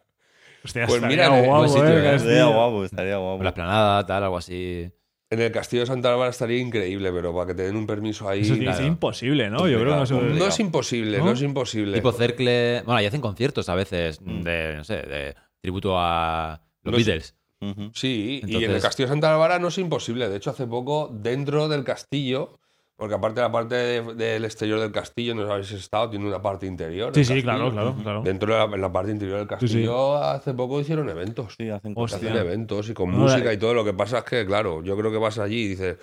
Hostia, 0.64 0.86
Pues 0.86 0.96
estaría 1.02 1.30
mira, 1.30 1.42
guapo, 1.48 1.68
sitio, 1.68 1.88
eh, 1.88 2.00
eh. 2.00 2.04
Castillo. 2.04 2.32
Estaría 2.32 2.46
guapo, 2.56 2.86
estaría 2.86 3.18
guapo. 3.18 3.44
la 3.44 3.50
esplanada, 3.50 4.06
tal, 4.06 4.24
algo 4.24 4.38
así. 4.38 4.92
En 5.30 5.40
el 5.42 5.52
castillo 5.52 5.82
de 5.84 5.88
Santa 5.88 6.10
Bárbara 6.10 6.30
estaría 6.32 6.60
increíble, 6.60 7.12
pero 7.14 7.34
para 7.34 7.48
que 7.48 7.54
te 7.54 7.64
den 7.64 7.78
un 7.78 7.88
permiso 7.88 8.28
ahí. 8.28 8.42
Eso 8.42 8.58
claro. 8.58 8.86
imposible, 8.86 9.50
¿no? 9.50 9.68
Yo 9.68 9.80
creo 9.80 9.94
que 9.94 10.00
no 10.00 10.06
se 10.06 10.14
No 10.16 10.48
es 10.48 10.60
imposible, 10.60 11.18
¿No? 11.20 11.26
no, 11.26 11.32
es 11.32 11.42
imposible. 11.42 11.96
Tipo 11.98 12.12
Cercle. 12.12 12.82
Bueno, 12.86 13.02
y 13.02 13.06
hacen 13.06 13.22
conciertos 13.22 13.70
a 13.70 13.76
veces 13.76 14.20
Mm. 14.22 14.42
de, 14.42 14.74
no 14.76 14.84
sé, 14.84 14.96
de 14.98 15.36
tributo 15.62 15.96
a 15.98 16.62
los 16.84 16.92
No. 16.92 16.98
Beatles. 16.98 17.36
Sí, 17.94 18.42
y 18.46 18.64
en 18.64 18.72
el 18.72 18.82
castillo 18.82 19.08
de 19.08 19.12
Santa 19.14 19.30
Bárbara 19.30 19.60
no 19.60 19.68
es 19.70 19.78
imposible. 19.78 20.28
De 20.28 20.36
hecho, 20.38 20.50
hace 20.50 20.66
poco, 20.68 21.10
dentro 21.14 21.70
del 21.70 21.84
castillo, 21.84 22.60
porque 23.02 23.16
aparte 23.16 23.42
de 23.42 23.48
la 23.48 23.52
parte 23.52 23.74
de- 23.76 24.14
del 24.14 24.46
exterior 24.46 24.80
del 24.80 24.92
castillo, 24.92 25.34
no 25.34 25.48
sabéis 25.48 25.66
si 25.66 25.74
habéis 25.74 25.86
estado, 25.86 26.12
tiene 26.12 26.28
una 26.28 26.40
parte 26.40 26.68
interior. 26.68 27.12
Sí, 27.16 27.26
sí, 27.26 27.30
castillo. 27.42 27.44
claro, 27.44 27.72
claro, 27.72 27.96
claro. 28.04 28.22
Dentro 28.22 28.54
de 28.54 28.60
la, 28.60 28.76
en 28.76 28.80
la 28.80 28.92
parte 28.94 29.10
interior 29.10 29.40
del 29.40 29.48
Sí, 29.48 29.68
sí. 29.68 29.74
castillo, 29.74 30.18
hace 30.24 30.54
poco 30.54 30.80
hicieron 30.80 31.10
eventos. 31.10 31.56
Sí, 31.58 31.68
hacen 31.72 31.94
Hostia. 31.96 32.30
Hacen 32.30 32.38
eventos 32.38 32.88
y 32.90 32.94
con 32.94 33.10
No, 33.12 33.18
música 33.18 33.52
y 33.52 33.58
todo. 33.58 33.74
Lo 33.74 33.84
que 33.84 33.94
pasa 33.94 34.20
es 34.20 34.24
que, 34.26 34.46
claro, 34.46 34.84
yo 34.84 34.96
creo 34.96 35.12
que 35.12 35.18
vas 35.18 35.40
allí 35.40 35.64
y 35.64 35.68
dices, 35.70 35.98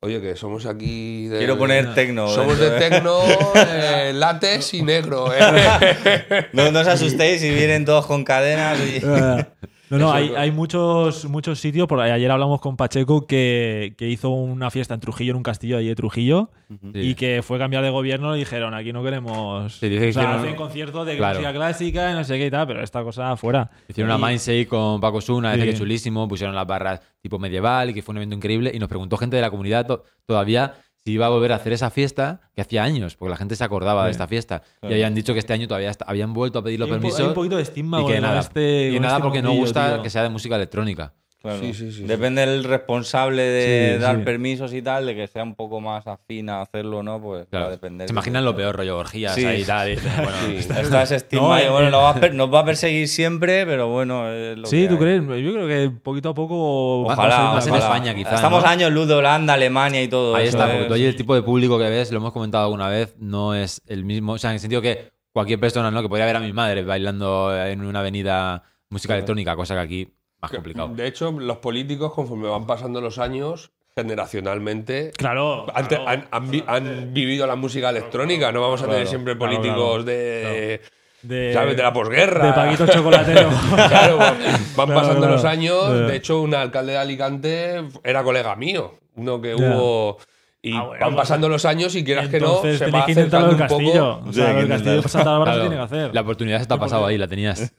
oye, 0.00 0.22
que 0.22 0.36
somos 0.36 0.64
aquí 0.64 1.26
de. 1.28 1.36
Quiero 1.36 1.58
poner 1.58 1.94
tecno. 1.94 2.28
Somos 2.34 2.58
de 2.58 2.68
¿eh? 2.68 2.78
tecno, 2.78 3.18
eh, 3.54 4.12
látex 4.14 4.72
y 4.72 4.82
negro. 4.82 5.30
eh. 5.34 6.46
No, 6.54 6.72
no 6.72 6.80
os 6.80 6.86
asustéis 6.88 7.42
si 7.42 7.50
vienen 7.50 7.84
todos 7.84 8.06
con 8.06 8.24
cadenas. 8.24 8.78
y- 8.80 9.02
Eh, 9.04 9.44
No, 9.90 9.98
no, 9.98 10.12
hay, 10.12 10.50
muchos, 10.50 11.24
muchos 11.26 11.58
sitios. 11.60 11.86
Por 11.88 12.00
ayer 12.00 12.30
hablamos 12.30 12.60
con 12.60 12.76
Pacheco 12.76 13.26
que, 13.26 13.94
que 13.96 14.08
hizo 14.08 14.28
una 14.30 14.70
fiesta 14.70 14.94
en 14.94 15.00
Trujillo, 15.00 15.30
en 15.32 15.36
un 15.38 15.42
castillo 15.42 15.78
allí 15.78 15.88
de 15.88 15.94
Trujillo, 15.94 16.50
Sí. 16.68 17.00
y 17.00 17.14
que 17.14 17.42
fue 17.42 17.58
cambiar 17.58 17.82
de 17.82 17.90
gobierno 17.90 18.36
y 18.36 18.40
dijeron, 18.40 18.74
aquí 18.74 18.92
no 18.92 19.02
queremos... 19.02 19.72
Sí, 19.78 19.88
dice 19.88 20.02
que 20.04 20.08
o 20.10 20.12
sea, 20.12 20.22
hicieron- 20.24 20.40
hacen 20.40 20.56
conciertos 20.56 21.06
de 21.06 21.16
Claro. 21.16 21.38
música 21.38 21.52
clásica 21.54 22.10
y 22.10 22.14
no 22.14 22.24
sé 22.24 22.36
qué 22.38 22.46
y 22.46 22.50
tal, 22.50 22.66
pero 22.66 22.82
esta 22.82 23.02
cosa 23.02 23.34
fuera. 23.36 23.70
Hicieron 23.88 24.12
una 24.14 24.20
Y- 24.26 24.30
mindshake 24.30 24.68
con 24.68 25.00
Paco 25.00 25.20
Suna, 25.20 25.54
Sí. 25.54 25.60
que 25.62 25.70
es 25.70 25.78
chulísimo, 25.78 26.28
pusieron 26.28 26.54
las 26.54 26.66
barras 26.66 27.00
tipo 27.22 27.38
medieval 27.38 27.90
y 27.90 27.94
que 27.94 28.02
fue 28.02 28.12
un 28.12 28.18
evento 28.18 28.36
increíble. 28.36 28.70
Y 28.74 28.78
nos 28.78 28.88
preguntó 28.88 29.16
gente 29.16 29.36
de 29.36 29.42
la 29.42 29.50
comunidad 29.50 29.86
to- 29.86 30.04
todavía 30.26 30.74
si 31.08 31.12
iba 31.14 31.24
a 31.24 31.30
volver 31.30 31.52
a 31.52 31.56
hacer 31.56 31.72
esa 31.72 31.88
fiesta 31.88 32.42
que 32.54 32.60
hacía 32.60 32.82
años, 32.84 33.16
porque 33.16 33.30
la 33.30 33.36
gente 33.38 33.56
se 33.56 33.64
acordaba 33.64 34.04
de 34.04 34.10
esta 34.10 34.28
fiesta. 34.28 34.60
Claro. 34.80 34.90
Y 34.94 34.98
habían 34.98 35.14
dicho 35.14 35.32
que 35.32 35.38
este 35.38 35.54
año 35.54 35.66
todavía 35.66 35.90
habían 36.06 36.34
vuelto 36.34 36.58
a 36.58 36.62
pedir 36.62 36.78
los 36.78 36.86
po- 36.88 36.94
hay 36.96 37.00
permisos. 37.00 37.28
un 37.28 37.32
poquito 37.34 37.56
de 37.56 37.62
estigma 37.62 38.02
y 38.02 38.06
que 38.06 38.20
nada, 38.20 38.40
este- 38.40 38.90
y 38.90 38.92
con 38.92 39.02
nada 39.02 39.14
este 39.16 39.22
porque 39.22 39.40
no 39.40 39.52
gusta 39.52 39.94
tío. 39.94 40.02
que 40.02 40.10
sea 40.10 40.22
de 40.22 40.28
música 40.28 40.56
electrónica. 40.56 41.14
Claro. 41.40 41.60
Sí, 41.60 41.72
sí, 41.72 41.92
sí. 41.92 42.02
Depende 42.02 42.44
del 42.44 42.64
responsable 42.64 43.42
de 43.42 43.98
dar 44.00 44.24
permisos 44.24 44.72
y 44.74 44.82
tal, 44.82 45.06
de 45.06 45.14
que 45.14 45.28
sea 45.28 45.44
un 45.44 45.54
poco 45.54 45.80
más 45.80 46.04
afín 46.08 46.50
a 46.50 46.62
hacerlo 46.62 46.98
o 46.98 47.02
no, 47.04 47.22
pues 47.22 47.42
va 47.42 47.44
a 47.44 47.46
Claro. 47.50 47.70
depender. 47.70 48.08
Se 48.08 48.12
imaginan 48.12 48.44
lo 48.44 48.56
peor, 48.56 48.74
rollo 48.74 48.98
orgías 48.98 49.36
Sí. 49.36 49.44
ahí 49.44 49.60
y 49.60 49.64
tal. 49.64 49.92
y 49.92 49.94
bueno, 50.16 50.30
Sí. 50.46 50.56
Está 50.56 51.02
ese 51.04 51.14
estigma 51.14 51.46
No, 51.48 51.58
eh, 51.58 51.70
bueno, 51.70 51.88
eh. 51.88 51.90
nos 51.92 52.02
va, 52.02 52.10
a 52.10 52.14
per- 52.14 52.34
nos 52.34 52.52
va 52.52 52.60
a 52.60 52.64
perseguir 52.64 53.06
siempre, 53.06 53.64
pero 53.66 53.86
bueno. 53.88 54.28
es 54.28 54.58
lo 54.58 54.66
Sí, 54.66 54.82
que 54.82 54.88
¿tú 54.88 54.94
hay. 54.94 55.00
crees? 55.00 55.22
Yo 55.44 55.52
creo 55.52 55.68
que 55.68 55.90
poquito 56.02 56.30
a 56.30 56.34
poco... 56.34 57.04
va 57.04 57.12
a 57.12 57.16
Ojalá, 57.16 57.52
más 57.52 57.66
en. 57.68 57.74
España, 57.76 58.14
quizá, 58.16 58.34
Estamos 58.34 58.64
¿no? 58.64 58.68
años 58.68 58.90
luz 58.92 59.06
de 59.06 59.14
Holanda, 59.14 59.54
Alemania 59.54 60.02
y 60.02 60.08
todo 60.08 60.34
Ahí 60.34 60.48
eso, 60.48 60.56
está, 60.58 60.68
¿eh? 60.68 60.72
porque 60.72 60.88
tú 60.88 60.94
allí 60.94 61.04
el 61.06 61.14
tipo 61.16 61.36
de 61.36 61.42
público 61.42 61.78
que 61.78 61.88
ves, 61.88 62.10
lo 62.10 62.18
hemos 62.18 62.32
comentado 62.32 62.64
alguna 62.64 62.88
vez, 62.88 63.14
no 63.20 63.54
es 63.54 63.80
el 63.86 64.04
mismo. 64.04 64.32
O 64.32 64.38
sea, 64.38 64.50
en 64.50 64.54
el 64.54 64.60
sentido 64.60 64.82
que 64.82 65.12
cualquier 65.32 65.60
persona, 65.60 65.92
¿no? 65.92 66.02
Que 66.02 66.08
podría 66.08 66.26
ver 66.26 66.34
a 66.36 66.40
mi 66.40 66.52
madre 66.52 66.82
bailando 66.82 67.56
en 67.56 67.84
una 67.84 68.00
avenida 68.00 68.64
música 68.90 69.14
electrónica, 69.14 69.54
cosa 69.54 69.74
que 69.74 69.80
aquí 69.80 70.08
más 70.40 70.50
complicado. 70.50 70.88
De 70.88 71.06
hecho, 71.06 71.32
los 71.32 71.58
políticos, 71.58 72.12
conforme 72.12 72.48
van 72.48 72.66
pasando 72.66 73.00
los 73.00 73.18
años, 73.18 73.70
generacionalmente, 73.96 75.10
Claro. 75.16 75.66
han, 75.74 75.86
claro. 75.86 76.08
han- 76.08 76.28
han 76.30 76.50
vi- 76.50 76.64
han 76.66 77.12
vivido 77.12 77.46
la 77.46 77.56
música 77.56 77.90
electrónica. 77.90 78.52
No 78.52 78.60
vamos 78.60 78.80
a 78.80 78.84
tener 78.84 78.98
Claro, 79.00 79.10
siempre 79.10 79.36
políticos 79.36 79.76
claro, 79.76 80.04
de, 80.04 80.80
De, 81.22 81.52
¿sabes? 81.52 81.76
de 81.76 81.82
la 81.82 81.92
posguerra. 81.92 82.46
de 82.46 82.52
Paquito 82.52 82.86
Chocolatero. 82.86 83.50
Claro, 83.88 84.18
van, 84.18 84.88
pasando 84.88 85.16
claro. 85.18 85.32
los 85.32 85.44
años. 85.44 86.06
De 86.06 86.14
hecho, 86.16 86.40
un 86.40 86.54
alcalde 86.54 86.92
de 86.92 86.98
Alicante 86.98 87.84
era 88.04 88.22
colega 88.22 88.54
mío. 88.54 88.94
Uno 89.16 89.40
que 89.40 89.54
hubo. 89.56 90.18
Y 90.60 90.76
Ah, 90.76 90.82
bueno, 90.82 91.00
van 91.06 91.14
pues, 91.14 91.22
pasando 91.22 91.48
los 91.48 91.64
años 91.64 91.94
y 91.94 92.02
quieras 92.02 92.28
que 92.28 92.40
no, 92.40 92.60
se 92.62 92.90
va 92.90 93.04
que 93.06 93.12
acercando 93.12 93.46
del 93.46 93.54
un 93.54 93.58
castillo. 93.60 94.16
poco. 94.18 94.28
O 94.30 94.32
Sí, 94.32 94.40
sea, 94.40 94.54
que 94.54 94.60
el 94.60 94.68
castillo. 94.68 95.02
Santa 95.02 95.30
Bárbara 95.30 95.52
se 95.52 95.56
Claro, 95.58 95.60
tiene 95.70 95.76
que 95.76 95.82
hacer. 95.94 96.14
La 96.14 96.20
oportunidad 96.22 96.60
se 96.60 96.66
te 96.66 96.74
ha 96.74 96.78
pasado 96.78 97.06
ahí, 97.06 97.16
la 97.16 97.28
tenías. 97.28 97.72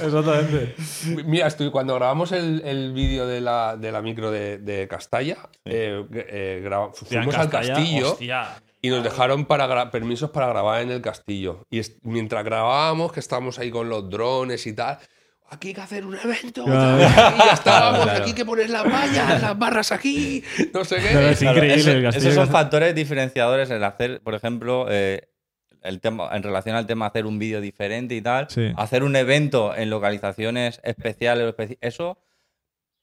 Exactamente. 0.00 0.74
Mira, 1.24 1.46
estoy, 1.46 1.70
cuando 1.70 1.94
grabamos 1.94 2.32
el, 2.32 2.62
el 2.64 2.92
vídeo 2.92 3.26
de 3.26 3.40
la, 3.40 3.76
de 3.76 3.92
la 3.92 4.02
micro 4.02 4.30
de, 4.30 4.58
de 4.58 4.88
Castalla, 4.88 5.36
eh, 5.64 6.04
eh, 6.12 6.60
graba- 6.64 6.86
Hostia, 6.86 7.18
en 7.18 7.24
fuimos 7.24 7.34
al 7.40 7.50
castillo 7.50 8.12
hostia. 8.12 8.48
y 8.80 8.88
nos 8.90 9.02
dejaron 9.02 9.44
para 9.46 9.90
permisos 9.90 10.30
para 10.30 10.46
grabar 10.48 10.82
en 10.82 10.90
el 10.90 11.00
castillo. 11.00 11.66
Y 11.70 11.80
mientras 12.02 12.44
grabábamos, 12.44 13.12
que 13.12 13.20
estábamos 13.20 13.58
ahí 13.58 13.70
con 13.70 13.88
los 13.88 14.08
drones 14.08 14.66
y 14.66 14.74
tal, 14.74 14.98
aquí 15.50 15.68
hay 15.68 15.74
que 15.74 15.80
hacer 15.80 16.04
un 16.06 16.14
evento. 16.16 16.64
Claro. 16.64 16.98
y 16.98 17.38
ya 17.38 17.52
estábamos, 17.54 18.02
Claro. 18.04 18.18
aquí 18.20 18.30
hay 18.30 18.34
que 18.36 18.44
poner 18.44 18.70
las 18.70 18.84
vallas, 18.84 19.42
las 19.42 19.58
barras 19.58 19.92
aquí, 19.92 20.42
no 20.74 20.84
sé 20.84 20.96
qué. 20.96 21.08
Claro, 21.10 21.28
es 21.28 21.38
Claro, 21.38 21.56
increíble 21.56 21.80
eso- 21.80 21.90
el 21.92 22.06
esos 22.06 22.34
son 22.34 22.46
de- 22.46 22.52
factores 22.52 22.94
diferenciadores 22.94 23.70
en 23.70 23.82
hacer, 23.82 24.20
por 24.22 24.34
ejemplo, 24.34 24.86
eh, 24.90 25.28
el 25.82 26.00
tema, 26.00 26.28
en 26.32 26.42
relación 26.42 26.74
al 26.76 26.86
tema 26.86 27.06
hacer 27.06 27.24
un 27.26 27.38
vídeo 27.38 27.60
diferente 27.60 28.14
y 28.14 28.20
tal, 28.20 28.48
Sí. 28.50 28.72
hacer 28.76 29.04
un 29.04 29.14
evento 29.16 29.74
en 29.76 29.90
localizaciones 29.90 30.80
especiales, 30.82 31.54
eso 31.80 32.18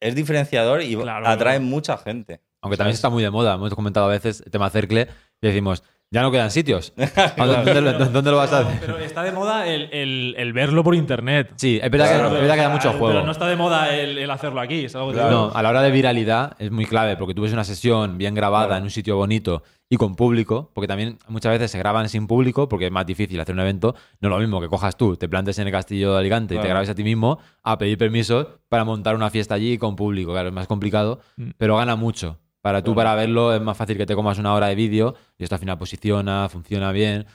es 0.01 0.13
diferenciador 0.13 0.81
y 0.81 0.95
Claro, 0.95 1.25
atrae 1.27 1.55
claro. 1.57 1.61
mucha 1.61 1.97
gente. 1.97 2.41
Aunque 2.61 2.77
también 2.77 2.95
está 2.95 3.09
muy 3.09 3.23
de 3.23 3.29
moda. 3.29 3.55
Hemos 3.55 3.73
comentado 3.73 4.07
a 4.07 4.09
veces 4.09 4.41
el 4.45 4.51
tema 4.51 4.69
Cercle 4.69 5.07
y 5.41 5.47
decimos, 5.47 5.83
ya 6.11 6.21
no 6.21 6.31
quedan 6.31 6.51
sitios. 6.51 6.93
¿A 6.97 7.45
¿Dónde, 7.45 7.73
dónde 7.73 7.81
lo- 7.91 8.05
dónde 8.09 8.31
lo 8.31 8.37
vas 8.37 8.53
a 8.53 8.59
hacer? 8.59 8.79
Pero 8.79 8.97
está 8.99 9.23
de 9.23 9.31
moda 9.31 9.67
el, 9.67 9.89
el- 9.91 10.35
el 10.37 10.53
verlo 10.53 10.83
por 10.83 10.95
internet. 10.95 11.51
Sí, 11.57 11.79
es 11.81 11.91
verdad, 11.91 12.07
Claro, 12.09 12.29
que, 12.29 12.35
es 12.35 12.41
verdad 12.41 12.55
que 12.55 12.61
da 12.61 12.69
mucho 12.69 12.89
Pero 12.89 12.99
juego. 12.99 13.21
no 13.23 13.31
está 13.31 13.47
de 13.47 13.55
moda 13.55 13.93
el, 13.95 14.17
el 14.17 14.29
hacerlo 14.31 14.61
aquí. 14.61 14.85
Es 14.85 14.95
algo 14.95 15.09
que 15.09 15.15
Claro. 15.15 15.31
No, 15.31 15.51
a 15.53 15.61
la 15.61 15.69
hora 15.69 15.81
de 15.81 15.91
viralidad 15.91 16.55
es 16.59 16.71
muy 16.71 16.85
clave 16.85 17.17
porque 17.17 17.33
tú 17.33 17.41
ves 17.41 17.53
una 17.53 17.63
sesión 17.63 18.17
bien 18.17 18.35
grabada 18.35 18.77
en 18.77 18.83
un 18.83 18.89
sitio 18.91 19.17
bonito 19.17 19.63
y 19.87 19.97
con 19.97 20.15
público, 20.15 20.71
porque 20.73 20.87
también 20.87 21.19
muchas 21.27 21.51
veces 21.51 21.69
se 21.69 21.77
graban 21.77 22.09
sin 22.09 22.25
público 22.25 22.67
porque 22.67 22.87
es 22.87 22.91
más 22.91 23.05
difícil 23.05 23.39
hacer 23.39 23.53
un 23.53 23.61
evento. 23.61 23.93
No 24.19 24.29
es 24.29 24.31
lo 24.31 24.39
mismo 24.39 24.59
que 24.61 24.67
cojas 24.67 24.97
tú, 24.97 25.15
te 25.17 25.27
plantes 25.29 25.59
en 25.59 25.67
el 25.67 25.71
castillo 25.73 26.13
de 26.13 26.19
Alicante 26.19 26.55
y 26.55 26.59
te 26.59 26.67
grabes 26.67 26.89
a 26.89 26.95
ti 26.95 27.03
mismo 27.03 27.39
a 27.63 27.77
pedir 27.77 27.97
permisos 27.97 28.47
para 28.69 28.83
montar 28.83 29.15
una 29.15 29.29
fiesta 29.29 29.53
allí 29.55 29.77
con 29.77 29.95
público. 29.95 30.31
Claro, 30.31 30.47
es 30.49 30.53
más 30.55 30.67
complicado, 30.67 31.19
Mm. 31.37 31.49
pero 31.57 31.77
gana 31.77 31.95
mucho. 31.95 32.39
Para 32.65 32.83
tú, 32.83 32.95
para 32.95 33.13
verlo, 33.13 33.53
es 33.53 33.61
más 33.61 33.77
fácil 33.77 33.95
que 33.95 34.07
te 34.07 34.15
comas 34.15 34.39
una 34.39 34.55
hora 34.55 34.65
de 34.65 34.73
vídeo 34.73 35.13
y 35.37 35.43
esto 35.43 35.53
al 35.53 35.59
final 35.59 35.77
posiciona, 35.77 36.49
funciona 36.49 36.91
bien. 36.91 37.27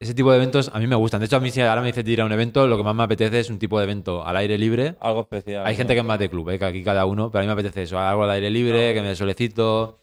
Ese 0.00 0.14
tipo 0.14 0.30
de 0.30 0.38
eventos 0.38 0.70
a 0.72 0.78
mí 0.78 0.86
me 0.86 0.96
gustan. 0.96 1.20
De 1.20 1.26
hecho, 1.26 1.36
a 1.36 1.40
mí 1.40 1.50
si 1.50 1.60
ahora 1.60 1.82
me 1.82 1.88
dices 1.88 2.02
de 2.02 2.10
ir 2.10 2.22
a 2.22 2.24
un 2.24 2.32
evento, 2.32 2.66
lo 2.66 2.78
que 2.78 2.82
más 2.82 2.94
me 2.94 3.02
apetece 3.02 3.40
es 3.40 3.50
un 3.50 3.58
tipo 3.58 3.76
de 3.76 3.84
evento 3.84 4.26
al 4.26 4.34
aire 4.38 4.56
libre 4.56 4.96
Algo 4.98 5.20
especial. 5.20 5.66
hay 5.66 5.76
gente 5.76 5.92
que 5.92 6.00
es 6.00 6.06
más 6.06 6.18
de 6.18 6.30
club, 6.30 6.48
¿eh? 6.48 6.58
que 6.58 6.64
aquí 6.64 6.82
cada 6.82 7.04
uno, 7.04 7.30
pero 7.30 7.40
a 7.40 7.42
mí 7.42 7.48
me 7.48 7.52
apetece 7.52 7.82
eso, 7.82 7.98
algo 7.98 8.24
al 8.24 8.30
aire 8.30 8.48
libre, 8.48 8.94
que 8.94 9.02
me 9.02 9.14
solecito. 9.14 10.00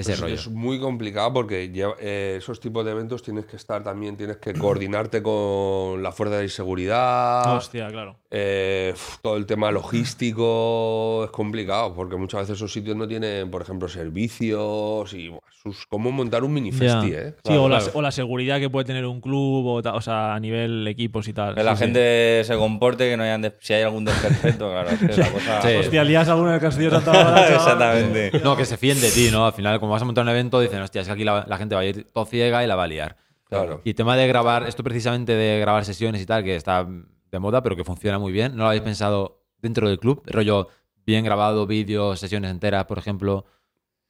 Ese 0.00 0.12
es, 0.12 0.20
rollo. 0.20 0.34
es 0.34 0.48
muy 0.48 0.78
complicado 0.80 1.32
porque 1.32 1.70
lleva- 1.70 1.96
eh, 2.00 2.36
esos 2.38 2.60
tipos 2.60 2.84
de 2.84 2.90
eventos 2.92 3.22
tienes 3.22 3.46
que 3.46 3.56
estar 3.56 3.82
también, 3.82 4.16
tienes 4.16 4.36
que 4.38 4.52
coordinarte 4.54 5.22
con 5.22 6.02
la 6.02 6.12
fuerza 6.12 6.38
de 6.38 6.48
seguridad. 6.48 7.56
Hostia, 7.56 7.88
claro. 7.88 8.16
Eh, 8.30 8.94
todo 9.22 9.36
el 9.36 9.46
tema 9.46 9.70
logístico 9.70 11.24
es 11.24 11.30
complicado 11.30 11.94
porque 11.94 12.16
muchas 12.16 12.40
veces 12.42 12.56
esos 12.56 12.72
sitios 12.72 12.96
no 12.96 13.06
tienen, 13.08 13.50
por 13.50 13.62
ejemplo, 13.62 13.88
servicios 13.88 15.12
y 15.14 15.32
sus, 15.62 15.86
cómo 15.86 16.10
montar 16.10 16.42
un 16.44 16.52
mini 16.54 16.70
Ya. 16.70 16.78
festi, 16.78 17.12
¿eh? 17.14 17.34
Sí, 17.44 17.52
o, 17.56 17.68
La, 17.68 17.82
o 17.92 18.00
la 18.02 18.10
seguridad 18.10 18.58
que 18.60 18.70
puede 18.70 18.84
tener 18.86 19.04
un 19.06 19.20
club, 19.20 19.66
o, 19.66 19.82
ta- 19.82 19.94
o 19.94 20.00
sea, 20.00 20.34
a 20.34 20.40
nivel 20.40 20.86
equipos 20.88 21.28
y 21.28 21.32
tal. 21.32 21.54
Que 21.54 21.62
la 21.62 21.76
Sí, 21.76 21.84
gente 21.84 22.42
se 22.44 22.56
comporte, 22.56 23.10
que 23.10 23.16
no 23.16 23.22
hayan 23.22 23.42
des- 23.42 23.54
si 23.60 23.74
hay 23.74 23.82
algún 23.82 24.04
desperfecto, 24.04 24.70
claro, 24.70 24.88
es 24.90 24.98
que 24.98 25.06
la 25.20 25.30
cosa. 25.30 25.62
Sí. 25.62 25.76
Hostia, 25.76 26.04
lías 26.04 26.28
alguna 26.28 26.50
en 26.50 26.54
el 26.54 26.60
Castillo 26.60 26.90
Santa 26.90 27.10
Bárbara. 27.12 27.48
Exactamente. 27.54 28.40
No, 28.42 28.56
que 28.56 28.64
se 28.64 28.76
fíen 28.76 29.00
de 29.00 29.10
ti, 29.10 29.28
¿no? 29.30 29.44
Al 29.46 29.52
final, 29.52 29.78
como 29.80 29.92
vas 29.92 30.02
a 30.02 30.04
montar 30.04 30.24
un 30.24 30.30
evento, 30.30 30.60
dicen, 30.60 30.80
hostia, 30.80 31.02
es 31.02 31.06
que 31.08 31.12
aquí 31.12 31.24
la, 31.24 31.44
la 31.46 31.56
gente 31.58 31.74
va 31.74 31.80
a 31.82 31.84
ir 31.84 32.08
todo 32.12 32.24
ciega 32.24 32.64
y 32.64 32.66
la 32.66 32.76
va 32.76 32.84
a 32.84 32.88
liar. 32.88 33.16
Claro. 33.48 33.80
Y 33.84 33.94
tema 33.94 34.16
de 34.16 34.28
grabar, 34.28 34.66
esto 34.68 34.82
precisamente 34.84 35.32
de 35.34 35.58
grabar 35.60 35.84
sesiones 35.84 36.22
y 36.22 36.26
tal, 36.26 36.44
que 36.44 36.54
está 36.56 36.86
de 37.30 37.38
moda, 37.38 37.62
pero 37.62 37.76
que 37.76 37.84
funciona 37.84 38.18
muy 38.18 38.32
bien, 38.32 38.52
¿no 38.56 38.62
lo 38.62 38.66
habéis 38.68 38.82
pensado 38.82 39.42
dentro 39.58 39.88
del 39.88 39.98
club? 39.98 40.22
Rollo 40.26 40.68
bien 41.04 41.24
grabado, 41.24 41.66
vídeos, 41.66 42.18
sesiones 42.20 42.50
enteras, 42.50 42.84
por 42.86 42.98
ejemplo. 42.98 43.44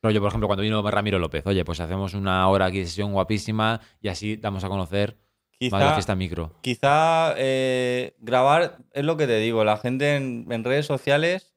Rollo, 0.02 0.20
por 0.20 0.28
ejemplo, 0.28 0.46
cuando 0.46 0.62
vino 0.62 0.88
Ramiro 0.90 1.18
López, 1.18 1.46
oye, 1.46 1.64
pues 1.64 1.78
hacemos 1.80 2.14
una 2.14 2.48
hora 2.48 2.66
aquí 2.66 2.78
de 2.78 2.86
sesión 2.86 3.12
guapísima 3.12 3.80
y 4.00 4.08
así 4.08 4.36
damos 4.36 4.64
a 4.64 4.68
conocer 4.68 5.16
más 5.60 5.72
la 5.72 5.78
Quizá, 5.78 5.92
fiesta 5.94 6.14
micro. 6.14 6.54
quizá 6.62 7.34
eh, 7.36 8.14
grabar 8.18 8.78
es 8.94 9.04
lo 9.04 9.18
que 9.18 9.26
te 9.26 9.36
digo, 9.38 9.62
la 9.62 9.76
gente 9.76 10.16
en, 10.16 10.46
en 10.50 10.64
redes 10.64 10.86
sociales, 10.86 11.52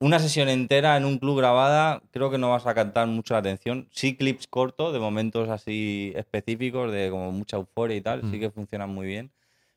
una 0.00 0.18
sesión 0.18 0.48
entera 0.48 0.96
en 0.96 1.04
un 1.04 1.18
club 1.18 1.36
grabada, 1.38 2.00
creo 2.10 2.30
que 2.30 2.38
no 2.38 2.48
vas 2.50 2.66
a 2.66 2.72
captar 2.74 3.06
mucho 3.06 3.34
la 3.34 3.40
atención. 3.40 3.86
Sí, 3.92 4.16
clips 4.16 4.46
cortos 4.46 4.94
de 4.94 4.98
momentos 5.00 5.50
así 5.50 6.12
específicos, 6.16 6.90
de 6.90 7.10
como 7.10 7.32
mucha 7.32 7.58
euforia 7.58 7.96
y 7.96 8.00
tal, 8.00 8.22
Mm. 8.22 8.30
sí 8.30 8.40
que 8.40 8.50
funcionan 8.50 8.88
muy 8.88 9.06
bien. 9.06 9.30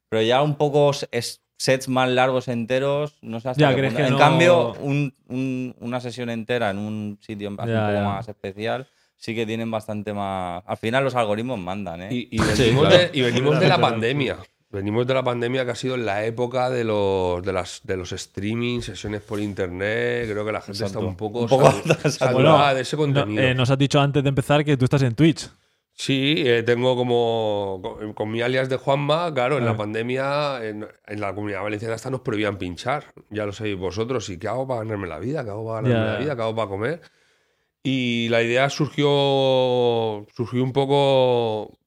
Pero 0.08 0.22
ya 0.22 0.42
un 0.42 0.56
poco 0.56 0.92
es- 1.12 1.42
sets 1.62 1.88
más 1.88 2.10
largos 2.10 2.48
enteros, 2.48 3.14
no 3.22 3.40
sé 3.40 3.50
hasta 3.50 3.62
Ya, 3.62 3.70
qué 3.70 3.76
¿crees 3.76 3.94
punto. 3.94 4.02
que 4.04 4.08
En 4.08 4.14
no- 4.14 4.18
cambio, 4.20 4.74
un- 4.80 5.14
un- 5.28 5.76
una 5.80 6.00
sesión 6.00 6.30
entera 6.32 6.72
en 6.72 6.80
un 6.80 7.20
sitio 7.22 7.46
Ya, 7.46 7.50
un 7.52 7.56
poco 7.58 7.70
ya. 7.70 8.04
más 8.04 8.28
especial, 8.28 8.88
sí 9.18 9.36
que 9.36 9.46
tienen 9.46 9.70
bastante 9.70 10.12
más. 10.14 10.64
Al 10.66 10.78
final 10.78 11.04
los 11.04 11.14
algoritmos 11.14 11.60
mandan, 11.60 12.02
¿eh? 12.02 12.08
Y, 12.12 12.30
y 12.32 12.40
venimos, 12.40 12.88
claro. 12.88 12.98
de, 12.98 13.10
y 13.14 13.22
venimos 13.22 13.60
de 13.60 13.68
la 13.68 13.80
pandemia. 13.80 14.38
Venimos 14.72 15.06
de 15.06 15.14
la 15.14 15.22
pandemia 15.22 15.66
que 15.66 15.72
ha 15.72 15.76
sido 15.76 15.96
en 15.96 16.06
la 16.06 16.24
época 16.26 16.70
de 16.70 16.84
los, 16.86 17.44
de 17.44 17.52
las, 17.54 17.82
de 17.84 17.98
los 17.98 18.12
streaming, 18.14 18.80
sesiones 18.80 19.22
por 19.22 19.40
internet. 19.40 20.30
Creo 20.32 20.46
que 20.46 20.52
la 20.54 20.62
gente 20.62 20.80
Exacto. 20.84 21.00
está 21.00 21.10
un 21.10 21.18
poco, 21.18 21.42
Un 21.42 21.48
poco 21.50 21.70
saturada 22.10 22.32
Bueno, 22.34 22.74
de 22.76 22.82
ese 22.82 22.96
no, 22.96 23.02
contenido. 23.04 23.44
eh, 23.44 23.54
nos 23.54 23.70
has 23.70 23.78
dicho 23.78 24.00
antes 24.00 24.24
de 24.24 24.30
empezar 24.30 24.64
que 24.66 24.78
tú 24.78 24.86
estás 24.86 25.02
en 25.04 25.14
Twitch. 25.14 25.50
Sí, 26.04 26.34
eh, 26.38 26.64
tengo 26.64 26.96
como 26.96 27.80
con, 27.84 28.14
con 28.14 28.32
mi 28.32 28.42
alias 28.42 28.70
de 28.70 28.78
Juanma, 28.78 29.32
claro, 29.36 29.58
en 29.60 29.64
Ah. 29.66 29.68
la 29.68 29.78
pandemia 29.78 30.66
en, 30.68 30.88
en 31.06 31.22
la 31.22 31.36
comunidad 31.36 31.62
valenciana 31.62 31.94
hasta 31.94 32.10
nos 32.10 32.22
prohibían 32.22 32.58
pinchar, 32.58 33.14
ya 33.30 33.46
lo 33.46 33.52
sabéis 33.54 33.78
vosotros, 33.78 34.28
¿y 34.32 34.40
qué 34.40 34.48
hago 34.48 34.68
para 34.68 34.80
ganarme 34.82 35.08
la 35.08 35.20
vida? 35.20 35.44
¿Qué 35.44 35.52
hago 35.52 35.68
para 35.68 35.82
ganarme 35.88 36.12
la 36.14 36.18
vida? 36.20 36.36
¿Qué 36.36 36.42
hago 36.42 36.56
para 36.56 36.70
comer? 36.70 37.02
Y 37.84 38.30
la 38.30 38.42
idea 38.42 38.68
surgió, 38.72 40.26
surgió 40.36 40.64
un 40.64 40.74
poco 40.74 41.78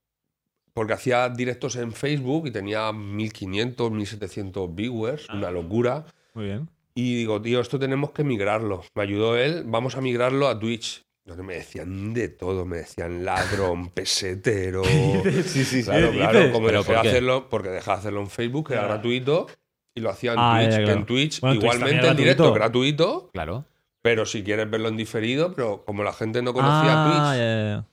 porque 0.74 0.92
hacía 0.92 1.28
directos 1.28 1.74
en 1.74 1.92
Facebook 1.92 2.46
y 2.46 2.50
tenía 2.52 2.92
1500, 2.92 3.90
1700 3.90 4.74
viewers, 4.76 5.28
una 5.28 5.50
locura. 5.50 6.04
Muy 6.34 6.44
bien. 6.46 6.68
Y 6.94 7.16
digo, 7.16 7.42
tío, 7.42 7.60
esto 7.60 7.80
tenemos 7.80 8.12
que 8.12 8.22
migrarlo. 8.22 8.82
Me 8.94 9.02
ayudó 9.02 9.36
él, 9.36 9.64
vamos 9.66 9.96
a 9.96 10.00
migrarlo 10.00 10.46
a 10.46 10.56
Twitch. 10.58 11.04
Donde 11.26 11.42
me 11.42 11.54
decían 11.54 12.12
de 12.12 12.28
todo, 12.28 12.66
me 12.66 12.78
decían 12.78 13.24
ladrón, 13.24 13.88
pesetero. 13.94 14.84
sí, 14.84 15.64
sí, 15.64 15.64
sí. 15.64 15.82
Claro, 15.84 16.52
como 16.52 16.68
porque 17.48 17.70
dejé 17.70 17.90
de 17.90 17.96
hacerlo 17.96 18.20
en 18.20 18.28
Facebook, 18.30 18.68
que 18.68 18.74
era 18.74 18.84
gratuito, 18.84 19.46
y 19.94 20.00
lo 20.00 20.10
hacía 20.10 20.32
en 20.32 20.38
Ah, 20.40 20.60
Twitch. 20.60 20.76
que 20.84 20.92
en 20.92 21.06
Twitch, 21.06 21.40
Bueno, 21.40 21.54
en 21.54 21.60
Twitch 21.60 21.74
igualmente 21.74 22.08
en 22.08 22.16
directo 22.16 22.52
gratuito, 22.52 23.30
Claro. 23.32 23.64
pero 24.02 24.26
si 24.26 24.42
quieres 24.42 24.68
verlo 24.70 24.88
en 24.88 24.96
diferido, 24.98 25.54
pero 25.54 25.82
como 25.86 26.02
la 26.02 26.12
gente 26.12 26.42
no 26.42 26.52
conocía 26.52 26.92
Ah, 26.92 27.06
Twitch, 27.06 27.38
ya, 27.38 27.44
ya, 27.44 27.64
ya. 27.76 27.86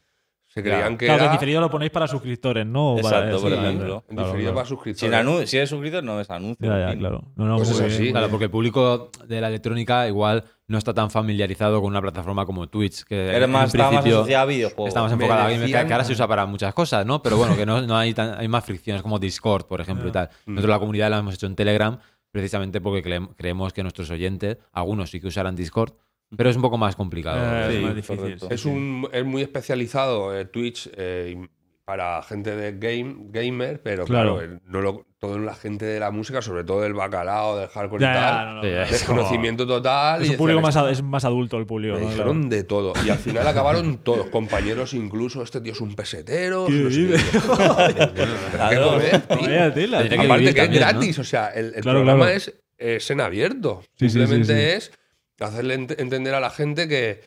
Se 0.54 0.62
creían 0.62 0.98
que 0.98 1.06
Claro, 1.06 1.20
que 1.20 1.24
en 1.24 1.30
era 1.30 1.32
diferido 1.32 1.62
lo 1.62 1.70
ponéis 1.72 1.92
para 1.92 2.08
suscriptores, 2.08 2.66
¿no? 2.66 2.96
Para- 3.02 3.20
Exacto, 3.20 3.38
sí, 3.38 3.42
por 3.44 3.52
claro, 3.54 3.68
ejemplo. 3.68 4.04
en 4.10 4.16
claro, 4.16 4.28
diferido 4.28 4.52
claro. 4.52 4.56
para 4.56 4.68
suscriptores. 4.68 5.14
anun- 5.26 5.46
si 5.46 5.58
eres 5.58 5.70
suscrito, 5.70 6.02
no 6.02 6.18
ves 6.18 6.30
anuncios. 6.30 6.70
Ya, 6.78 6.98
claro. 6.98 7.24
No, 7.38 7.46
no, 7.46 7.56
Pues 7.58 7.70
es 7.70 7.80
bien. 7.80 7.92
así. 7.92 8.12
Claro, 8.12 8.30
porque 8.30 8.46
el 8.46 8.52
público 8.52 9.12
de 9.28 9.40
la 9.42 9.48
electrónica 9.48 10.08
igual 10.10 10.44
no 10.68 10.78
está 10.78 10.94
tan 10.94 11.10
familiarizado 11.10 11.80
con 11.82 11.90
una 11.90 12.02
plataforma 12.02 12.46
como 12.46 12.68
Twitch, 12.68 13.04
que 13.04 13.30
Eres 13.30 13.44
en 13.44 13.52
más, 13.52 13.68
estaba 13.74 13.92
más 13.92 14.02
principio 14.02 14.20
asociado 14.20 14.44
a 14.44 14.46
videojuegos. 14.46 14.88
está 14.90 15.02
más 15.02 15.12
enfocada 15.14 15.46
a 15.46 15.50
gamer, 15.50 15.66
que, 15.68 15.72
que 15.88 15.94
ahora 15.94 16.04
se 16.04 16.14
usa 16.14 16.28
para 16.28 16.46
muchas 16.46 16.74
cosas, 16.74 17.06
¿no? 17.06 17.22
Pero 17.24 17.38
bueno, 17.38 17.56
que 17.56 17.66
no, 17.66 17.82
no 17.82 17.98
hay, 17.98 18.14
tan- 18.14 18.38
hay 18.38 18.48
más 18.48 18.66
fricciones 18.66 19.02
como 19.02 19.20
Discord, 19.20 19.66
por 19.68 19.80
ejemplo, 19.82 20.10
y 20.10 20.12
tal. 20.12 20.30
Mm. 20.46 20.56
Nosotros 20.56 20.70
la 20.76 20.80
comunidad 20.80 21.10
la 21.10 21.20
hemos 21.20 21.36
hecho 21.36 21.46
en 21.48 21.56
Telegram 21.56 21.98
precisamente 22.32 22.80
porque 22.82 23.04
creem- 23.04 23.30
creemos 23.36 23.74
que 23.74 23.84
nuestros 23.84 24.10
oyentes, 24.10 24.58
algunos 24.72 25.10
sí 25.10 25.20
que 25.20 25.28
usarán 25.28 25.56
Discord, 25.56 25.94
pero 26.36 26.50
es 26.50 26.56
un 26.56 26.62
poco 26.62 26.78
más 26.78 26.96
complicado. 26.96 27.38
Eh, 27.40 27.68
Sí, 27.70 27.76
es 27.78 27.82
más 27.84 27.96
difícil. 27.96 28.18
correcto. 28.18 28.48
sí, 28.48 28.54
Es, 28.54 28.62
sí. 28.62 28.70
un, 28.70 29.08
es 29.12 29.26
muy 29.26 29.42
especializado 29.42 30.38
eh, 30.38 30.46
Twitch 30.46 30.90
eh, 30.96 31.48
para 31.86 32.22
gente 32.24 32.56
de 32.56 32.74
game, 32.78 33.16
gamer, 33.32 33.82
pero 33.82 34.06
Claro. 34.06 34.38
claro, 34.38 34.60
no 34.66 34.82
lo, 34.82 35.06
todo 35.20 35.38
la 35.40 35.54
gente 35.56 35.84
de 35.86 36.00
la 36.00 36.10
música, 36.12 36.42
sobre 36.42 36.64
todo 36.64 36.82
del 36.82 36.94
bacalao, 36.94 37.58
del 37.58 37.68
hardcore 37.68 38.02
Ya, 38.02 38.12
y 38.12 38.14
ya, 38.14 38.22
tal, 38.22 38.46
no, 38.48 38.54
no, 38.56 38.62
Sí, 38.64 38.70
no, 38.70 38.82
es 38.84 38.92
desconocimiento 38.92 39.68
total. 39.68 40.22
Es 40.22 40.28
y 40.30 40.32
un 40.32 40.38
público 40.38 40.62
más, 40.62 40.76
es 40.90 41.02
más 41.04 41.26
adulto 41.26 41.58
el 41.58 41.66
público. 41.66 41.96
Me 41.96 42.02
¿no? 42.02 42.10
dijeron 42.10 42.40
Claro. 42.44 42.56
de 42.56 42.64
todo. 42.64 42.94
Y 43.06 43.10
al 43.10 43.18
final 43.18 43.46
acabaron 43.48 43.98
todos, 44.04 44.28
compañeros 44.28 44.94
incluso, 44.94 45.44
este 45.44 45.60
tío 45.60 45.74
es 45.74 45.82
un 45.82 45.94
pesetero. 45.96 46.68
Aparte 50.20 50.54
que 50.54 50.62
es 50.64 50.72
gratis, 50.72 51.20
o 51.20 51.24
sea, 51.24 51.48
el, 51.50 51.74
el 51.76 51.82
Claro, 51.82 52.00
programa 52.00 52.26
claro. 52.26 52.38
Es, 52.38 52.54
es 52.78 53.12
en 53.12 53.22
abierto. 53.22 53.82
Sí, 53.82 54.10
sí, 54.10 54.10
sí, 54.10 54.10
Simplemente 54.20 54.54
sí. 54.54 54.78
es 54.78 54.92
hacerle 55.44 55.78
ent- 55.80 56.00
entender 56.00 56.34
a 56.36 56.40
la 56.40 56.50
gente 56.50 56.88
que, 56.88 57.22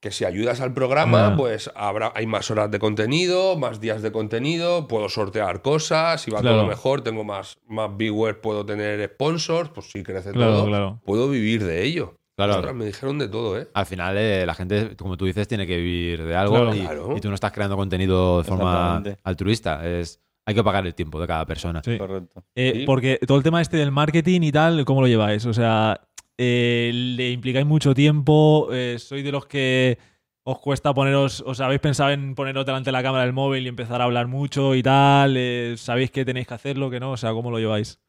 que 0.00 0.10
si 0.10 0.24
ayudas 0.24 0.60
al 0.60 0.74
programa, 0.74 1.34
pues 1.36 1.70
habrá, 1.74 2.12
hay 2.14 2.26
más 2.26 2.50
horas 2.50 2.70
de 2.70 2.78
contenido, 2.78 3.56
más 3.56 3.80
días 3.80 4.02
de 4.02 4.12
contenido, 4.12 4.86
puedo 4.86 5.08
sortear 5.08 5.62
cosas, 5.62 6.20
si 6.20 6.30
va 6.30 6.40
Claro. 6.40 6.58
todo 6.58 6.66
mejor, 6.68 7.00
tengo 7.02 7.24
más, 7.24 7.56
más 7.66 7.96
viewers, 7.96 8.38
puedo 8.38 8.66
tener 8.66 9.08
sponsors, 9.14 9.70
pues 9.70 9.90
si 9.90 10.02
crece 10.02 10.32
Claro, 10.32 10.52
todo, 10.52 10.66
claro. 10.66 11.00
puedo 11.04 11.28
vivir 11.30 11.64
de 11.64 11.82
ello. 11.84 12.16
Claro. 12.36 12.56
Ostras, 12.56 12.74
me 12.74 12.84
dijeron 12.86 13.18
de 13.18 13.28
todo, 13.28 13.58
¿eh? 13.58 13.68
Al 13.74 13.86
final, 13.86 14.16
eh, 14.18 14.44
la 14.44 14.54
gente, 14.54 14.96
como 14.96 15.16
tú 15.16 15.24
dices, 15.24 15.46
tiene 15.46 15.66
que 15.68 15.76
vivir 15.76 16.24
de 16.24 16.34
algo 16.36 16.54
Claro. 16.56 16.74
y, 16.74 16.80
Claro. 16.80 17.14
y 17.16 17.20
tú 17.20 17.28
no 17.28 17.34
estás 17.36 17.52
creando 17.52 17.76
contenido 17.76 18.38
de 18.42 18.44
forma 18.44 19.02
altruista. 19.22 19.86
Es, 19.88 20.20
hay 20.44 20.54
que 20.54 20.64
pagar 20.64 20.84
el 20.84 20.94
tiempo 20.94 21.20
de 21.20 21.26
cada 21.28 21.46
persona. 21.46 21.80
Sí. 21.84 21.96
Correcto. 21.96 22.42
Eh, 22.56 22.72
Sí. 22.74 22.82
Porque 22.86 23.20
todo 23.26 23.38
el 23.38 23.44
tema 23.44 23.62
este 23.62 23.76
del 23.76 23.92
marketing 23.92 24.42
y 24.42 24.50
tal, 24.52 24.84
¿cómo 24.84 25.00
lo 25.00 25.06
lleváis? 25.06 25.46
O 25.46 25.54
sea, 25.54 26.00
eh, 26.38 26.90
¿le 26.92 27.30
implicáis 27.30 27.66
mucho 27.66 27.94
tiempo? 27.94 28.68
Eh, 28.72 28.96
¿Sois 28.98 29.24
de 29.24 29.32
los 29.32 29.46
que 29.46 29.98
os 30.42 30.58
cuesta 30.58 30.92
poneros, 30.92 31.42
os 31.46 31.60
habéis 31.60 31.80
pensado 31.80 32.10
en 32.10 32.34
poneros 32.34 32.66
delante 32.66 32.88
de 32.88 32.92
la 32.92 33.02
cámara 33.02 33.24
del 33.24 33.32
móvil 33.32 33.64
y 33.64 33.68
empezar 33.68 34.00
a 34.00 34.04
hablar 34.04 34.26
mucho 34.26 34.74
y 34.74 34.82
tal? 34.82 35.36
Eh, 35.36 35.74
¿Sabéis 35.78 36.10
que 36.10 36.24
tenéis 36.24 36.46
que 36.46 36.54
hacerlo, 36.54 36.90
que 36.90 37.00
no? 37.00 37.12
O 37.12 37.16
sea, 37.16 37.32
¿cómo 37.32 37.50
lo 37.50 37.58
lleváis? 37.58 38.00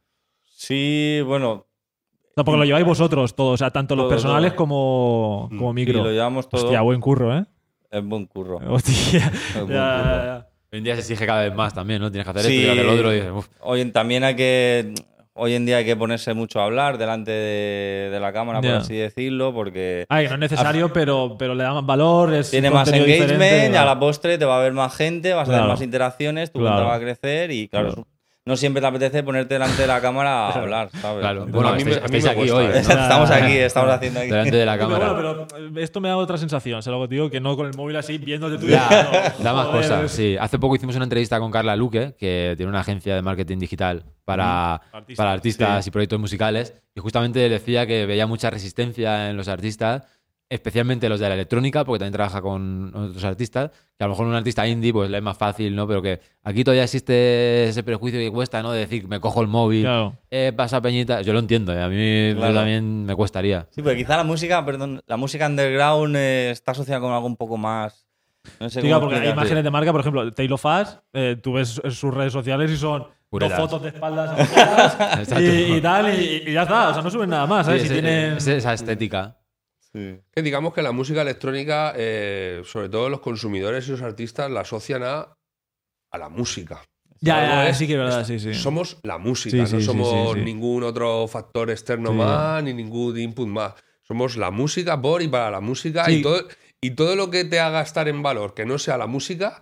Sí, 0.44 1.20
bueno, 1.26 1.52
O 1.52 1.68
sea, 2.36 2.44
porque 2.44 2.58
lo 2.60 2.66
lleváis 2.66 2.86
vosotros 2.86 3.36
todos, 3.36 3.54
o 3.54 3.58
sea, 3.58 3.72
tanto 3.72 3.96
los 3.96 4.10
personales 4.10 4.52
todo. 4.52 4.58
como, 4.58 5.50
como 5.58 5.70
sí, 5.72 5.76
micro. 5.76 6.04
lo 6.04 6.12
llevamos 6.12 6.50
todo. 6.50 6.64
Hostia, 6.64 6.82
buen 6.82 7.00
curro, 7.02 7.38
¿eh? 7.38 7.46
Es 7.92 8.04
buen 8.04 8.26
curro. 8.26 8.58
Hostia. 8.70 9.32
Es 9.50 9.54
buen 9.62 9.68
ya, 9.68 9.98
curro. 10.02 10.26
ya. 10.26 10.48
Hoy 10.72 10.78
en 10.80 10.84
día 10.84 10.94
se 10.96 11.02
exige 11.02 11.26
cada 11.26 11.44
vez 11.44 11.56
más 11.56 11.74
también, 11.74 12.02
¿no? 12.02 12.12
Tienes 12.12 12.26
que 12.26 12.32
hacer 12.38 12.52
Sí. 12.52 12.58
esto 12.58 12.68
y 12.68 12.72
hacer 12.72 12.86
lo 12.86 12.94
otro 12.94 13.12
y 13.14 13.16
dices, 13.16 13.32
"Uf". 13.34 13.48
Hoy 13.62 13.86
también 13.92 14.24
hay 14.26 14.36
que. 14.36 14.94
Hoy 15.38 15.54
en 15.54 15.66
día 15.66 15.78
hay 15.78 15.86
que 15.86 15.98
ponerse 15.98 16.34
mucho 16.34 16.62
a 16.62 16.64
hablar 16.64 16.98
delante 16.98 17.30
de, 17.30 18.10
de 18.10 18.20
la 18.22 18.32
cámara, 18.32 18.62
Ya. 18.62 18.70
por 18.70 18.78
así 18.84 18.96
decirlo, 18.96 19.54
porque 19.54 20.06
Ay, 20.08 20.28
no 20.28 20.34
es 20.36 20.40
necesario, 20.40 20.94
pero, 20.94 21.36
pero 21.38 21.54
le 21.54 21.64
da 21.64 21.74
más 21.74 21.86
valor. 21.86 22.34
Es 22.34 22.52
tiene 22.52 22.70
más 22.72 22.88
engagement 22.92 23.74
y 23.74 23.76
a 23.76 23.84
la 23.84 24.00
postre 24.00 24.38
te 24.38 24.46
va 24.46 24.58
a 24.60 24.64
ver 24.64 24.72
más 24.72 24.96
gente, 24.96 25.34
vas 25.34 25.50
a 25.50 25.52
tener 25.52 25.68
más 25.68 25.82
interacciones, 25.82 26.54
tu 26.54 26.60
Claro. 26.60 26.76
cuenta 26.78 26.90
va 26.90 26.96
a 26.96 27.00
crecer 27.02 27.52
y, 27.52 27.68
claro, 27.68 27.88
Claro. 27.94 28.08
No 28.48 28.56
siempre 28.56 28.80
te 28.80 28.86
apetece 28.86 29.24
ponerte 29.24 29.56
delante 29.56 29.82
de 29.82 29.88
la 29.88 30.00
cámara 30.00 30.50
a 30.50 30.52
hablar, 30.52 30.90
¿sabes? 31.02 31.22
Claro. 31.22 31.48
Bueno, 31.48 31.70
a 31.70 31.76
mí 31.76 31.84
me- 31.84 31.92
estáis, 31.94 32.08
a 32.10 32.12
mí 32.12 32.18
estáis 32.20 32.38
me 32.38 32.44
aquí 32.44 32.52
hoy. 32.52 32.66
¿no? 32.68 32.74
estamos 32.76 33.32
aquí, 33.32 33.58
estamos 33.58 33.90
haciendo 33.92 34.20
aquí. 34.20 34.30
Delante 34.30 34.56
de 34.58 34.66
la 34.68 34.74
Pero 34.78 34.88
cámara. 34.90 35.12
bueno, 35.14 35.48
pero 35.50 35.80
eh, 35.80 35.84
esto 35.84 36.00
me 36.00 36.10
da 36.10 36.18
otra 36.18 36.38
sensación, 36.38 36.84
¿sabes 36.84 37.00
lo 37.00 37.08
digo? 37.08 37.32
Que 37.32 37.40
no 37.40 37.56
con 37.58 37.66
el 37.66 37.74
móvil 37.76 37.96
así 37.96 38.20
viéndote 38.20 38.60
tú. 38.60 38.68
Ya, 38.68 39.34
da 39.40 39.52
más 39.54 39.66
"Joder, 39.66 39.82
cosas, 39.82 40.12
sí. 40.12 40.38
Hace 40.40 40.60
poco 40.60 40.76
hicimos 40.76 40.96
una 40.96 41.06
entrevista 41.06 41.40
con 41.40 41.50
Carla 41.50 41.76
Luque, 41.76 42.14
que 42.20 42.54
tiene 42.56 42.70
una 42.70 42.82
agencia 42.82 43.16
de 43.16 43.24
marketing 43.24 43.58
digital 43.58 44.04
para, 44.26 44.76
Artistas, 44.76 45.16
para 45.18 45.32
artistas 45.32 45.84
sí. 45.86 45.90
y 45.90 45.92
proyectos 45.92 46.20
musicales, 46.20 46.74
y 46.94 47.00
justamente 47.00 47.50
decía 47.50 47.88
que 47.88 48.06
veía 48.06 48.28
mucha 48.28 48.52
resistencia 48.52 49.32
en 49.32 49.38
los 49.38 49.48
artistas 49.48 50.04
especialmente 50.50 51.10
los 51.10 51.20
de 51.20 51.28
la 51.28 51.34
electrónica, 51.36 51.84
porque 51.84 52.00
también 52.00 52.14
trabaja 52.14 52.42
con 52.42 52.96
otros 52.96 53.24
artistas, 53.24 53.72
que 53.98 54.04
a 54.04 54.08
lo 54.08 54.14
mejor 54.14 54.28
un 54.28 54.36
artista 54.36 54.68
indie 54.68 54.94
pues 54.94 55.10
le 55.10 55.18
es 55.18 55.24
más 55.24 55.38
fácil, 55.38 55.76
¿no? 55.76 55.88
Pero 55.88 56.02
que 56.02 56.20
aquí 56.44 56.64
todavía 56.64 56.84
existe 56.84 57.68
ese 57.70 57.82
prejuicio 57.84 58.20
que 58.20 58.32
cuesta, 58.32 58.62
¿no? 58.62 58.72
De 58.72 58.80
decir, 58.80 59.08
me 59.08 59.20
cojo 59.20 59.42
el 59.42 59.48
móvil, 59.48 59.84
Claro. 59.84 60.16
eh, 60.30 60.54
pasa 60.56 60.82
peñita. 60.82 61.22
Yo 61.24 61.34
lo 61.34 61.40
entiendo, 61.40 61.74
¿eh? 61.74 61.82
a 61.82 61.88
mí 61.90 62.36
Claro. 62.38 62.54
también 62.54 63.06
me 63.06 63.16
cuestaría. 63.16 63.68
Sí, 63.72 63.82
porque 63.82 63.98
quizá 63.98 64.18
la 64.18 64.24
música, 64.24 64.64
perdón, 64.66 65.02
la 65.08 65.18
música 65.18 65.48
underground 65.48 66.16
eh, 66.16 66.52
está 66.52 66.72
asociada 66.74 67.02
con 67.02 67.12
algo 67.12 67.26
un 67.26 67.38
poco 67.38 67.58
más. 67.58 68.06
No 68.60 68.70
sé 68.70 68.82
Sí, 68.82 68.88
cómo 68.88 69.00
claro, 69.00 69.02
porque 69.10 69.28
hay 69.28 69.34
imágenes 69.34 69.64
de 69.64 69.72
marca, 69.72 69.92
por 69.92 70.02
ejemplo, 70.02 70.32
Taylor 70.32 70.60
Fass, 70.60 71.00
eh, 71.14 71.36
tú 71.42 71.54
ves 71.54 71.82
en 71.84 71.90
sus 71.92 72.14
redes 72.14 72.32
sociales 72.32 72.70
y 72.70 72.78
son 72.78 73.08
dos 73.32 73.54
fotos 73.54 73.82
de 73.82 73.90
espaldas 73.90 74.38
y, 75.42 75.74
y 75.78 75.82
tal, 75.82 76.14
y, 76.14 76.44
y 76.46 76.54
ya 76.54 76.62
está. 76.62 76.90
O 76.90 76.94
sea, 76.94 77.02
no 77.02 77.10
suben 77.10 77.32
nada 77.32 77.48
más, 77.48 77.66
¿sabes? 77.66 77.82
Sí, 77.82 77.88
si 77.88 77.94
ese- 77.96 78.02
tienen... 78.04 78.38
esa 78.38 78.74
estética. 78.74 79.36
Sí. 79.96 80.20
Que 80.34 80.42
digamos 80.42 80.74
que 80.74 80.82
la 80.82 80.92
música 80.92 81.22
electrónica, 81.22 81.94
eh, 81.96 82.62
sobre 82.66 82.90
todo 82.90 83.10
los 83.10 83.22
consumidores 83.22 83.88
y 83.88 83.92
los 83.92 84.02
artistas, 84.02 84.52
la 84.52 84.62
asocian 84.62 85.04
a, 85.04 85.34
a 86.12 86.18
la 86.18 86.28
música. 86.30 86.84
Ya, 87.22 87.40
Algo 87.40 87.64
ya, 87.64 87.70
es- 87.70 87.78
sí 87.78 87.88
que 87.88 87.94
es 87.94 88.00
verdad, 88.00 88.26
sí, 88.26 88.40
sí. 88.40 88.54
Somos 88.54 88.98
la 89.04 89.18
música, 89.18 89.66
Sí, 89.66 89.76
no 89.76 89.82
somos 89.82 90.34
sí, 90.34 90.40
sí. 90.40 90.46
ningún 90.46 90.84
otro 90.84 91.28
factor 91.30 91.70
externo 91.72 92.10
Sí. 92.12 92.16
más, 92.18 92.62
ni 92.64 92.74
ningún 92.74 93.18
input 93.18 93.48
más. 93.48 93.74
Somos 94.04 94.36
la 94.36 94.52
música 94.52 95.02
por 95.02 95.22
y 95.22 95.28
para 95.30 95.50
la 95.50 95.62
música 95.62 96.04
Sí. 96.06 96.16
y, 96.18 96.22
todo, 96.22 96.46
y 96.82 96.92
todo 96.92 97.16
lo 97.16 97.32
que 97.32 97.46
te 97.46 97.60
haga 97.62 97.82
estar 97.82 98.08
en 98.10 98.22
valor 98.22 98.54
que 98.54 98.66
no 98.66 98.78
sea 98.78 98.98
la 98.98 99.08
música, 99.08 99.62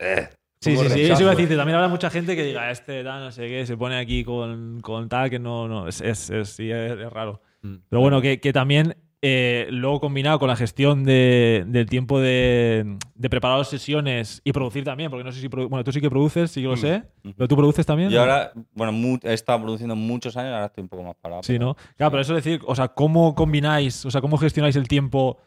eh, 0.00 0.30
Sí, 0.60 0.74
sí, 0.78 0.88
sí, 0.88 1.02
eso 1.02 1.20
iba 1.20 1.32
a 1.32 1.34
decirte. 1.34 1.56
También 1.56 1.76
habrá 1.76 1.88
mucha 1.88 2.08
gente 2.08 2.34
que 2.34 2.42
diga, 2.42 2.70
este 2.70 3.04
tal, 3.04 3.20
no 3.22 3.30
sé 3.32 3.42
qué, 3.48 3.66
se 3.66 3.76
pone 3.76 3.98
aquí 3.98 4.24
con, 4.24 4.80
con 4.80 5.10
tal, 5.10 5.28
que 5.28 5.38
no, 5.38 5.68
no, 5.68 5.86
es, 5.88 6.00
es, 6.00 6.30
es- 6.30 6.48
sí, 6.48 6.70
es, 6.70 6.92
es 6.92 7.12
raro. 7.12 7.42
Mm. 7.60 7.74
Pero 7.90 8.00
bueno, 8.00 8.22
que, 8.22 8.40
que 8.40 8.50
también 8.54 8.96
eh, 9.26 9.68
luego 9.70 10.00
combinado 10.00 10.38
con 10.38 10.48
la 10.48 10.56
gestión 10.56 11.02
de- 11.02 11.64
del 11.66 11.86
tiempo 11.86 12.20
de, 12.20 12.98
de 13.14 13.30
preparar 13.30 13.56
las 13.56 13.68
sesiones 13.68 14.42
y 14.44 14.52
producir 14.52 14.84
también, 14.84 15.08
porque 15.10 15.24
no 15.24 15.32
sé 15.32 15.40
si. 15.40 15.48
Bueno, 15.48 15.82
tú 15.82 15.92
sí 15.92 16.00
que 16.02 16.10
produces, 16.10 16.50
sí 16.50 16.60
que 16.60 16.68
lo 16.68 16.76
sé, 16.76 17.04
pero 17.34 17.48
tú 17.48 17.56
produces 17.56 17.86
también. 17.86 18.10
Y 18.10 18.14
¿no? 18.14 18.20
ahora, 18.20 18.52
bueno, 18.74 19.18
he 19.22 19.32
estado 19.32 19.62
produciendo 19.62 19.96
muchos 19.96 20.36
años, 20.36 20.52
ahora 20.52 20.66
estoy 20.66 20.82
un 20.82 20.88
poco 20.88 21.04
más 21.04 21.14
parado. 21.16 21.42
Sí, 21.42 21.54
pero- 21.54 21.64
¿no? 21.68 21.74
Claro, 21.96 22.10
pero 22.10 22.20
eso 22.20 22.36
es 22.36 22.44
decir, 22.44 22.60
o 22.66 22.74
sea, 22.74 22.88
¿cómo 22.88 23.34
combináis, 23.34 24.04
o 24.04 24.10
sea, 24.10 24.20
cómo 24.20 24.36
gestionáis 24.36 24.76
el 24.76 24.88
tiempo 24.88 25.38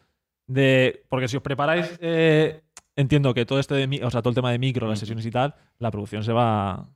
de. 0.48 1.04
Porque 1.08 1.28
si 1.28 1.36
os 1.36 1.42
preparáis, 1.42 1.98
eh, 2.00 2.62
entiendo 2.96 3.32
que 3.32 3.46
todo 3.46 3.60
este 3.60 3.74
de 3.74 4.04
o 4.04 4.10
sea, 4.10 4.22
todo 4.22 4.30
el 4.30 4.34
tema 4.34 4.50
de 4.50 4.58
micro, 4.58 4.88
las 4.88 4.98
sesiones 4.98 5.24
y 5.24 5.30
tal, 5.30 5.54
la 5.78 5.90
producción 5.92 6.24
se 6.24 6.32
va 6.32 6.88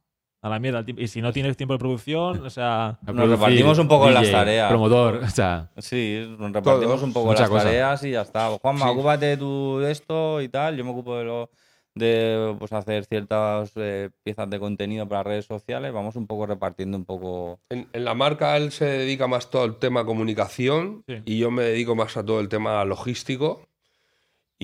a 0.43 0.49
la 0.49 0.59
mierda. 0.59 0.85
Y 0.97 1.07
si 1.09 1.23
no 1.23 1.33
tienes 1.33 1.57
tiempo 1.57 1.75
de 1.75 1.79
producción, 1.79 2.45
o 2.45 2.51
sea. 2.51 2.89
A 2.89 2.99
Nos 3.03 3.15
producir, 3.15 3.31
repartimos 3.39 3.79
un 3.79 3.89
poco 3.89 4.11
las 4.11 4.31
tareas. 4.31 4.69
Promotor, 4.69 5.17
o 5.25 5.29
sea, 5.31 5.71
Sí, 5.79 6.27
nos 6.39 6.53
repartimos 6.53 7.03
un 7.03 7.13
poco 7.13 7.33
las 7.33 7.49
cosa. 7.49 7.65
tareas 7.65 8.03
y 8.05 8.11
ya 8.11 8.23
está. 8.23 8.49
Juanma, 8.61 8.87
Sí. 8.87 8.91
ocúpate 8.91 9.37
tú 9.37 9.79
de 9.79 9.93
esto 9.93 10.41
y 10.43 10.49
tal. 10.49 10.77
Yo 10.77 10.85
me 10.85 10.91
ocupo 10.91 11.17
de 11.17 11.25
lo 11.25 11.51
de 11.95 12.57
pues, 12.59 12.73
hacer 12.73 13.05
ciertas 13.05 13.71
eh, 13.77 14.09
piezas 14.25 14.49
de 14.49 14.59
contenido 14.59 15.07
para 15.07 15.23
redes 15.25 15.45
sociales. 15.45 15.93
Vamos 15.93 16.17
un 16.17 16.27
poco 16.27 16.47
repartiendo 16.47 16.97
un 16.97 17.05
poco. 17.05 17.61
En, 17.69 17.87
en 17.93 18.05
la 18.05 18.15
marca 18.15 18.57
él 18.57 18.73
se 18.73 18.87
dedica 18.87 19.27
más 19.27 19.51
todo 19.51 19.65
el 19.67 19.77
tema 19.77 20.05
comunicación 20.07 21.05
Sí. 21.07 21.21
y 21.27 21.39
yo 21.39 21.51
me 21.51 21.65
dedico 21.65 21.95
más 21.95 22.17
a 22.17 22.25
todo 22.25 22.41
el 22.41 22.49
tema 22.49 22.83
logístico. 22.87 23.69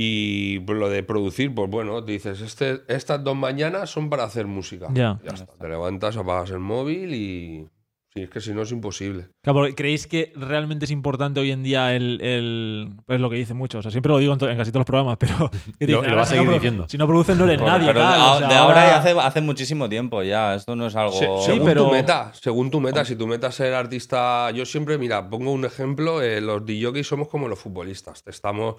Y 0.00 0.60
lo 0.60 0.88
de 0.88 1.02
producir, 1.02 1.52
pues 1.52 1.68
bueno, 1.68 2.04
te 2.04 2.12
dices, 2.12 2.40
este, 2.40 2.82
estas 2.86 3.24
dos 3.24 3.34
mañanas 3.36 3.90
son 3.90 4.08
para 4.08 4.22
hacer 4.22 4.46
música. 4.46 4.86
Ya. 4.94 5.18
está. 5.24 5.46
Te 5.58 5.68
levantas, 5.68 6.16
apagas 6.16 6.50
el 6.50 6.60
móvil 6.60 7.12
y... 7.14 7.66
Sí, 8.14 8.22
es 8.22 8.30
que 8.30 8.40
si 8.40 8.54
no 8.54 8.62
es 8.62 8.72
imposible. 8.72 9.28
Claro, 9.42 9.66
¿creéis 9.76 10.06
que 10.06 10.32
realmente 10.34 10.86
es 10.86 10.90
importante 10.90 11.40
hoy 11.40 11.50
en 11.50 11.62
día 11.62 11.94
el. 11.94 12.18
el 12.22 12.88
pues 13.04 13.20
lo 13.20 13.28
que 13.28 13.36
dicen 13.36 13.58
muchos. 13.58 13.80
O 13.80 13.82
sea, 13.82 13.90
siempre 13.90 14.10
lo 14.10 14.16
digo 14.18 14.32
en, 14.32 14.38
casi 14.38 14.70
todos 14.72 14.80
los 14.80 14.86
programas, 14.86 15.18
pero. 15.18 15.50
Lo- 15.80 15.98
"Ahora, 15.98 16.14
vas 16.14 16.28
a 16.28 16.30
si 16.32 16.36
no 16.36 16.42
seguir 16.42 16.48
produ- 16.48 16.54
diciendo". 16.54 16.86
Si 16.88 16.96
no 16.96 17.06
producen, 17.06 17.36
no 17.36 17.44
eres 17.44 17.60
nadie. 17.60 17.86
Pero 17.88 18.00
de, 18.00 18.06
tal, 18.06 18.20
a- 18.20 18.32
o 18.32 18.38
sea, 18.38 18.48
de 18.48 18.54
ahora 18.54 18.86
y 18.86 18.90
hace, 18.92 19.10
hace 19.20 19.40
muchísimo 19.42 19.90
tiempo 19.90 20.22
ya. 20.22 20.54
Esto 20.54 20.74
no 20.74 20.86
es 20.86 20.96
algo. 20.96 21.12
Se- 21.12 21.28
según 21.44 21.66
pero- 21.66 21.84
tu 21.84 21.92
meta, 21.92 22.32
según 22.32 22.70
tu 22.70 22.80
meta, 22.80 23.04
si 23.04 23.14
tu 23.14 23.26
meta 23.26 23.48
es 23.48 23.54
ser 23.56 23.74
artista, 23.74 24.50
yo 24.52 24.64
siempre, 24.64 24.96
mira, 24.96 25.28
pongo 25.28 25.52
un 25.52 25.66
ejemplo, 25.66 26.22
eh, 26.22 26.40
los 26.40 26.64
DJs 26.64 27.06
somos 27.06 27.28
como 27.28 27.46
los 27.46 27.58
futbolistas, 27.58 28.22
estamos, 28.26 28.76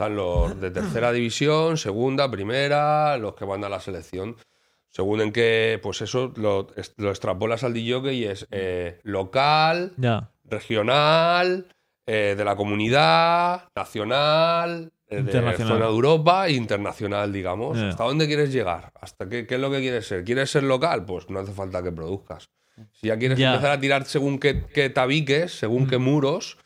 están 0.00 0.16
los 0.16 0.58
de 0.58 0.70
tercera 0.70 1.12
división, 1.12 1.76
segunda, 1.76 2.30
primera, 2.30 3.18
los 3.18 3.34
que 3.34 3.44
van 3.44 3.62
a 3.64 3.68
la 3.68 3.80
selección. 3.80 4.36
Según 4.88 5.20
en 5.20 5.30
que, 5.30 5.78
pues 5.82 6.00
eso 6.00 6.32
lo, 6.36 6.68
lo 6.96 7.10
extrapolas 7.10 7.62
al 7.64 7.74
DJ 7.74 8.12
y 8.14 8.24
es 8.24 8.48
eh, 8.50 8.98
local, 9.04 9.92
regional, 10.44 11.66
eh, 12.06 12.34
de 12.36 12.44
la 12.44 12.56
comunidad, 12.56 13.68
nacional, 13.76 14.90
eh, 15.06 15.22
de 15.22 15.32
zona 15.32 15.76
de 15.76 15.92
Europa 15.92 16.48
e 16.48 16.52
internacional, 16.52 17.32
digamos. 17.32 17.78
¿Hasta 17.78 18.02
dónde 18.02 18.26
quieres 18.26 18.52
llegar? 18.52 18.90
¿Hasta 19.00 19.28
qué, 19.28 19.46
qué 19.46 19.56
es 19.56 19.60
lo 19.60 19.70
que 19.70 19.80
quieres 19.80 20.06
ser? 20.06 20.24
¿Quieres 20.24 20.50
ser 20.50 20.62
local? 20.62 21.04
Pues 21.04 21.28
no 21.28 21.38
hace 21.38 21.52
falta 21.52 21.82
que 21.82 21.92
produzcas. 21.92 22.48
Si 22.92 23.08
ya 23.08 23.18
quieres 23.18 23.38
empezar 23.38 23.70
a 23.70 23.78
tirar 23.78 24.06
según 24.06 24.38
qué, 24.38 24.64
qué 24.64 24.88
tabiques, 24.88 25.52
según 25.52 25.86
qué 25.86 25.98
muros, 25.98 26.56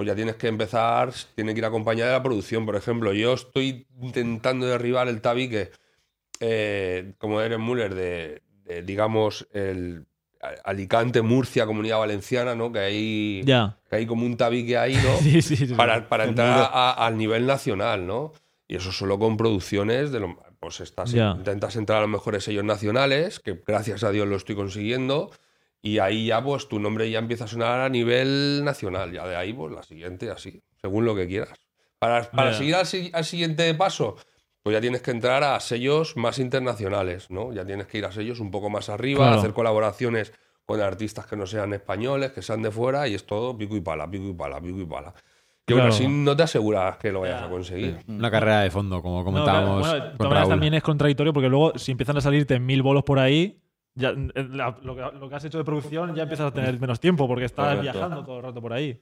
pues 0.00 0.06
ya 0.08 0.14
tienes 0.14 0.36
que 0.36 0.48
empezar, 0.48 1.12
tiene 1.34 1.52
que 1.52 1.58
ir 1.58 1.64
acompañada 1.66 2.12
de 2.12 2.16
la 2.16 2.22
producción. 2.22 2.64
Por 2.64 2.74
ejemplo, 2.74 3.12
yo 3.12 3.34
estoy 3.34 3.86
intentando 4.00 4.64
derribar 4.64 5.08
el 5.08 5.20
tabique, 5.20 5.72
eh, 6.40 7.12
como 7.18 7.38
eres 7.42 7.58
Müller, 7.58 7.94
de, 7.94 8.40
de, 8.64 8.80
digamos, 8.82 9.46
el 9.52 10.06
Alicante, 10.64 11.20
Murcia, 11.20 11.66
Comunidad 11.66 11.98
Valenciana, 11.98 12.54
¿no? 12.54 12.72
Que 12.72 12.78
hay, 12.78 13.42
Ya. 13.44 13.76
que 13.90 13.96
hay 13.96 14.06
como 14.06 14.24
un 14.24 14.38
tabique 14.38 14.78
ahí, 14.78 14.94
¿no? 14.94 15.16
Sí, 15.20 15.42
sí, 15.42 15.54
sí. 15.54 15.66
para, 15.74 16.08
para 16.08 16.24
entrar 16.24 16.70
a- 16.72 16.92
al 16.92 17.18
nivel 17.18 17.46
nacional, 17.46 18.06
¿no? 18.06 18.32
Y 18.66 18.76
eso 18.76 18.92
solo 18.92 19.18
con 19.18 19.36
producciones 19.36 20.12
de 20.12 20.20
lo, 20.20 20.42
pues 20.60 20.80
estás, 20.80 21.12
Ya. 21.12 21.34
intentas 21.36 21.76
entrar 21.76 21.98
a 21.98 22.00
los 22.02 22.10
mejores 22.10 22.42
sellos 22.44 22.64
nacionales, 22.64 23.38
que 23.38 23.60
gracias 23.66 24.02
a 24.02 24.12
Dios 24.12 24.26
lo 24.26 24.36
estoy 24.36 24.54
consiguiendo, 24.54 25.30
y 25.82 25.98
ahí 25.98 26.26
ya 26.26 26.42
pues 26.42 26.68
tu 26.68 26.78
nombre 26.78 27.10
ya 27.10 27.18
empieza 27.18 27.44
a 27.44 27.48
sonar 27.48 27.80
a 27.80 27.88
nivel 27.88 28.62
nacional, 28.64 29.12
ya 29.12 29.26
de 29.26 29.36
ahí 29.36 29.52
pues 29.52 29.72
la 29.72 29.82
siguiente 29.82 30.30
así, 30.30 30.62
según 30.80 31.04
lo 31.04 31.14
que 31.14 31.26
quieras. 31.26 31.58
Para, 31.98 32.30
para 32.30 32.52
seguir 32.54 32.74
al, 32.76 32.86
al 33.12 33.24
siguiente 33.24 33.74
paso, 33.74 34.16
pues 34.62 34.74
ya 34.74 34.80
tienes 34.80 35.02
que 35.02 35.10
entrar 35.10 35.42
a 35.44 35.58
sellos 35.60 36.16
más 36.16 36.38
internacionales, 36.38 37.30
¿no? 37.30 37.52
Ya 37.52 37.64
tienes 37.64 37.86
que 37.86 37.98
ir 37.98 38.04
a 38.04 38.12
sellos 38.12 38.40
un 38.40 38.50
poco 38.50 38.70
más 38.70 38.88
arriba, 38.88 39.24
Claro. 39.26 39.38
hacer 39.38 39.52
colaboraciones 39.52 40.32
con 40.64 40.80
artistas 40.80 41.26
que 41.26 41.36
no 41.36 41.46
sean 41.46 41.72
españoles, 41.72 42.32
que 42.32 42.42
sean 42.42 42.62
de 42.62 42.70
fuera, 42.70 43.08
y 43.08 43.14
es 43.14 43.26
todo 43.26 43.56
pico 43.56 43.76
y 43.76 43.80
pala, 43.80 44.08
pico 44.10 44.28
y 44.28 44.34
pala, 44.34 44.60
pico 44.60 44.80
y 44.80 44.86
pala. 44.86 45.12
Que 45.66 45.74
aún 45.74 45.80
Claro. 45.82 45.94
así 45.94 46.06
no 46.08 46.36
te 46.36 46.42
aseguras 46.44 46.96
que 46.96 47.10
lo 47.12 47.20
vayas 47.20 47.40
Ya. 47.40 47.46
a 47.46 47.50
conseguir. 47.50 47.98
una 48.08 48.30
carrera 48.30 48.60
de 48.62 48.70
fondo, 48.70 49.02
como 49.02 49.18
No, 49.18 49.24
comentábamos 49.24 49.80
claro, 49.82 49.98
bueno, 49.98 50.04
de 50.04 50.10
con 50.10 50.16
todas 50.18 50.28
maneras 50.30 50.42
Raúl. 50.42 50.52
también 50.52 50.74
es 50.74 50.82
contradictorio 50.82 51.32
porque 51.32 51.48
luego 51.48 51.78
si 51.78 51.92
empiezan 51.92 52.16
a 52.16 52.20
salirte 52.20 52.58
mil 52.60 52.82
bolos 52.82 53.02
por 53.04 53.18
ahí, 53.18 53.60
ya, 54.00 54.10
eh, 54.10 54.46
la- 54.50 54.76
lo, 54.82 54.94
que, 54.96 55.02
lo 55.18 55.28
que 55.28 55.34
has 55.34 55.44
hecho 55.44 55.58
de 55.58 55.64
producción 55.64 56.14
ya 56.14 56.22
empiezas 56.24 56.46
a 56.48 56.52
tener 56.54 56.78
menos 56.80 56.98
tiempo 57.00 57.28
porque 57.28 57.44
estás 57.44 57.76
Correcto. 57.76 57.82
viajando 57.82 58.24
todo 58.24 58.36
el 58.38 58.42
rato 58.42 58.60
por 58.60 58.72
ahí. 58.72 58.94
Sí, 58.94 59.00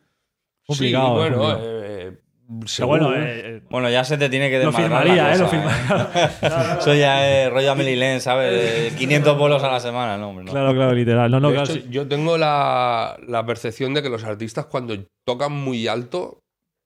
Complicado. 0.66 1.14
bueno, 1.14 1.36
complicado. 1.38 1.60
eh, 1.84 2.18
según- 2.66 2.88
bueno, 2.98 3.14
eh, 3.14 3.20
eh, 3.56 3.62
Bueno, 3.70 3.88
ya 3.90 4.04
se 4.04 4.16
te 4.18 4.28
tiene 4.28 4.50
que 4.50 4.58
lo 4.58 4.66
desmadrar 4.70 5.02
firmaría, 5.04 5.22
la 5.28 5.34
¿eh? 5.34 5.38
Lo 5.38 5.44
cosa, 5.44 5.56
firmaría. 5.56 6.78
Eso 6.80 6.94
ya 6.94 7.28
es 7.44 7.52
rollo 7.52 7.72
Amelie 7.72 8.20
¿sabes? 8.20 8.90
De 8.92 8.96
500 8.96 9.38
bolos 9.38 9.62
a 9.62 9.70
la 9.72 9.80
semana, 9.80 10.16
no, 10.18 10.30
hombre, 10.30 10.44
no. 10.44 10.52
claro, 10.52 10.74
claro, 10.74 10.92
literal. 10.94 11.30
No, 11.30 11.40
no, 11.40 11.50
claro, 11.50 11.64
hecho, 11.64 11.74
sí. 11.74 11.86
yo 11.90 12.06
tengo 12.08 12.36
la, 12.38 13.18
la 13.26 13.44
percepción 13.46 13.94
de 13.94 14.02
que 14.02 14.08
los 14.10 14.24
artistas 14.24 14.66
cuando 14.66 14.94
tocan 15.26 15.52
muy 15.52 15.88
alto 15.88 16.40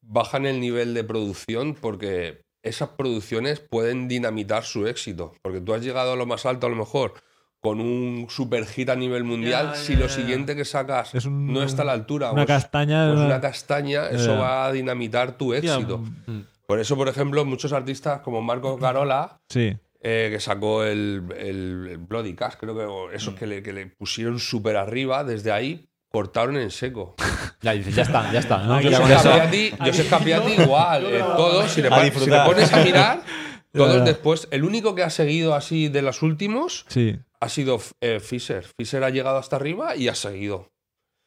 bajan 0.05 0.47
el 0.47 0.61
nivel 0.61 0.95
de 0.95 1.05
producción 1.05 1.75
porque 1.81 2.43
esas 2.65 2.91
producciones 2.91 3.61
pueden 3.61 4.07
dinamitar 4.09 4.65
su 4.65 4.87
éxito. 4.87 5.33
Porque 5.43 5.61
tú 5.61 5.75
has 5.75 5.83
llegado 5.83 6.13
a 6.13 6.17
lo 6.17 6.27
más 6.27 6.45
alto 6.47 6.67
a 6.67 6.71
lo 6.71 6.77
mejor 6.77 7.15
con 7.63 7.81
un 7.81 8.27
super 8.29 8.67
hit 8.67 8.91
a 8.91 8.97
nivel 8.97 9.23
mundial. 9.23 9.77
Si 9.77 9.95
lo 9.95 10.09
siguiente 10.09 10.57
que 10.57 10.65
sacas 10.65 11.15
Es 11.15 11.27
un- 11.27 11.53
no 11.53 11.63
está 11.63 11.83
a 11.83 11.85
la 11.85 11.93
altura, 11.93 12.33
Una 12.33 12.45
pues- 12.45 12.49
castaña. 12.61 13.09
pues 13.13 13.21
una 13.25 13.41
castaña, 13.41 14.09
eso 14.09 14.37
va 14.37 14.67
a 14.67 14.73
dinamitar 14.73 15.39
tu 15.39 15.55
éxito. 15.55 15.99
Mm. 16.27 16.41
Por 16.67 16.81
eso, 16.81 16.97
por 16.97 17.09
ejemplo, 17.09 17.45
muchos 17.45 17.73
artistas 17.73 18.21
como 18.21 18.43
Marco 18.43 18.79
Carola, 18.79 19.39
Sí. 19.49 19.77
eh, 20.01 20.29
que 20.33 20.41
sacó 20.41 20.83
el, 20.83 21.23
el- 21.39 21.87
el 21.93 21.99
Bloody 21.99 22.35
Cash, 22.35 22.55
creo 22.59 22.75
que 23.11 23.17
esos 23.17 23.35
que, 23.35 23.47
le, 23.47 23.63
que 23.63 23.73
le 23.73 23.87
pusieron 23.87 24.41
súper 24.41 24.77
arriba, 24.77 25.23
desde 25.23 25.53
ahí 25.53 25.87
cortaron 26.11 26.57
en 26.57 26.71
seco. 26.73 27.15
Ya 27.63 27.73
dices, 27.75 27.95
ya 27.95 28.03
está, 28.03 28.33
ya 28.33 28.41
está. 28.41 28.59
¿no? 28.65 28.75
Capriati, 28.83 29.71
Joseph 29.79 30.11
Capriati 30.11 30.53
igual, 30.63 31.07
eh, 31.07 31.21
todos, 31.37 31.71
si, 31.71 31.81
le 31.81 31.89
si 31.91 31.95
te 31.95 32.05
disfrutar. 32.05 32.47
pones 32.47 32.73
a 32.73 32.83
mirar, 32.83 33.23
todos 33.73 34.05
después, 34.05 34.49
el 34.51 34.65
único 34.65 34.97
que 34.97 35.05
ha 35.05 35.11
seguido 35.11 35.55
así 35.55 35.89
de 35.89 36.03
los 36.03 36.23
últimos 36.23 36.85
Sí. 36.89 37.19
Ha 37.43 37.49
sido 37.49 37.81
eh, 38.01 38.21
Fisher. 38.21 38.65
Fisher 38.79 39.03
ha 39.05 39.11
llegado 39.11 39.37
hasta 39.39 39.57
arriba 39.57 39.97
y 39.97 40.09
ha 40.09 40.15
seguido. 40.15 40.69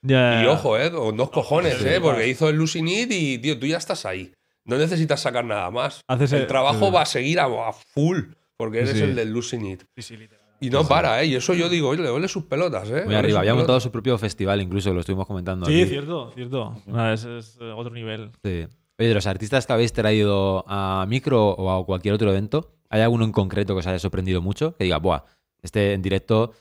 Ya, 0.02 0.44
Y 0.44 0.46
ojo, 0.46 0.78
eh, 0.78 0.92
con 0.92 1.18
dos 1.18 1.30
cojones, 1.32 1.84
eh, 1.84 2.00
porque 2.02 2.28
hizo 2.28 2.48
el 2.50 2.58
Losing 2.58 2.88
It 2.88 3.12
y, 3.12 3.38
tío, 3.40 3.60
tú 3.60 3.66
ya 3.66 3.78
estás 3.78 4.06
ahí. 4.06 4.32
No 4.66 4.78
necesitas 4.78 5.20
sacar 5.22 5.44
nada 5.46 5.70
más. 5.72 6.02
Haces 6.08 6.32
el 6.34 6.42
el- 6.42 6.48
trabajo 6.48 6.88
sí. 6.88 6.92
va 6.94 7.02
a 7.02 7.06
seguir 7.06 7.40
a, 7.40 7.46
a 7.46 7.74
full, 7.74 8.20
porque 8.58 8.80
eres 8.80 8.92
Sí. 8.98 9.02
el 9.02 9.16
del 9.16 9.32
Losing 9.32 9.66
It. 9.66 9.84
Sí, 9.96 10.02
sí, 10.04 10.18
literal. 10.18 10.44
Y 10.62 10.70
no 10.70 10.88
para, 10.88 11.22
¿eh? 11.22 11.26
Y 11.28 11.36
eso 11.36 11.54
yo 11.54 11.68
digo, 11.70 11.90
oye, 11.90 12.02
le 12.02 12.10
ole 12.10 12.28
sus 12.28 12.46
pelotas, 12.46 12.90
¿eh? 12.90 13.04
Muy 13.06 13.14
arriba. 13.16 13.40
Había 13.40 13.54
montado 13.54 13.74
pelotas. 13.74 13.84
su 13.84 13.92
propio 13.92 14.18
festival, 14.18 14.62
incluso, 14.62 14.90
que 14.90 14.94
lo 14.94 15.00
estuvimos 15.02 15.28
comentando. 15.28 15.66
Sí, 15.66 15.82
aquí. 15.82 15.90
cierto, 15.90 16.32
cierto. 16.34 16.82
Ah, 16.94 17.12
ese 17.14 17.40
es 17.40 17.58
eh, 17.60 17.66
otro 17.76 17.94
nivel. 17.94 18.32
Sí. 18.44 18.66
Oye, 18.98 19.08
de 19.10 19.14
los 19.14 19.28
artistas 19.28 19.68
que 19.68 19.74
habéis 19.74 19.92
traído 19.92 20.64
a 20.68 21.06
Micro 21.10 21.50
o 21.50 21.70
a 21.72 21.86
cualquier 21.86 22.14
otro 22.14 22.30
evento, 22.30 22.72
¿hay 22.90 23.02
alguno 23.02 23.26
en 23.26 23.34
concreto 23.34 23.74
que 23.74 23.80
os 23.80 23.88
haya 23.88 24.00
sorprendido 24.00 24.42
mucho? 24.42 24.74
Que 24.78 24.86
diga, 24.86 24.98
buah, 24.98 25.24
este 25.66 25.94
en 25.94 26.02
directo, 26.02 26.54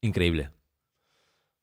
increíble. 0.00 0.50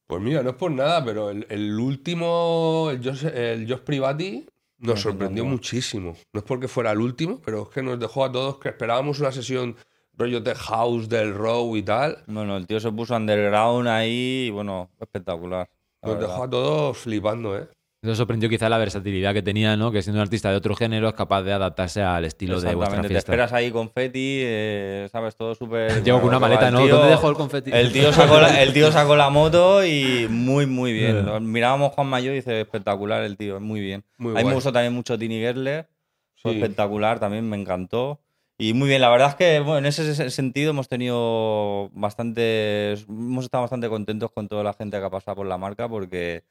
Pues 0.08 0.22
mira, 0.22 0.44
no 0.44 0.52
es 0.52 0.56
por 0.56 0.72
nada, 0.72 1.04
pero 1.04 1.32
el, 1.32 1.46
el 1.50 1.80
último, 1.80 2.90
el 2.92 3.04
Josh, 3.04 3.26
el 3.26 3.68
Josh 3.68 3.82
Privati, 3.82 4.48
nos 4.78 5.02
sorprendió 5.02 5.46
muchísimo. 5.46 6.16
No 6.32 6.40
es 6.40 6.46
porque 6.46 6.68
fuera 6.68 6.92
el 6.92 7.00
último, 7.00 7.42
pero 7.44 7.64
es 7.64 7.70
que 7.70 7.82
nos 7.82 8.00
dejó 8.00 8.24
a 8.26 8.32
todos 8.32 8.60
que 8.60 8.70
esperábamos 8.70 9.20
una 9.20 9.32
sesión 9.32 9.76
rollo 10.14 10.44
Tech 10.44 10.58
House 10.58 11.10
del 11.10 11.34
Row 11.34 11.76
y 11.76 11.82
tal. 11.84 12.24
Bueno, 12.28 12.56
el 12.56 12.68
tío 12.68 12.80
se 12.80 12.92
puso 12.92 13.16
underground 13.16 13.88
ahí 13.88 14.46
y 14.48 14.50
bueno, 14.52 14.92
espectacular. 15.00 15.68
la 16.02 16.08
Nos 16.10 16.18
verdad. 16.18 16.30
dejó 16.34 16.44
a 16.44 16.50
todos 16.50 16.98
flipando, 17.00 17.58
¿eh? 17.58 17.68
Eso 18.06 18.16
sorprendió 18.16 18.48
quizá 18.50 18.70
la 18.70 18.78
versatilidad 18.78 19.34
que 19.34 19.42
tenía, 19.42 19.76
¿no? 19.76 19.92
Que 19.92 20.02
siendo 20.02 20.20
un 20.20 20.22
artista 20.22 20.52
de 20.52 20.58
otro 20.58 20.76
género 20.76 21.08
es 21.08 21.14
capaz 21.16 21.42
de 21.42 21.52
adaptarse 21.54 22.02
al 22.04 22.24
estilo 22.26 22.54
de 22.62 22.76
vuestra 22.76 23.00
Exactamente, 23.02 23.08
te 23.08 23.14
fiesta. 23.16 23.32
esperas 23.32 23.54
ahí 23.54 23.72
confeti, 23.72 24.40
eh, 24.44 25.10
sabes, 25.12 25.36
todo 25.36 25.56
súper... 25.56 25.92
Llego 26.04 26.20
con 26.20 26.30
una 26.30 26.40
maleta, 26.40 26.68
el 26.68 26.74
¿no? 26.76 26.84
tío- 26.84 26.96
¿Dónde 26.96 27.10
dejo 27.12 27.30
el 27.30 27.36
confeti? 27.36 27.72
El 27.74 27.92
tío, 27.92 28.14
sacó 28.14 28.40
la, 28.40 28.62
el 28.62 28.72
tío 28.74 28.92
sacó 28.92 29.16
la 29.16 29.30
moto 29.30 29.84
y 29.86 30.28
muy, 30.30 30.66
muy 30.68 30.94
bien. 30.94 31.26
Yeah. 31.26 31.40
Mirábamos 31.40 31.94
Juan 31.94 32.08
Mayo 32.08 32.32
y 32.32 32.36
dice, 32.36 32.62
espectacular 32.62 33.24
el 33.24 33.38
tío, 33.38 33.60
muy 33.60 33.80
bien. 33.82 34.04
Muy 34.18 34.32
a 34.32 34.36
mí 34.36 34.38
me 34.38 34.44
guay. 34.44 34.54
gustó 34.56 34.72
también 34.72 34.94
mucho 34.94 35.18
Tini 35.18 35.40
Gerler, 35.40 35.88
fue 36.36 36.52
Sí. 36.52 36.58
espectacular, 36.60 37.20
también 37.20 37.50
me 37.50 37.58
encantó. 37.60 38.22
Y 38.58 38.74
muy 38.74 38.88
bien, 38.88 39.02
la 39.02 39.10
verdad 39.10 39.30
es 39.30 39.36
que 39.36 39.60
bueno, 39.60 39.80
en 39.80 39.86
ese 39.88 40.16
se- 40.16 40.30
sentido 40.30 40.70
hemos 40.70 40.88
tenido 40.88 41.90
bastante, 41.92 42.94
hemos 43.10 43.44
estado 43.46 43.64
bastante 43.64 43.90
contentos 43.90 44.32
con 44.32 44.48
toda 44.48 44.64
la 44.64 44.72
gente 44.74 44.98
que 44.98 45.04
ha 45.04 45.10
pasado 45.10 45.36
por 45.36 45.46
la 45.48 45.58
marca 45.58 45.90
porque, 45.90 46.44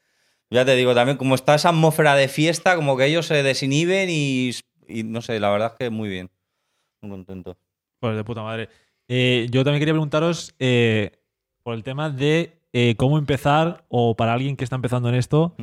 ya 0.51 0.65
te 0.65 0.75
digo, 0.77 0.95
también 0.95 1.17
como 1.17 1.35
está 1.35 1.55
esa 1.55 1.71
atmósfera 1.71 2.15
de 2.15 2.29
fiesta, 2.29 2.77
como 2.77 2.97
que 2.97 3.07
ellos 3.07 3.27
se 3.27 3.43
desinhiben 3.43 4.09
y, 4.11 4.51
y 4.87 5.03
no 5.03 5.23
sé, 5.23 5.41
la 5.41 5.51
verdad 5.51 5.73
es 5.73 5.79
que 5.79 5.91
muy 5.91 6.09
bien, 6.09 6.31
muy 7.01 7.11
contento. 7.11 7.57
Pues 8.01 8.17
de 8.17 8.25
puta 8.25 8.43
madre. 8.43 8.69
Eh, 9.09 9.49
yo 9.51 9.65
también 9.65 9.81
quería 9.81 9.95
preguntaros 9.95 10.55
eh, 10.59 11.13
por 11.63 11.75
el 11.75 11.83
tema 11.83 12.11
de 12.11 12.59
eh, 12.73 12.95
cómo 12.97 13.19
empezar, 13.19 13.85
o 13.89 14.17
para 14.17 14.33
alguien 14.33 14.57
que 14.57 14.65
está 14.65 14.77
empezando 14.77 15.09
en 15.09 15.15
esto. 15.15 15.55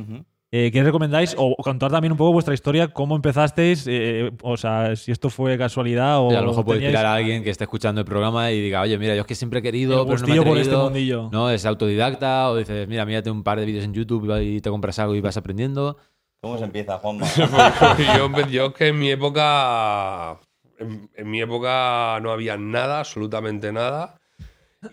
Eh, 0.54 0.70
¿qué 0.70 0.82
recomendáis? 0.82 1.34
O 1.38 1.56
contar 1.56 1.90
también 1.90 2.12
un 2.12 2.18
poco 2.18 2.30
vuestra 2.30 2.52
historia, 2.52 2.88
cómo 2.88 3.16
empezasteis, 3.16 3.86
eh, 3.88 4.30
o 4.42 4.58
sea, 4.58 4.94
si 4.96 5.10
esto 5.10 5.30
fue 5.30 5.56
casualidad 5.56 6.18
o. 6.20 6.30
Y 6.30 6.34
a 6.34 6.42
lo 6.42 6.48
mejor 6.48 6.66
teníais 6.66 6.82
inspirar 6.82 7.06
a 7.06 7.14
alguien 7.14 7.42
que 7.42 7.48
esté 7.48 7.64
escuchando 7.64 8.02
el 8.02 8.04
programa 8.04 8.50
y 8.52 8.60
diga, 8.60 8.82
oye, 8.82 8.98
mira, 8.98 9.14
yo 9.14 9.22
es 9.22 9.26
que 9.26 9.34
siempre 9.34 9.60
he 9.60 9.62
querido, 9.62 10.02
el 10.02 10.06
pero 10.06 10.18
no 10.20 10.26
me 10.26 10.34
he 10.34 10.42
por 10.42 10.58
este 10.58 10.70
atrevido". 10.70 10.84
mundillo. 10.84 11.30
No, 11.32 11.48
es 11.48 11.64
autodidacta 11.64 12.50
o 12.50 12.56
dices, 12.56 12.86
mira, 12.86 13.06
mírate 13.06 13.30
un 13.30 13.42
par 13.42 13.58
de 13.58 13.64
vídeos 13.64 13.84
en 13.84 13.94
YouTube 13.94 14.30
y 14.42 14.60
te 14.60 14.68
compras 14.68 14.98
algo 14.98 15.14
y 15.14 15.22
vas 15.22 15.38
aprendiendo. 15.38 15.96
¿Cómo 16.42 16.58
se 16.58 16.64
empieza, 16.64 16.98
Juanma? 16.98 17.26
yo, 18.50 18.66
es 18.66 18.74
que 18.74 18.88
en 18.88 18.98
mi 18.98 19.10
época. 19.10 20.38
En, 20.78 21.08
en 21.14 21.30
mi 21.30 21.40
época 21.40 22.18
no 22.20 22.30
había 22.30 22.58
nada, 22.58 22.98
absolutamente 22.98 23.72
nada. 23.72 24.18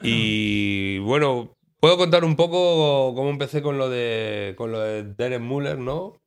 Y 0.03 0.99
bueno, 0.99 1.57
puedo 1.79 1.97
contar 1.97 2.23
un 2.25 2.35
poco 2.35 3.13
cómo 3.15 3.29
empecé 3.29 3.61
con 3.61 3.77
lo 3.77 3.89
de, 3.89 4.53
con 4.57 4.71
lo 4.71 4.79
de 4.79 5.03
Derek 5.03 5.41
Muller, 5.41 5.77
¿no? 5.77 6.21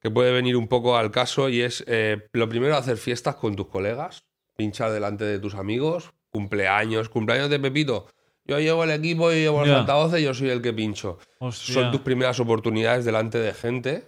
Que 0.00 0.10
puede 0.10 0.32
venir 0.32 0.56
un 0.56 0.68
poco 0.68 0.96
al 0.96 1.10
caso 1.10 1.48
y 1.48 1.60
es 1.60 1.84
eh, 1.86 2.28
lo 2.32 2.48
primero 2.48 2.76
hacer 2.76 2.96
fiestas 2.96 3.36
con 3.36 3.54
tus 3.56 3.68
colegas, 3.68 4.24
pinchar 4.56 4.90
delante 4.92 5.24
de 5.24 5.38
tus 5.38 5.54
amigos, 5.54 6.12
cumpleaños, 6.30 7.08
cumpleaños 7.08 7.50
de 7.50 7.58
Pepito. 7.60 8.06
Yo 8.46 8.58
llevo 8.58 8.84
el 8.84 8.90
equipo, 8.90 9.30
yo 9.30 9.36
llevo 9.36 9.60
los 9.60 9.68
Ya. 9.68 9.80
altavoces, 9.80 10.22
yo 10.22 10.32
soy 10.34 10.48
el 10.50 10.62
que 10.62 10.72
pincho. 10.72 11.18
Hostia. 11.38 11.74
Son 11.74 11.92
tus 11.92 12.00
primeras 12.00 12.40
oportunidades 12.40 13.04
delante 13.04 13.38
de 13.38 13.52
gente. 13.52 14.04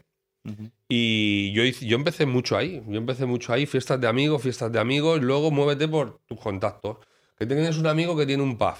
Y 0.89 1.53
yo, 1.53 1.63
yo 1.65 1.97
empecé 1.97 2.27
mucho 2.27 2.57
ahí. 2.57 2.83
Yo 2.89 2.97
empecé 2.99 3.27
mucho 3.27 3.53
ahí, 3.53 3.67
fiestas 3.67 4.01
de 4.01 4.09
amigos, 4.09 4.43
fiestas 4.43 4.73
de 4.73 4.81
amigos. 4.81 5.19
Y 5.19 5.23
luego 5.23 5.51
muévete 5.51 5.87
por 5.87 6.19
tus 6.27 6.41
contactos. 6.41 6.97
Que 7.37 7.47
tienes 7.47 7.77
un 7.79 7.87
amigo 7.87 8.17
que 8.17 8.27
tiene 8.27 8.43
un 8.43 8.57
pub. 8.59 8.75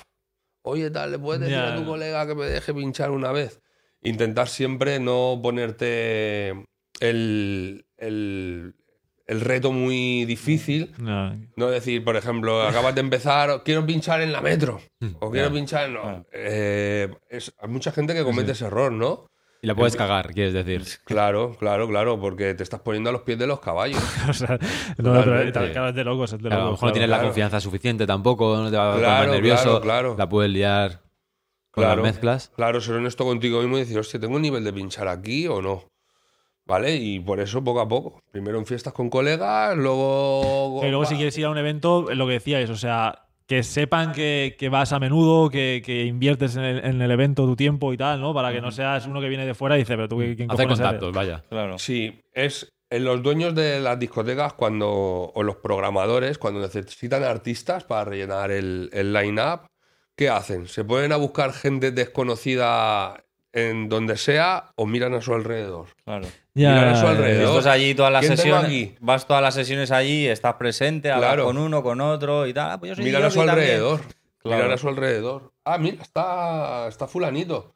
Oye, 0.63 0.91
tal, 0.91 1.11
¿le 1.13 1.19
puedes 1.19 1.41
decir 1.41 1.57
a 1.57 1.77
tu 1.77 1.85
colega 1.85 2.27
que 2.27 2.35
me 2.35 2.47
deje 2.47 2.73
pinchar 2.73 3.11
una 3.11 3.33
vez? 3.33 3.61
Intentar 4.03 4.49
siempre 4.49 4.99
no 5.01 5.39
ponerte 5.43 6.51
el, 7.01 7.85
el, 7.97 8.75
el 9.27 9.41
reto 9.41 9.73
muy 9.73 10.25
difícil. 10.25 10.93
No, 10.99 11.37
No 11.57 11.71
decir, 11.71 12.05
por 12.05 12.17
ejemplo, 12.17 12.63
acabas 12.63 12.95
de 12.95 13.01
empezar, 13.01 13.63
quiero 13.65 13.85
pinchar 13.87 14.21
en 14.21 14.33
la 14.33 14.41
metro. 14.41 14.81
O 15.21 15.31
quiero 15.31 15.53
pinchar 15.53 15.87
en... 15.87 15.95
No. 15.95 16.03
Claro. 16.03 16.27
Eh, 16.33 17.09
es- 17.29 17.53
hay 17.59 17.69
mucha 17.69 17.93
gente 17.93 18.15
que 18.15 18.23
comete 18.25 18.53
ese 18.53 18.67
error, 18.67 18.93
¿no? 18.93 19.27
Y 19.65 19.67
la 19.69 19.77
puedes 19.77 19.95
cagar, 19.97 20.35
quieres 20.35 20.53
decir. 20.53 20.83
Claro, 21.05 21.57
claro, 21.59 21.87
claro, 21.89 22.21
porque 22.21 22.55
te 22.55 22.65
estás 22.65 22.81
poniendo 22.81 23.11
a 23.11 23.13
los 23.13 23.23
pies 23.23 23.39
de 23.39 23.47
los 23.47 23.61
caballos. 23.61 24.03
o 24.29 24.33
sea, 24.33 24.59
no, 24.99 25.13
pero 25.25 25.53
claro, 25.53 25.89
es 25.89 25.95
de 25.95 26.05
locos, 26.05 26.35
Claro, 26.35 26.57
a 26.63 26.65
lo 26.65 26.71
mejor 26.73 26.89
no 26.89 26.93
tienes 26.93 27.09
la 27.11 27.23
confianza 27.23 27.61
suficiente 27.61 28.07
tampoco, 28.07 28.57
no 28.57 28.71
te 28.71 28.77
va 28.77 28.93
a 28.93 28.95
poner 29.23 29.29
nervioso, 29.31 29.81
claro, 29.81 29.81
claro. 29.81 30.15
la 30.19 30.29
puedes 30.29 30.51
liar 30.51 31.01
con 31.71 31.85
Claro. 31.85 32.03
las 32.03 32.13
mezclas. 32.13 32.53
Claro, 32.57 32.81
ser 32.81 32.97
honesto 32.97 33.25
contigo 33.25 33.61
mismo 33.61 33.77
y 33.77 33.81
decir, 33.81 33.99
hostia, 33.99 34.19
¿tengo 34.19 34.35
un 34.37 34.43
nivel 34.43 34.65
de 34.65 34.73
pinchar 34.73 35.07
aquí 35.07 35.47
o 35.47 35.63
no? 35.63 35.85
¿Vale? 36.67 36.97
Y 36.97 37.21
por 37.21 37.41
eso 37.41 37.63
poco 37.63 37.81
a 37.81 37.89
poco. 37.89 38.21
Primero 38.31 38.59
en 38.59 38.67
fiestas 38.67 38.93
con 38.93 39.11
colegas, 39.11 39.77
luego. 39.77 40.81
Y 40.83 40.89
luego, 40.89 41.05
si 41.05 41.17
quieres 41.17 41.37
ir 41.39 41.45
a 41.47 41.51
un 41.51 41.59
evento, 41.59 42.07
lo 42.15 42.27
que 42.27 42.35
decíais, 42.35 42.69
o 42.71 42.77
sea, 42.77 43.27
que 43.53 43.63
sepan 43.63 44.13
que, 44.13 44.57
que 44.59 44.71
vas 44.71 44.95
a 44.95 44.99
menudo, 44.99 45.51
que, 45.51 45.83
que 45.85 46.07
inviertes 46.07 46.57
en 46.57 46.65
el, 46.65 46.85
en 46.87 47.03
el 47.03 47.11
evento 47.11 47.45
tu 47.45 47.55
tiempo 47.55 47.93
y 47.93 47.99
tal, 47.99 48.19
¿no? 48.19 48.33
Para 48.33 48.51
que 48.51 48.63
no 48.63 48.71
seas 48.71 49.07
uno 49.07 49.21
que 49.21 49.29
viene 49.29 49.45
de 49.45 49.53
fuera 49.53 49.77
y 49.77 49.81
dice, 49.81 49.95
pero 49.95 50.09
tú, 50.09 50.17
¿quién 50.17 50.51
eres?". 50.51 50.67
contactos, 50.67 51.13
vaya. 51.13 51.45
Claro. 51.51 51.79
Sí, 51.79 52.19
es 52.33 52.73
en 52.89 53.05
los 53.05 53.23
dueños 53.23 53.55
de 53.55 53.79
las 53.79 53.99
discotecas 53.99 54.55
cuando 54.55 54.89
o 54.89 55.43
los 55.43 55.57
programadores 55.57 56.39
cuando 56.39 56.61
necesitan 56.61 57.25
artistas 57.25 57.85
para 57.85 58.07
rellenar 58.07 58.51
el, 58.51 58.89
el 58.91 59.13
line-up, 59.13 59.67
¿qué 60.17 60.31
hacen? 60.31 60.67
¿Se 60.67 60.83
ponen 60.83 61.13
a 61.13 61.17
buscar 61.17 61.53
gente 61.53 61.91
desconocida 61.91 63.23
en 63.53 63.91
donde 63.91 64.17
sea 64.17 64.73
o 64.77 64.87
miran 64.87 65.13
a 65.13 65.21
su 65.21 65.35
alrededor? 65.35 65.89
Claro. 66.07 66.27
Ya, 66.55 66.71
Mirar 66.75 66.89
a 66.89 67.01
su 67.01 67.07
alrededor. 67.07 67.59
Estás 67.59 67.67
allí 67.73 67.95
todas 67.95 68.13
las 68.13 68.21
¿Quién 68.27 68.37
tengo 68.37 68.61
sesiones. 68.61 68.95
Vas 69.01 69.27
todas 69.27 69.43
las 69.43 69.55
sesiones 69.55 69.91
allí, 69.91 70.27
estás 70.29 70.55
presente, 70.55 71.11
hablas 71.11 71.31
Claro. 71.31 71.45
con 71.47 71.57
uno, 71.57 71.83
con 71.83 72.01
otro 72.03 72.47
y 72.47 72.53
tal. 72.53 72.73
Ah, 72.73 72.79
pues 72.79 72.91
yo 72.91 72.97
soy 72.97 73.05
Mirar 73.05 73.23
a 73.25 73.31
su 73.31 73.41
alrededor. 73.41 74.01
Claro. 74.39 74.57
Mirar 74.59 74.73
a 74.73 74.79
su 74.79 74.89
alrededor. 74.89 75.53
Ah, 75.65 75.79
mira, 75.79 76.03
está, 76.03 76.89
está 76.89 77.07
fulanito. 77.07 77.75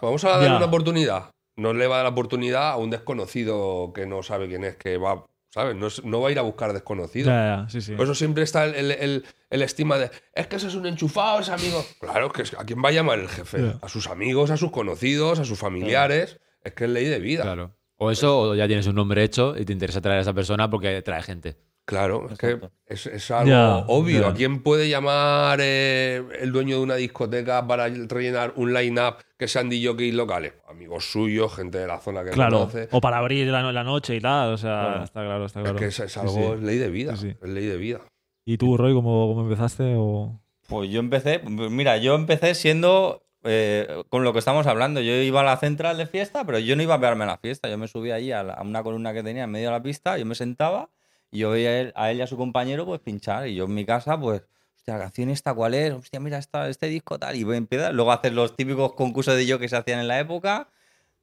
Vamos 0.00 0.24
a 0.24 0.30
darle 0.30 0.46
Ya. 0.48 0.56
una 0.56 0.66
oportunidad. 0.66 1.30
No 1.56 1.72
le 1.74 1.86
va 1.86 1.96
a 1.96 1.98
dar 1.98 2.04
la 2.04 2.10
oportunidad 2.10 2.70
a 2.70 2.76
un 2.76 2.90
desconocido 2.90 3.92
que 3.94 4.06
no 4.06 4.22
sabe 4.22 4.46
quién 4.48 4.64
es, 4.64 4.76
que 4.76 4.96
va, 4.98 5.24
¿sabes? 5.50 5.74
No, 5.76 5.86
es- 5.88 6.04
no 6.04 6.20
va 6.20 6.28
a 6.28 6.32
ir 6.32 6.38
a 6.38 6.42
buscar 6.42 6.72
desconocido. 6.72 7.30
Ya, 7.30 7.64
ya, 7.64 7.68
sí, 7.68 7.80
sí. 7.80 7.92
Por 7.94 8.04
eso 8.04 8.14
siempre 8.14 8.44
está 8.44 8.64
el, 8.64 8.74
el- 8.74 8.90
el- 8.92 9.24
el 9.50 9.62
estima 9.62 9.98
de, 9.98 10.10
es 10.34 10.46
que 10.46 10.56
ese 10.56 10.68
es 10.68 10.74
un 10.74 10.86
enchufado, 10.86 11.40
ese 11.40 11.52
amigo. 11.52 11.84
Claro, 12.00 12.30
que 12.30 12.42
es- 12.42 12.54
¿a 12.54 12.64
quién 12.64 12.82
va 12.84 12.90
a 12.90 12.92
llamar 12.92 13.18
el 13.18 13.28
jefe? 13.28 13.58
Ya. 13.62 13.78
A 13.82 13.88
sus 13.88 14.06
amigos, 14.08 14.50
a 14.50 14.56
sus 14.56 14.70
conocidos, 14.70 15.38
a 15.38 15.44
sus 15.44 15.58
familiares. 15.58 16.38
Es 16.62 16.72
que 16.74 16.84
es 16.84 16.90
ley 16.90 17.06
de 17.06 17.18
vida. 17.20 17.42
Claro. 17.42 17.72
O 17.98 18.10
eso, 18.10 18.40
o 18.40 18.54
ya 18.54 18.66
tienes 18.66 18.86
un 18.86 18.94
nombre 18.96 19.22
hecho 19.24 19.54
y 19.58 19.64
te 19.64 19.72
interesa 19.72 20.00
traer 20.00 20.18
a 20.18 20.22
esa 20.22 20.34
persona 20.34 20.68
porque 20.68 21.00
trae 21.02 21.22
gente. 21.22 21.56
Claro, 21.86 22.26
es 22.30 22.36
que 22.36 22.58
es, 22.86 23.06
es 23.06 23.30
algo 23.30 23.48
Ya, 23.48 23.76
obvio. 23.86 24.26
¿A 24.26 24.34
quién 24.34 24.60
puede 24.64 24.88
llamar 24.88 25.60
eh, 25.62 26.20
el 26.40 26.50
dueño 26.50 26.78
de 26.78 26.82
una 26.82 26.96
discoteca 26.96 27.64
para 27.64 27.86
rellenar 27.88 28.52
un 28.56 28.74
line-up 28.74 29.18
que 29.38 29.46
sean 29.46 29.70
DJs 29.70 30.14
locales? 30.14 30.54
Amigos 30.68 31.10
suyos, 31.12 31.54
gente 31.54 31.78
de 31.78 31.86
la 31.86 32.00
zona 32.00 32.24
que 32.24 32.30
claro. 32.30 32.58
conoce. 32.58 32.88
O 32.90 33.00
para 33.00 33.18
abrir 33.18 33.46
la, 33.46 33.70
la 33.72 33.84
noche 33.84 34.16
y 34.16 34.20
tal, 34.20 34.52
o 34.54 34.58
sea, 34.58 34.80
Claro. 34.80 35.04
está 35.04 35.20
claro, 35.24 35.46
está 35.46 35.60
Es 35.60 35.64
claro. 35.64 35.78
que 35.78 35.86
es, 35.86 36.00
es 36.00 36.12
Sí, 36.12 36.18
algo, 36.20 36.32
sí. 36.34 36.40
es 36.54 36.60
ley 36.62 36.78
de 36.78 36.90
vida. 36.90 37.16
Sí, 37.16 37.30
sí. 37.30 37.36
Es 37.40 37.48
ley 37.48 37.66
de 37.66 37.76
vida. 37.76 38.00
¿Y 38.44 38.58
tú, 38.58 38.76
Roy, 38.76 38.92
cómo, 38.92 39.28
cómo 39.28 39.42
empezaste? 39.42 39.94
O... 39.96 40.40
Pues 40.68 40.90
yo 40.90 40.98
empecé, 40.98 41.40
mira, 41.46 41.96
yo 41.98 42.16
empecé 42.16 42.56
siendo 42.56 43.25
eh, 43.46 44.02
con 44.08 44.24
lo 44.24 44.32
que 44.32 44.38
estamos 44.40 44.66
hablando. 44.66 45.00
Yo 45.00 45.12
iba 45.14 45.40
a 45.40 45.44
la 45.44 45.56
central 45.56 45.96
de 45.98 46.06
fiesta, 46.06 46.44
pero 46.44 46.58
yo 46.58 46.76
no 46.76 46.82
iba 46.82 46.94
a 46.94 47.00
pegarme 47.00 47.24
a 47.24 47.28
la 47.28 47.38
fiesta. 47.38 47.68
Yo 47.68 47.78
me 47.78 47.88
subía 47.88 48.16
allí 48.16 48.32
a, 48.32 48.42
la- 48.42 48.54
a 48.54 48.62
una 48.62 48.82
columna 48.82 49.12
que 49.14 49.22
tenía 49.22 49.44
en 49.44 49.50
medio 49.50 49.68
de 49.68 49.72
la 49.72 49.82
pista, 49.82 50.18
yo 50.18 50.26
me 50.26 50.34
sentaba 50.34 50.90
y 51.30 51.38
yo 51.40 51.50
veía 51.50 51.70
a 51.70 51.80
él, 51.80 51.92
a 51.96 52.10
él 52.10 52.18
y 52.18 52.22
a 52.22 52.26
su 52.26 52.36
compañero 52.36 52.84
pues 52.86 53.00
pinchar. 53.00 53.46
Y 53.48 53.54
yo 53.54 53.64
en 53.64 53.74
mi 53.74 53.84
casa, 53.84 54.18
pues, 54.18 54.42
hostia, 54.76 54.94
la 54.94 55.00
canción 55.04 55.30
esta, 55.30 55.54
¿cuál 55.54 55.74
es? 55.74 55.92
Hostia, 55.92 56.20
mira, 56.20 56.38
esta, 56.38 56.68
este 56.68 56.86
disco 56.88 57.18
tal. 57.18 57.36
Y 57.36 57.44
voy 57.44 57.54
a 57.54 57.58
empezar. 57.58 57.94
Luego 57.94 58.12
hacer 58.12 58.32
los 58.32 58.56
típicos 58.56 58.92
concursos 58.94 59.36
de 59.36 59.46
yo 59.46 59.58
que 59.58 59.68
se 59.68 59.76
hacían 59.76 60.00
en 60.00 60.08
la 60.08 60.18
época. 60.20 60.68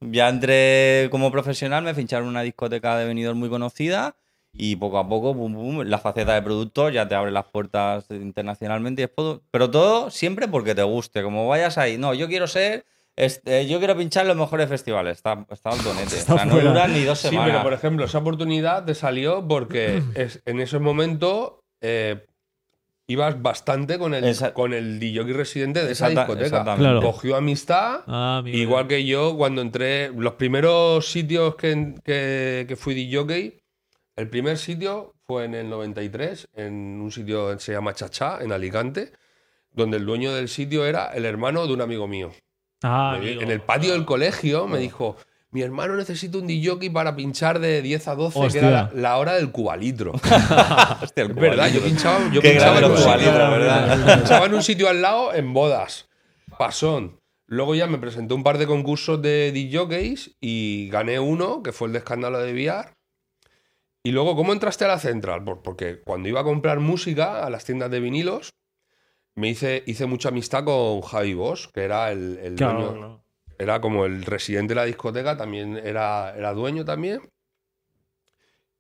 Ya 0.02 0.28
entré 0.30 1.08
como 1.12 1.32
profesional, 1.32 1.84
me 1.84 1.94
ficharon 1.94 2.26
en 2.26 2.30
una 2.32 2.42
discoteca 2.42 2.98
de 2.98 3.06
venidor 3.06 3.36
muy 3.36 3.50
conocida 3.50 4.18
y 4.56 4.76
poco 4.76 5.00
a 5.00 5.10
poco, 5.10 5.34
pum, 5.36 5.54
pum, 5.54 5.82
la 5.82 5.98
faceta 5.98 6.36
de 6.36 6.42
productor 6.44 6.94
ya 6.94 7.08
te 7.08 7.16
abre 7.16 7.32
las 7.32 7.46
puertas 7.46 8.06
internacionalmente. 8.12 9.02
Y 9.02 9.06
después, 9.08 9.40
pero 9.52 9.70
todo 9.72 10.12
siempre 10.12 10.48
porque 10.48 10.76
te 10.76 10.84
guste. 10.84 11.24
Como 11.24 11.48
vayas 11.48 11.78
ahí, 11.78 11.98
no, 11.98 12.14
yo 12.14 12.28
quiero 12.28 12.46
ser, 12.48 12.86
este, 13.16 13.68
yo 13.68 13.80
quiero 13.80 13.98
pinchar 13.98 14.24
en 14.24 14.28
los 14.30 14.38
mejores 14.38 14.70
festivales. 14.70 15.18
Está, 15.18 15.46
está 15.50 15.72
al 15.72 15.84
donete. 15.84 16.16
Está 16.18 16.36
o 16.36 16.38
sea, 16.38 16.46
no 16.46 16.60
duran 16.60 16.94
ni 16.94 17.04
dos 17.04 17.20
Sí, 17.20 17.30
semanas. 17.30 17.50
pero 17.52 17.64
por 17.64 17.74
ejemplo, 17.74 18.06
esa 18.06 18.20
oportunidad 18.20 18.86
te 18.86 18.94
salió 18.94 19.48
porque 19.48 20.04
es, 20.16 20.42
en 20.46 20.60
ese 20.60 20.78
momento 20.78 21.64
eh, 21.82 22.24
ibas 23.08 23.42
bastante 23.42 23.98
con 23.98 24.14
el, 24.14 24.24
Esa- 24.24 24.54
con 24.54 24.72
el 24.74 25.00
DJ 25.00 25.24
residente 25.34 25.84
de 25.84 25.92
esa 25.94 26.10
Exacta- 26.12 26.36
discoteca. 26.36 26.76
Claro. 26.76 27.02
Cogió 27.02 27.36
amistad. 27.38 28.02
Ah. 28.06 28.44
Igual 28.46 28.88
que 28.88 29.04
yo, 29.04 29.36
cuando 29.36 29.62
entré, 29.64 30.10
los 30.16 30.34
primeros 30.34 31.08
sitios 31.08 31.56
que, 31.56 31.96
que, 32.04 32.66
que 32.68 32.76
fui 32.76 32.94
DJ, 32.94 33.63
el 34.16 34.30
primer 34.30 34.58
sitio 34.58 35.14
fue 35.26 35.46
en 35.46 35.56
el 35.56 35.70
93, 35.70 36.50
en 36.56 37.02
un 37.02 37.12
sitio 37.12 37.52
que 37.54 37.60
se 37.60 37.72
llama 37.74 37.94
Chachá, 37.94 38.40
en 38.42 38.52
Alicante, 38.52 39.12
donde 39.72 39.98
el 39.98 40.06
dueño 40.06 40.34
del 40.34 40.50
sitio 40.50 40.86
era 40.86 41.08
el 41.14 41.26
hermano 41.26 41.66
de 41.68 41.74
un 41.74 41.82
amigo 41.82 42.08
mío. 42.08 42.32
Ah, 42.84 43.18
Me- 43.20 43.28
amigo. 43.28 43.42
en 43.42 43.52
el 43.52 43.62
patio 43.62 43.94
del 43.94 44.06
colegio 44.06 44.68
me 44.68 44.78
dijo, 44.78 45.16
mi 45.52 45.62
hermano 45.62 45.96
necesita 45.96 46.38
un 46.38 46.48
DJ 46.48 46.92
para 46.92 47.16
pinchar 47.16 47.60
de 47.60 47.82
10 47.82 48.08
a 48.08 48.16
12, 48.16 48.48
que 48.52 48.58
era 48.58 48.70
la, 48.72 48.92
la 48.94 49.18
hora 49.18 49.34
del 49.36 49.52
cubalitro. 49.52 50.12
Hostia, 51.02 51.24
el 51.24 51.34
verdad, 51.34 51.70
yo 51.72 51.82
pinchaba, 51.82 52.20
yo 52.32 52.42
pinchaba, 52.42 52.80
en 52.80 52.86
un 52.86 52.98
sitio, 52.98 53.32
¿verdad? 53.34 54.16
pinchaba 54.18 54.46
en 54.48 54.54
un 54.54 54.64
sitio 54.64 54.90
al 54.90 55.02
lado 55.02 55.34
en 55.34 55.54
bodas. 55.54 56.10
Pasón. 56.58 57.20
Luego 57.46 57.76
ya 57.76 57.88
me 57.88 57.98
presenté 57.98 58.34
un 58.34 58.44
par 58.44 58.58
de 58.58 58.66
concursos 58.68 59.22
de 59.22 59.52
DJs 59.52 60.38
y 60.42 60.90
gané 60.90 61.20
uno, 61.20 61.62
que 61.62 61.72
fue 61.72 61.88
el 61.88 61.94
de 61.94 62.00
escándalo 62.00 62.40
de 62.40 62.52
VR. 62.54 62.90
Y 64.04 64.12
luego, 64.12 64.36
¿cómo 64.36 64.52
entraste 64.54 64.84
a 64.86 64.90
la 64.90 65.00
central? 65.00 65.44
Por- 65.44 65.62
Porque 65.62 66.02
cuando 66.02 66.28
iba 66.28 66.42
a 66.42 66.44
comprar 66.44 66.80
música 66.80 67.46
a 67.46 67.50
las 67.50 67.64
tiendas 67.66 67.90
de 67.90 68.00
vinilos, 68.02 68.54
me 69.36 69.50
hice, 69.50 69.84
hice 69.88 70.06
mucha 70.06 70.30
amistad 70.30 70.64
con 70.66 71.02
Javi 71.02 71.34
Bosch, 71.34 71.72
que 71.74 71.84
era 71.84 72.12
el, 72.12 72.38
el 72.40 72.56
Claro, 72.56 72.84
dueño, 72.92 73.24
era 73.58 73.80
como 73.82 74.06
el 74.06 74.24
residente 74.26 74.72
de 74.72 74.76
la 74.82 74.86
discoteca, 74.86 75.38
también 75.38 75.78
era, 75.78 76.36
era 76.36 76.54
dueño 76.54 76.84
también. 76.86 77.22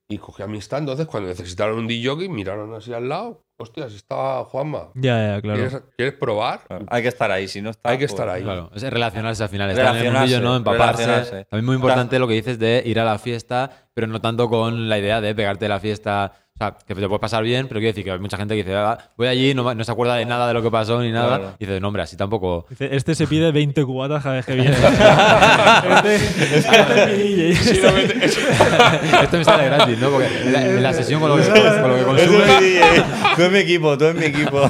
Y 0.09 0.17
cogí 0.17 0.43
amistad, 0.43 0.79
entonces 0.79 1.07
cuando 1.07 1.29
necesitaron 1.29 1.79
un 1.79 1.87
DJ, 1.87 2.27
miraron 2.29 2.73
así 2.75 2.93
al 2.93 3.07
lado. 3.07 3.45
Hostias, 3.57 3.93
estaba 3.93 4.43
Juanma. 4.45 4.89
Ya, 4.95 5.35
ya, 5.35 5.41
claro. 5.41 5.59
¿Quieres, 5.59 5.83
quieres 5.95 6.15
probar? 6.15 6.61
Hay 6.87 7.01
que 7.03 7.07
estar 7.07 7.31
ahí, 7.31 7.47
si 7.47 7.61
no 7.61 7.69
está. 7.69 7.89
Hay 7.89 7.97
que 7.97 8.05
pues- 8.07 8.13
estar 8.13 8.27
ahí. 8.27 8.41
Claro, 8.41 8.71
es 8.73 8.83
relacionarse 8.83 9.43
al 9.43 9.49
final, 9.49 9.69
estar 9.69 9.95
en 9.95 10.05
el 10.05 10.11
mundillo, 10.11 10.41
¿no? 10.41 10.55
Empaparse. 10.55 11.45
También 11.45 11.65
muy 11.65 11.75
importante 11.75 12.17
lo 12.19 12.27
que 12.27 12.33
dices 12.33 12.57
de 12.57 12.81
ir 12.85 12.99
a 12.99 13.05
la 13.05 13.19
fiesta, 13.19 13.69
pero 13.93 14.07
no 14.07 14.19
tanto 14.21 14.49
con 14.49 14.89
la 14.89 14.97
idea 14.97 15.21
de 15.21 15.35
pegarte 15.35 15.67
la 15.67 15.79
fiesta. 15.79 16.33
O 16.55 16.57
sea, 16.59 16.77
que 16.85 16.93
te 16.93 17.07
puede 17.07 17.19
pasar 17.19 17.43
bien, 17.43 17.67
pero 17.67 17.79
quiero 17.79 17.93
decir 17.93 18.03
que 18.03 18.11
hay 18.11 18.19
mucha 18.19 18.37
gente 18.37 18.53
que 18.55 18.63
dice, 18.63 18.75
"Ah, 18.75 18.95
voy 19.17 19.25
allí, 19.27 19.55
no, 19.55 19.73
no 19.73 19.83
se 19.83 19.91
acuerda 19.91 20.15
de 20.17 20.25
nada 20.25 20.47
de 20.47 20.53
lo 20.53 20.61
que 20.61 20.69
pasó 20.69 21.01
ni 21.01 21.11
nada. 21.11 21.37
Claro. 21.39 21.55
Y 21.57 21.65
dices, 21.65 21.81
no, 21.81 21.87
hombre, 21.87 22.03
así 22.03 22.15
tampoco. 22.15 22.67
Dice, 22.69 22.95
Este 22.95 23.15
se 23.15 23.25
pide 23.25 23.51
20 23.51 23.83
cubatas 23.83 24.21
cada 24.21 24.35
vez 24.35 24.45
que 24.45 24.53
viene. 24.53 24.69
este, 25.95 26.15
este 26.15 26.57
es 26.57 27.17
mi 27.17 27.23
DJ. 27.35 27.51
Esto 29.23 29.37
me 29.37 29.43
sale 29.43 29.65
gratis, 29.65 29.97
¿no? 29.97 30.11
Porque 30.11 30.27
en 30.27 30.53
la, 30.53 30.65
en 30.67 30.83
la 30.83 30.93
sesión 30.93 31.19
con 31.21 31.29
lo 31.31 31.37
que, 31.37 31.43
con 31.49 31.89
lo 31.89 32.15
que 32.15 32.23
es 32.23 32.29
mi 32.29 32.37
DJ. 32.37 33.03
Tú 33.35 33.41
es 33.41 33.51
mi 33.51 33.57
equipo, 33.57 33.97
tú 33.97 34.05
es 34.05 34.15
mi 34.15 34.25
equipo. 34.25 34.69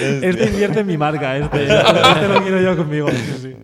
Este 0.00 0.46
invierte 0.46 0.80
en 0.80 0.86
mi 0.86 0.98
marca. 0.98 1.36
Este, 1.36 1.62
este 1.64 2.28
lo 2.28 2.42
quiero 2.42 2.60
yo 2.60 2.76
conmigo. 2.76 3.08
Sí, 3.10 3.38
sí. 3.40 3.56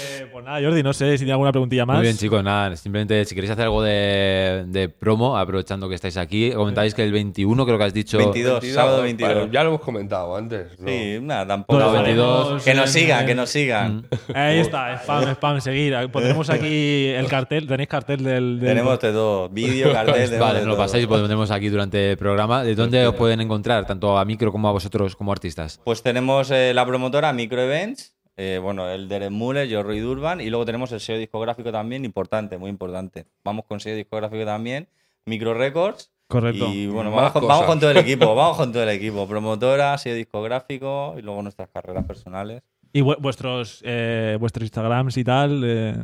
Eh, 0.00 0.26
pues 0.32 0.44
nada, 0.44 0.60
Jordi, 0.60 0.82
no 0.82 0.92
sé 0.92 1.12
si 1.12 1.18
tiene 1.18 1.32
alguna 1.32 1.52
preguntilla 1.52 1.86
más. 1.86 1.96
Muy 1.98 2.02
bien, 2.02 2.16
chicos, 2.16 2.42
nada, 2.42 2.74
simplemente 2.76 3.24
si 3.24 3.34
queréis 3.36 3.52
hacer 3.52 3.64
algo 3.64 3.82
de, 3.84 4.64
de 4.66 4.88
promo, 4.88 5.38
aprovechando 5.38 5.88
que 5.88 5.94
estáis 5.94 6.16
aquí, 6.16 6.50
comentáis 6.50 6.92
que 6.92 7.04
el 7.04 7.12
21, 7.12 7.64
creo 7.64 7.78
que 7.78 7.84
has 7.84 7.94
dicho. 7.94 8.18
22. 8.18 8.64
sábado 8.66 9.02
22. 9.02 9.32
Bueno, 9.34 9.52
ya 9.52 9.62
lo 9.62 9.68
hemos 9.70 9.80
comentado 9.80 10.36
antes. 10.36 10.78
¿no? 10.80 10.88
Sí, 10.88 11.18
nada, 11.22 11.46
tampoco. 11.46 11.78
22. 11.78 12.46
haremos 12.46 12.64
Que 12.64 12.74
nos 12.74 12.90
sigan, 12.90 13.26
que 13.26 13.34
nos 13.36 13.48
sigan. 13.48 14.06
Ahí 14.34 14.58
está, 14.58 14.94
spam, 14.98 15.30
spam, 15.34 15.60
seguir. 15.60 15.94
Pondremos 16.10 16.50
aquí 16.50 17.06
el 17.06 17.28
cartel. 17.28 17.68
¿Tenéis 17.68 17.88
cartel 17.88 18.24
del...? 18.24 18.58
del- 18.58 18.68
Tenemos 18.68 18.98
de 19.00 19.12
todo. 19.12 19.48
Vídeo, 19.50 19.92
cartel, 19.92 20.38
Vale, 20.38 20.58
de 20.60 20.66
nos 20.66 20.74
lo 20.74 20.76
pasáis 20.76 21.04
y 21.04 21.06
lo 21.06 21.12
pondremos 21.16 21.50
aquí 21.52 21.68
durante 21.68 22.10
el 22.10 22.16
programa. 22.18 22.64
¿De 22.64 22.74
dónde 22.74 23.06
os 23.06 23.14
pueden 23.14 23.40
encontrar, 23.40 23.86
tanto 23.86 24.18
a 24.18 24.24
Micro 24.24 24.50
como 24.50 24.68
a 24.68 24.72
vosotros 24.72 25.14
como 25.14 25.30
artistas? 25.30 25.80
Pues 25.84 26.02
tenemos 26.02 26.50
eh, 26.50 26.72
la 26.74 26.84
promotora 26.84 27.32
Micro 27.32 27.62
Events, 27.62 28.15
eh, 28.36 28.58
bueno, 28.62 28.88
el 28.90 29.08
Derek 29.08 29.30
Muller, 29.30 29.66
yo 29.68 29.82
Roy 29.82 30.00
Durban, 30.00 30.40
y 30.40 30.50
luego 30.50 30.64
tenemos 30.66 30.92
el 30.92 31.00
sello 31.00 31.18
discográfico 31.18 31.72
también, 31.72 32.04
importante, 32.04 32.58
muy 32.58 32.70
importante. 32.70 33.26
Vamos 33.44 33.64
con 33.66 33.80
sello 33.80 33.96
discográfico 33.96 34.44
también, 34.44 34.88
Micro 35.24 35.54
Records. 35.54 36.10
Correcto. 36.28 36.66
Y 36.72 36.86
bueno, 36.88 37.10
Más 37.10 37.16
vamos 37.16 37.32
con, 37.32 37.42
cosas. 37.42 37.54
vamos 37.56 37.66
con 37.70 37.80
todo 37.80 37.90
el 37.92 37.96
equipo, 37.98 38.34
vamos 38.34 38.56
con 38.56 38.72
todo 38.72 38.82
el 38.82 38.88
equipo. 38.88 39.26
Promotora, 39.28 39.96
sello 39.96 40.16
discográfico 40.16 41.14
y 41.18 41.22
luego 41.22 41.40
nuestras 41.42 41.68
carreras 41.68 42.04
personales. 42.04 42.62
Y 42.92 43.00
vu- 43.00 43.16
vuestros, 43.20 43.80
eh, 43.84 44.36
vuestros 44.40 44.64
Instagrams 44.64 45.16
y 45.16 45.24
tal. 45.24 45.62
eh, 45.64 45.94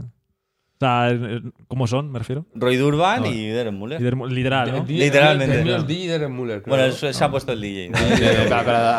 sea, 0.83 1.11
eh, 1.11 1.41
¿cómo 1.69 1.87
son, 1.87 2.11
me 2.13 2.19
refiero? 2.19 2.45
Roy 2.55 2.77
Durban 2.77 3.25
y 3.27 3.47
Derek 3.47 3.73
Muller. 3.73 4.01
Lider- 4.01 4.29
Literal, 4.29 4.73
¿no? 4.73 4.85
Literalmente, 4.87 5.65
DJ 5.87 6.19
creo. 6.29 6.63
Bueno, 6.67 6.85
eso 6.85 7.13
se 7.13 7.25
ha 7.25 7.31
puesto 7.31 7.53
el 7.53 7.61
DJ. 7.61 7.91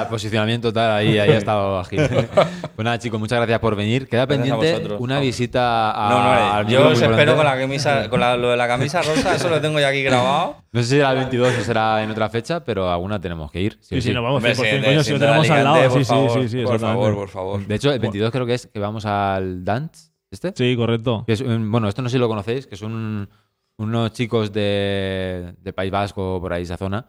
posicionamiento 0.10 0.72
tal, 0.74 0.92
ahí, 0.92 1.18
ahí 1.20 1.30
ha 1.32 1.38
estado 1.38 1.80
ágil. 1.80 2.02
pues 2.76 2.84
nada, 2.84 3.00
chicos, 3.00 3.20
muchas 3.20 3.38
gracias 3.40 3.60
por 3.60 3.76
venir. 3.76 4.08
Queda 4.08 4.28
pendiente 4.28 4.88
una 5.00 5.20
visita 5.20 5.92
a. 5.92 6.10
No, 6.10 6.24
no, 6.24 6.34
eh, 6.34 6.38
al 6.54 6.68
yo 6.68 6.88
os 6.90 7.02
espero 7.02 7.36
con 7.36 7.46
la 7.46 7.58
camisa, 7.58 8.10
con 8.10 8.20
la- 8.20 8.38
lo 8.38 8.50
de 8.50 8.58
la 8.58 8.68
camisa 8.68 9.02
rosa, 9.04 9.36
eso 9.36 9.50
lo 9.50 9.62
tengo 9.62 9.80
ya 9.80 9.90
aquí 9.90 10.04
grabado. 10.04 10.58
No 10.72 10.82
sé 10.82 10.88
si 10.88 10.96
será 10.96 11.12
el 11.12 11.18
22 11.20 11.54
o 11.60 11.64
será 11.64 12.04
en 12.04 12.10
otra 12.12 12.30
fecha, 12.30 12.64
pero 12.64 12.90
alguna 12.92 13.20
tenemos 13.22 13.52
que 13.52 13.62
ir. 13.62 13.78
sí 13.82 13.96
Sí, 13.96 14.02
sí, 14.02 14.14
nos 14.14 14.24
vamos 14.24 14.38
Hombre, 14.38 14.54
100%, 14.56 14.80
sí, 14.80 14.86
coño, 14.86 15.04
si 15.04 15.12
lo 15.14 15.20
tenemos 15.20 15.50
al 15.50 15.64
lado. 15.64 15.90
por 15.90 15.92
Sí, 16.00 16.00
sí, 16.00 16.06
favor. 16.06 16.42
sí, 16.42 16.50
sí, 16.50 16.64
por 16.64 16.80
favor, 16.80 17.14
por 17.16 17.30
favor. 17.30 17.68
De 17.68 17.76
hecho, 17.76 17.92
el 17.92 18.00
22 18.00 18.32
creo 18.32 18.46
que 18.46 18.54
es 18.56 18.68
que 18.68 18.80
vamos 18.80 19.06
al 19.06 19.64
Dance. 19.64 20.13
¿Este? 20.34 20.52
Sí, 20.56 20.76
correcto. 20.76 21.24
Que 21.28 21.34
es 21.34 21.42
un- 21.42 21.72
bueno, 21.72 21.88
esto 21.88 22.02
no 22.02 22.10
sé 22.10 22.14
si 22.14 22.20
lo 22.20 22.28
conocéis, 22.28 22.66
que 22.68 22.76
son 22.76 23.30
unos 23.78 24.12
chicos 24.14 24.52
de, 24.52 25.54
de 25.62 25.74
País 25.74 25.92
Vasco, 25.92 26.40
por 26.42 26.52
ahí, 26.54 26.64
esa 26.64 26.76
zona, 26.78 27.06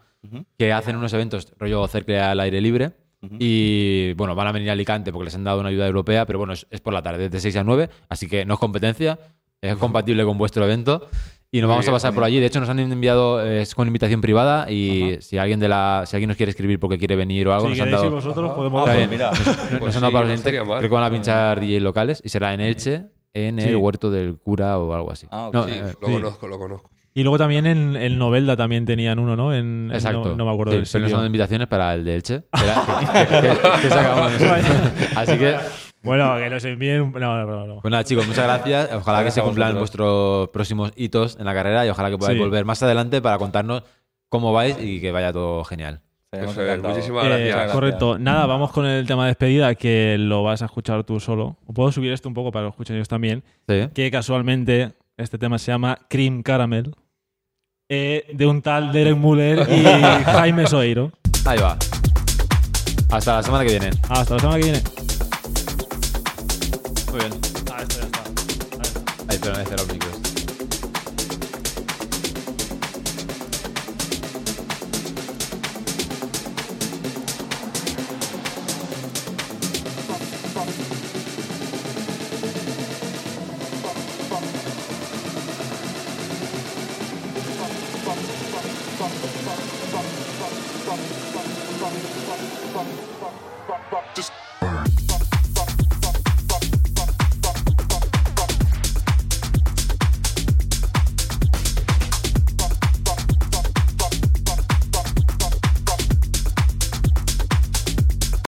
que 0.59 0.72
hacen 0.72 0.97
unos 0.97 1.12
eventos 1.14 1.53
rollo 1.59 1.87
cerca 1.89 2.31
al 2.31 2.41
aire 2.41 2.61
libre. 2.61 2.93
Y 3.39 4.12
bueno, 4.14 4.35
van 4.35 4.49
a 4.49 4.53
venir 4.53 4.68
a 4.68 4.75
Alicante 4.75 5.11
porque 5.11 5.25
les 5.25 5.35
han 5.35 5.45
dado 5.45 5.61
una 5.61 5.70
ayuda 5.70 5.87
europea, 5.87 6.27
pero 6.27 6.39
bueno, 6.39 6.53
es, 6.53 6.66
es 6.70 6.83
por 6.83 6.93
la 6.93 7.01
tarde, 7.03 7.31
de 7.31 7.41
6 7.41 7.57
a 7.57 7.64
9, 7.64 7.89
así 8.11 8.29
que 8.29 8.45
no 8.45 8.53
es 8.55 8.61
competencia, 8.61 9.18
es 9.62 9.77
compatible 9.77 10.25
con 10.27 10.37
vuestro 10.37 10.62
evento. 10.66 11.09
Y 11.51 11.61
nos 11.61 11.70
vamos 11.70 11.87
a 11.89 11.93
pasar 11.93 12.12
por 12.12 12.25
allí. 12.25 12.41
De 12.41 12.47
hecho, 12.47 12.59
nos 12.61 12.68
han 12.68 12.81
enviado, 12.81 13.41
es 13.41 13.77
con 13.77 13.87
invitación 13.87 14.20
privada. 14.20 14.68
Y 14.70 15.18
si 15.20 15.39
alguien 15.39 15.61
de 15.61 15.68
la, 15.68 16.03
si 16.05 16.16
alguien 16.16 16.27
nos 16.29 16.37
quiere 16.37 16.51
escribir 16.51 16.81
porque 16.81 16.99
quiere 16.99 17.14
venir 17.14 17.47
o 17.47 17.55
algo, 17.55 17.66
Si 17.66 17.70
nos 17.70 17.81
han 17.81 17.91
dado. 17.93 18.11
vosotros, 18.11 18.47
Ajá. 18.47 18.57
podemos... 18.57 18.89
Ah, 18.89 18.93
pues 18.93 19.09
mira. 19.09 19.31
Nos 19.31 19.79
Pues 19.79 19.95
han 19.97 20.01
dado 20.03 20.11
sí, 20.11 20.12
para 20.12 20.25
no 20.25 20.31
los 20.33 20.39
estaría 20.41 20.62
Creo 20.64 20.81
que 20.81 20.89
van 20.89 21.05
a 21.05 21.11
pinchar 21.11 21.61
DJ 21.61 21.81
locales 21.81 22.20
y 22.25 22.29
será 22.29 22.53
en 22.55 22.61
Elche, 22.61 23.05
en 23.35 23.61
Sí. 23.61 23.68
el 23.68 23.76
huerto 23.76 24.11
del 24.11 24.39
cura 24.39 24.78
o 24.78 24.95
algo 24.95 25.11
así. 25.11 25.26
Ah, 25.30 25.49
ok. 25.49 25.55
No, 25.55 25.64
Sí, 25.64 25.72
eh, 25.74 25.82
lo 26.01 26.07
sí. 26.09 26.12
conozco, 26.14 26.49
lo 26.49 26.59
conozco. 26.59 26.91
Y 27.16 27.22
luego 27.22 27.39
también 27.39 27.66
en, 27.66 27.95
en 27.95 28.18
Novelda 28.18 28.57
también 28.57 28.87
tenían 28.87 29.18
uno, 29.20 29.37
¿no? 29.37 29.53
En, 29.55 29.87
en- 29.89 29.93
Exacto. 29.93 30.30
No, 30.30 30.37
no 30.37 30.45
me 30.47 30.53
acuerdo 30.53 30.72
Sí, 30.72 30.78
del 30.78 30.89
pero 30.93 31.05
sitio. 31.05 31.16
son 31.16 31.26
invitaciones 31.26 31.68
para 31.68 31.95
el 31.95 32.05
de 32.05 32.14
Elche. 32.16 32.43
que 32.53 32.64
era- 32.64 33.26
que, 33.41 33.49
que- 33.49 33.80
que 33.82 33.89
se 33.91 33.99
acabó. 33.99 34.22
Así 35.16 35.39
que, 35.39 35.57
Bueno, 36.03 36.37
que 36.39 36.51
nos 36.51 36.64
envíen... 36.64 37.12
No, 37.12 37.20
no, 37.20 37.47
no. 37.47 37.66
no. 37.66 37.80
pues 37.80 37.91
nada, 37.93 38.03
chicos, 38.05 38.26
muchas 38.26 38.45
gracias. 38.45 38.93
Ojalá 38.95 39.22
que 39.24 39.30
se 39.30 39.43
cumplan 39.43 39.74
vosotros. 39.74 39.80
vuestros 39.80 40.49
próximos 40.49 40.93
hitos 40.97 41.37
en 41.39 41.45
la 41.45 41.55
carrera 41.55 41.87
y 41.87 41.89
ojalá 41.91 42.11
que 42.11 42.18
podáis 42.18 42.37
Sí. 42.37 42.43
volver 42.45 42.64
más 42.64 42.82
adelante 42.82 43.22
para 43.22 43.39
contarnos 43.39 43.85
cómo 44.28 44.53
vais 44.53 44.76
y 44.82 45.01
que 45.01 45.12
vaya 45.12 45.32
todo 45.32 45.62
genial. 45.64 46.01
Eso 46.43 46.62
es, 46.62 46.82
muchísimas 46.82 47.24
Eh, 47.24 47.28
gracias. 47.28 47.49
gracias. 47.55 47.72
correcto. 47.72 48.18
Nada, 48.18 48.47
vamos 48.47 48.70
con 48.72 48.87
el 48.87 49.07
tema 49.07 49.24
de 49.24 49.28
despedida 49.28 49.74
que 49.74 50.16
lo 50.18 50.43
vas 50.43 50.62
a 50.62 50.66
escuchar 50.66 51.05
tú 51.05 51.20
solo. 51.20 51.57
O 51.66 51.72
puedo 51.72 51.91
subir 51.93 52.12
esto 52.12 52.28
un 52.28 52.35
poco 52.35 52.51
para 52.53 52.62
que 52.62 52.64
lo 52.66 52.70
escuchen 52.70 52.97
ellos 52.97 53.09
también. 53.09 53.43
Sí. 53.68 53.89
Que 53.95 54.11
casualmente 54.11 54.93
este 55.16 55.39
tema 55.39 55.59
se 55.59 55.70
llama 55.72 55.99
Cream 56.09 56.43
Caramel. 56.43 56.95
eh, 57.89 58.26
de 58.32 58.47
un 58.47 58.62
tal 58.62 58.93
Derek 58.93 59.16
Muller 59.16 59.66
y 59.70 59.82
Jaime 60.24 60.66
Soeiro. 60.66 61.12
Ahí 61.45 61.59
va. 61.59 61.76
Hasta 63.11 63.37
la 63.37 63.43
semana 63.43 63.64
que 63.64 63.70
viene. 63.70 63.91
Hasta 64.09 64.35
la 64.35 64.41
semana 64.41 64.59
que 64.59 64.64
viene. 64.64 64.82
Muy 67.12 67.20
bien. 67.20 67.32
Ah, 67.72 67.82
esto 67.82 68.01
ya 68.01 68.07
está. 68.07 68.20
Ahí, 69.28 69.39
pero 69.41 69.53
no 69.55 69.64
cerrar 69.64 69.80
los 69.80 69.93
micros. 69.93 70.14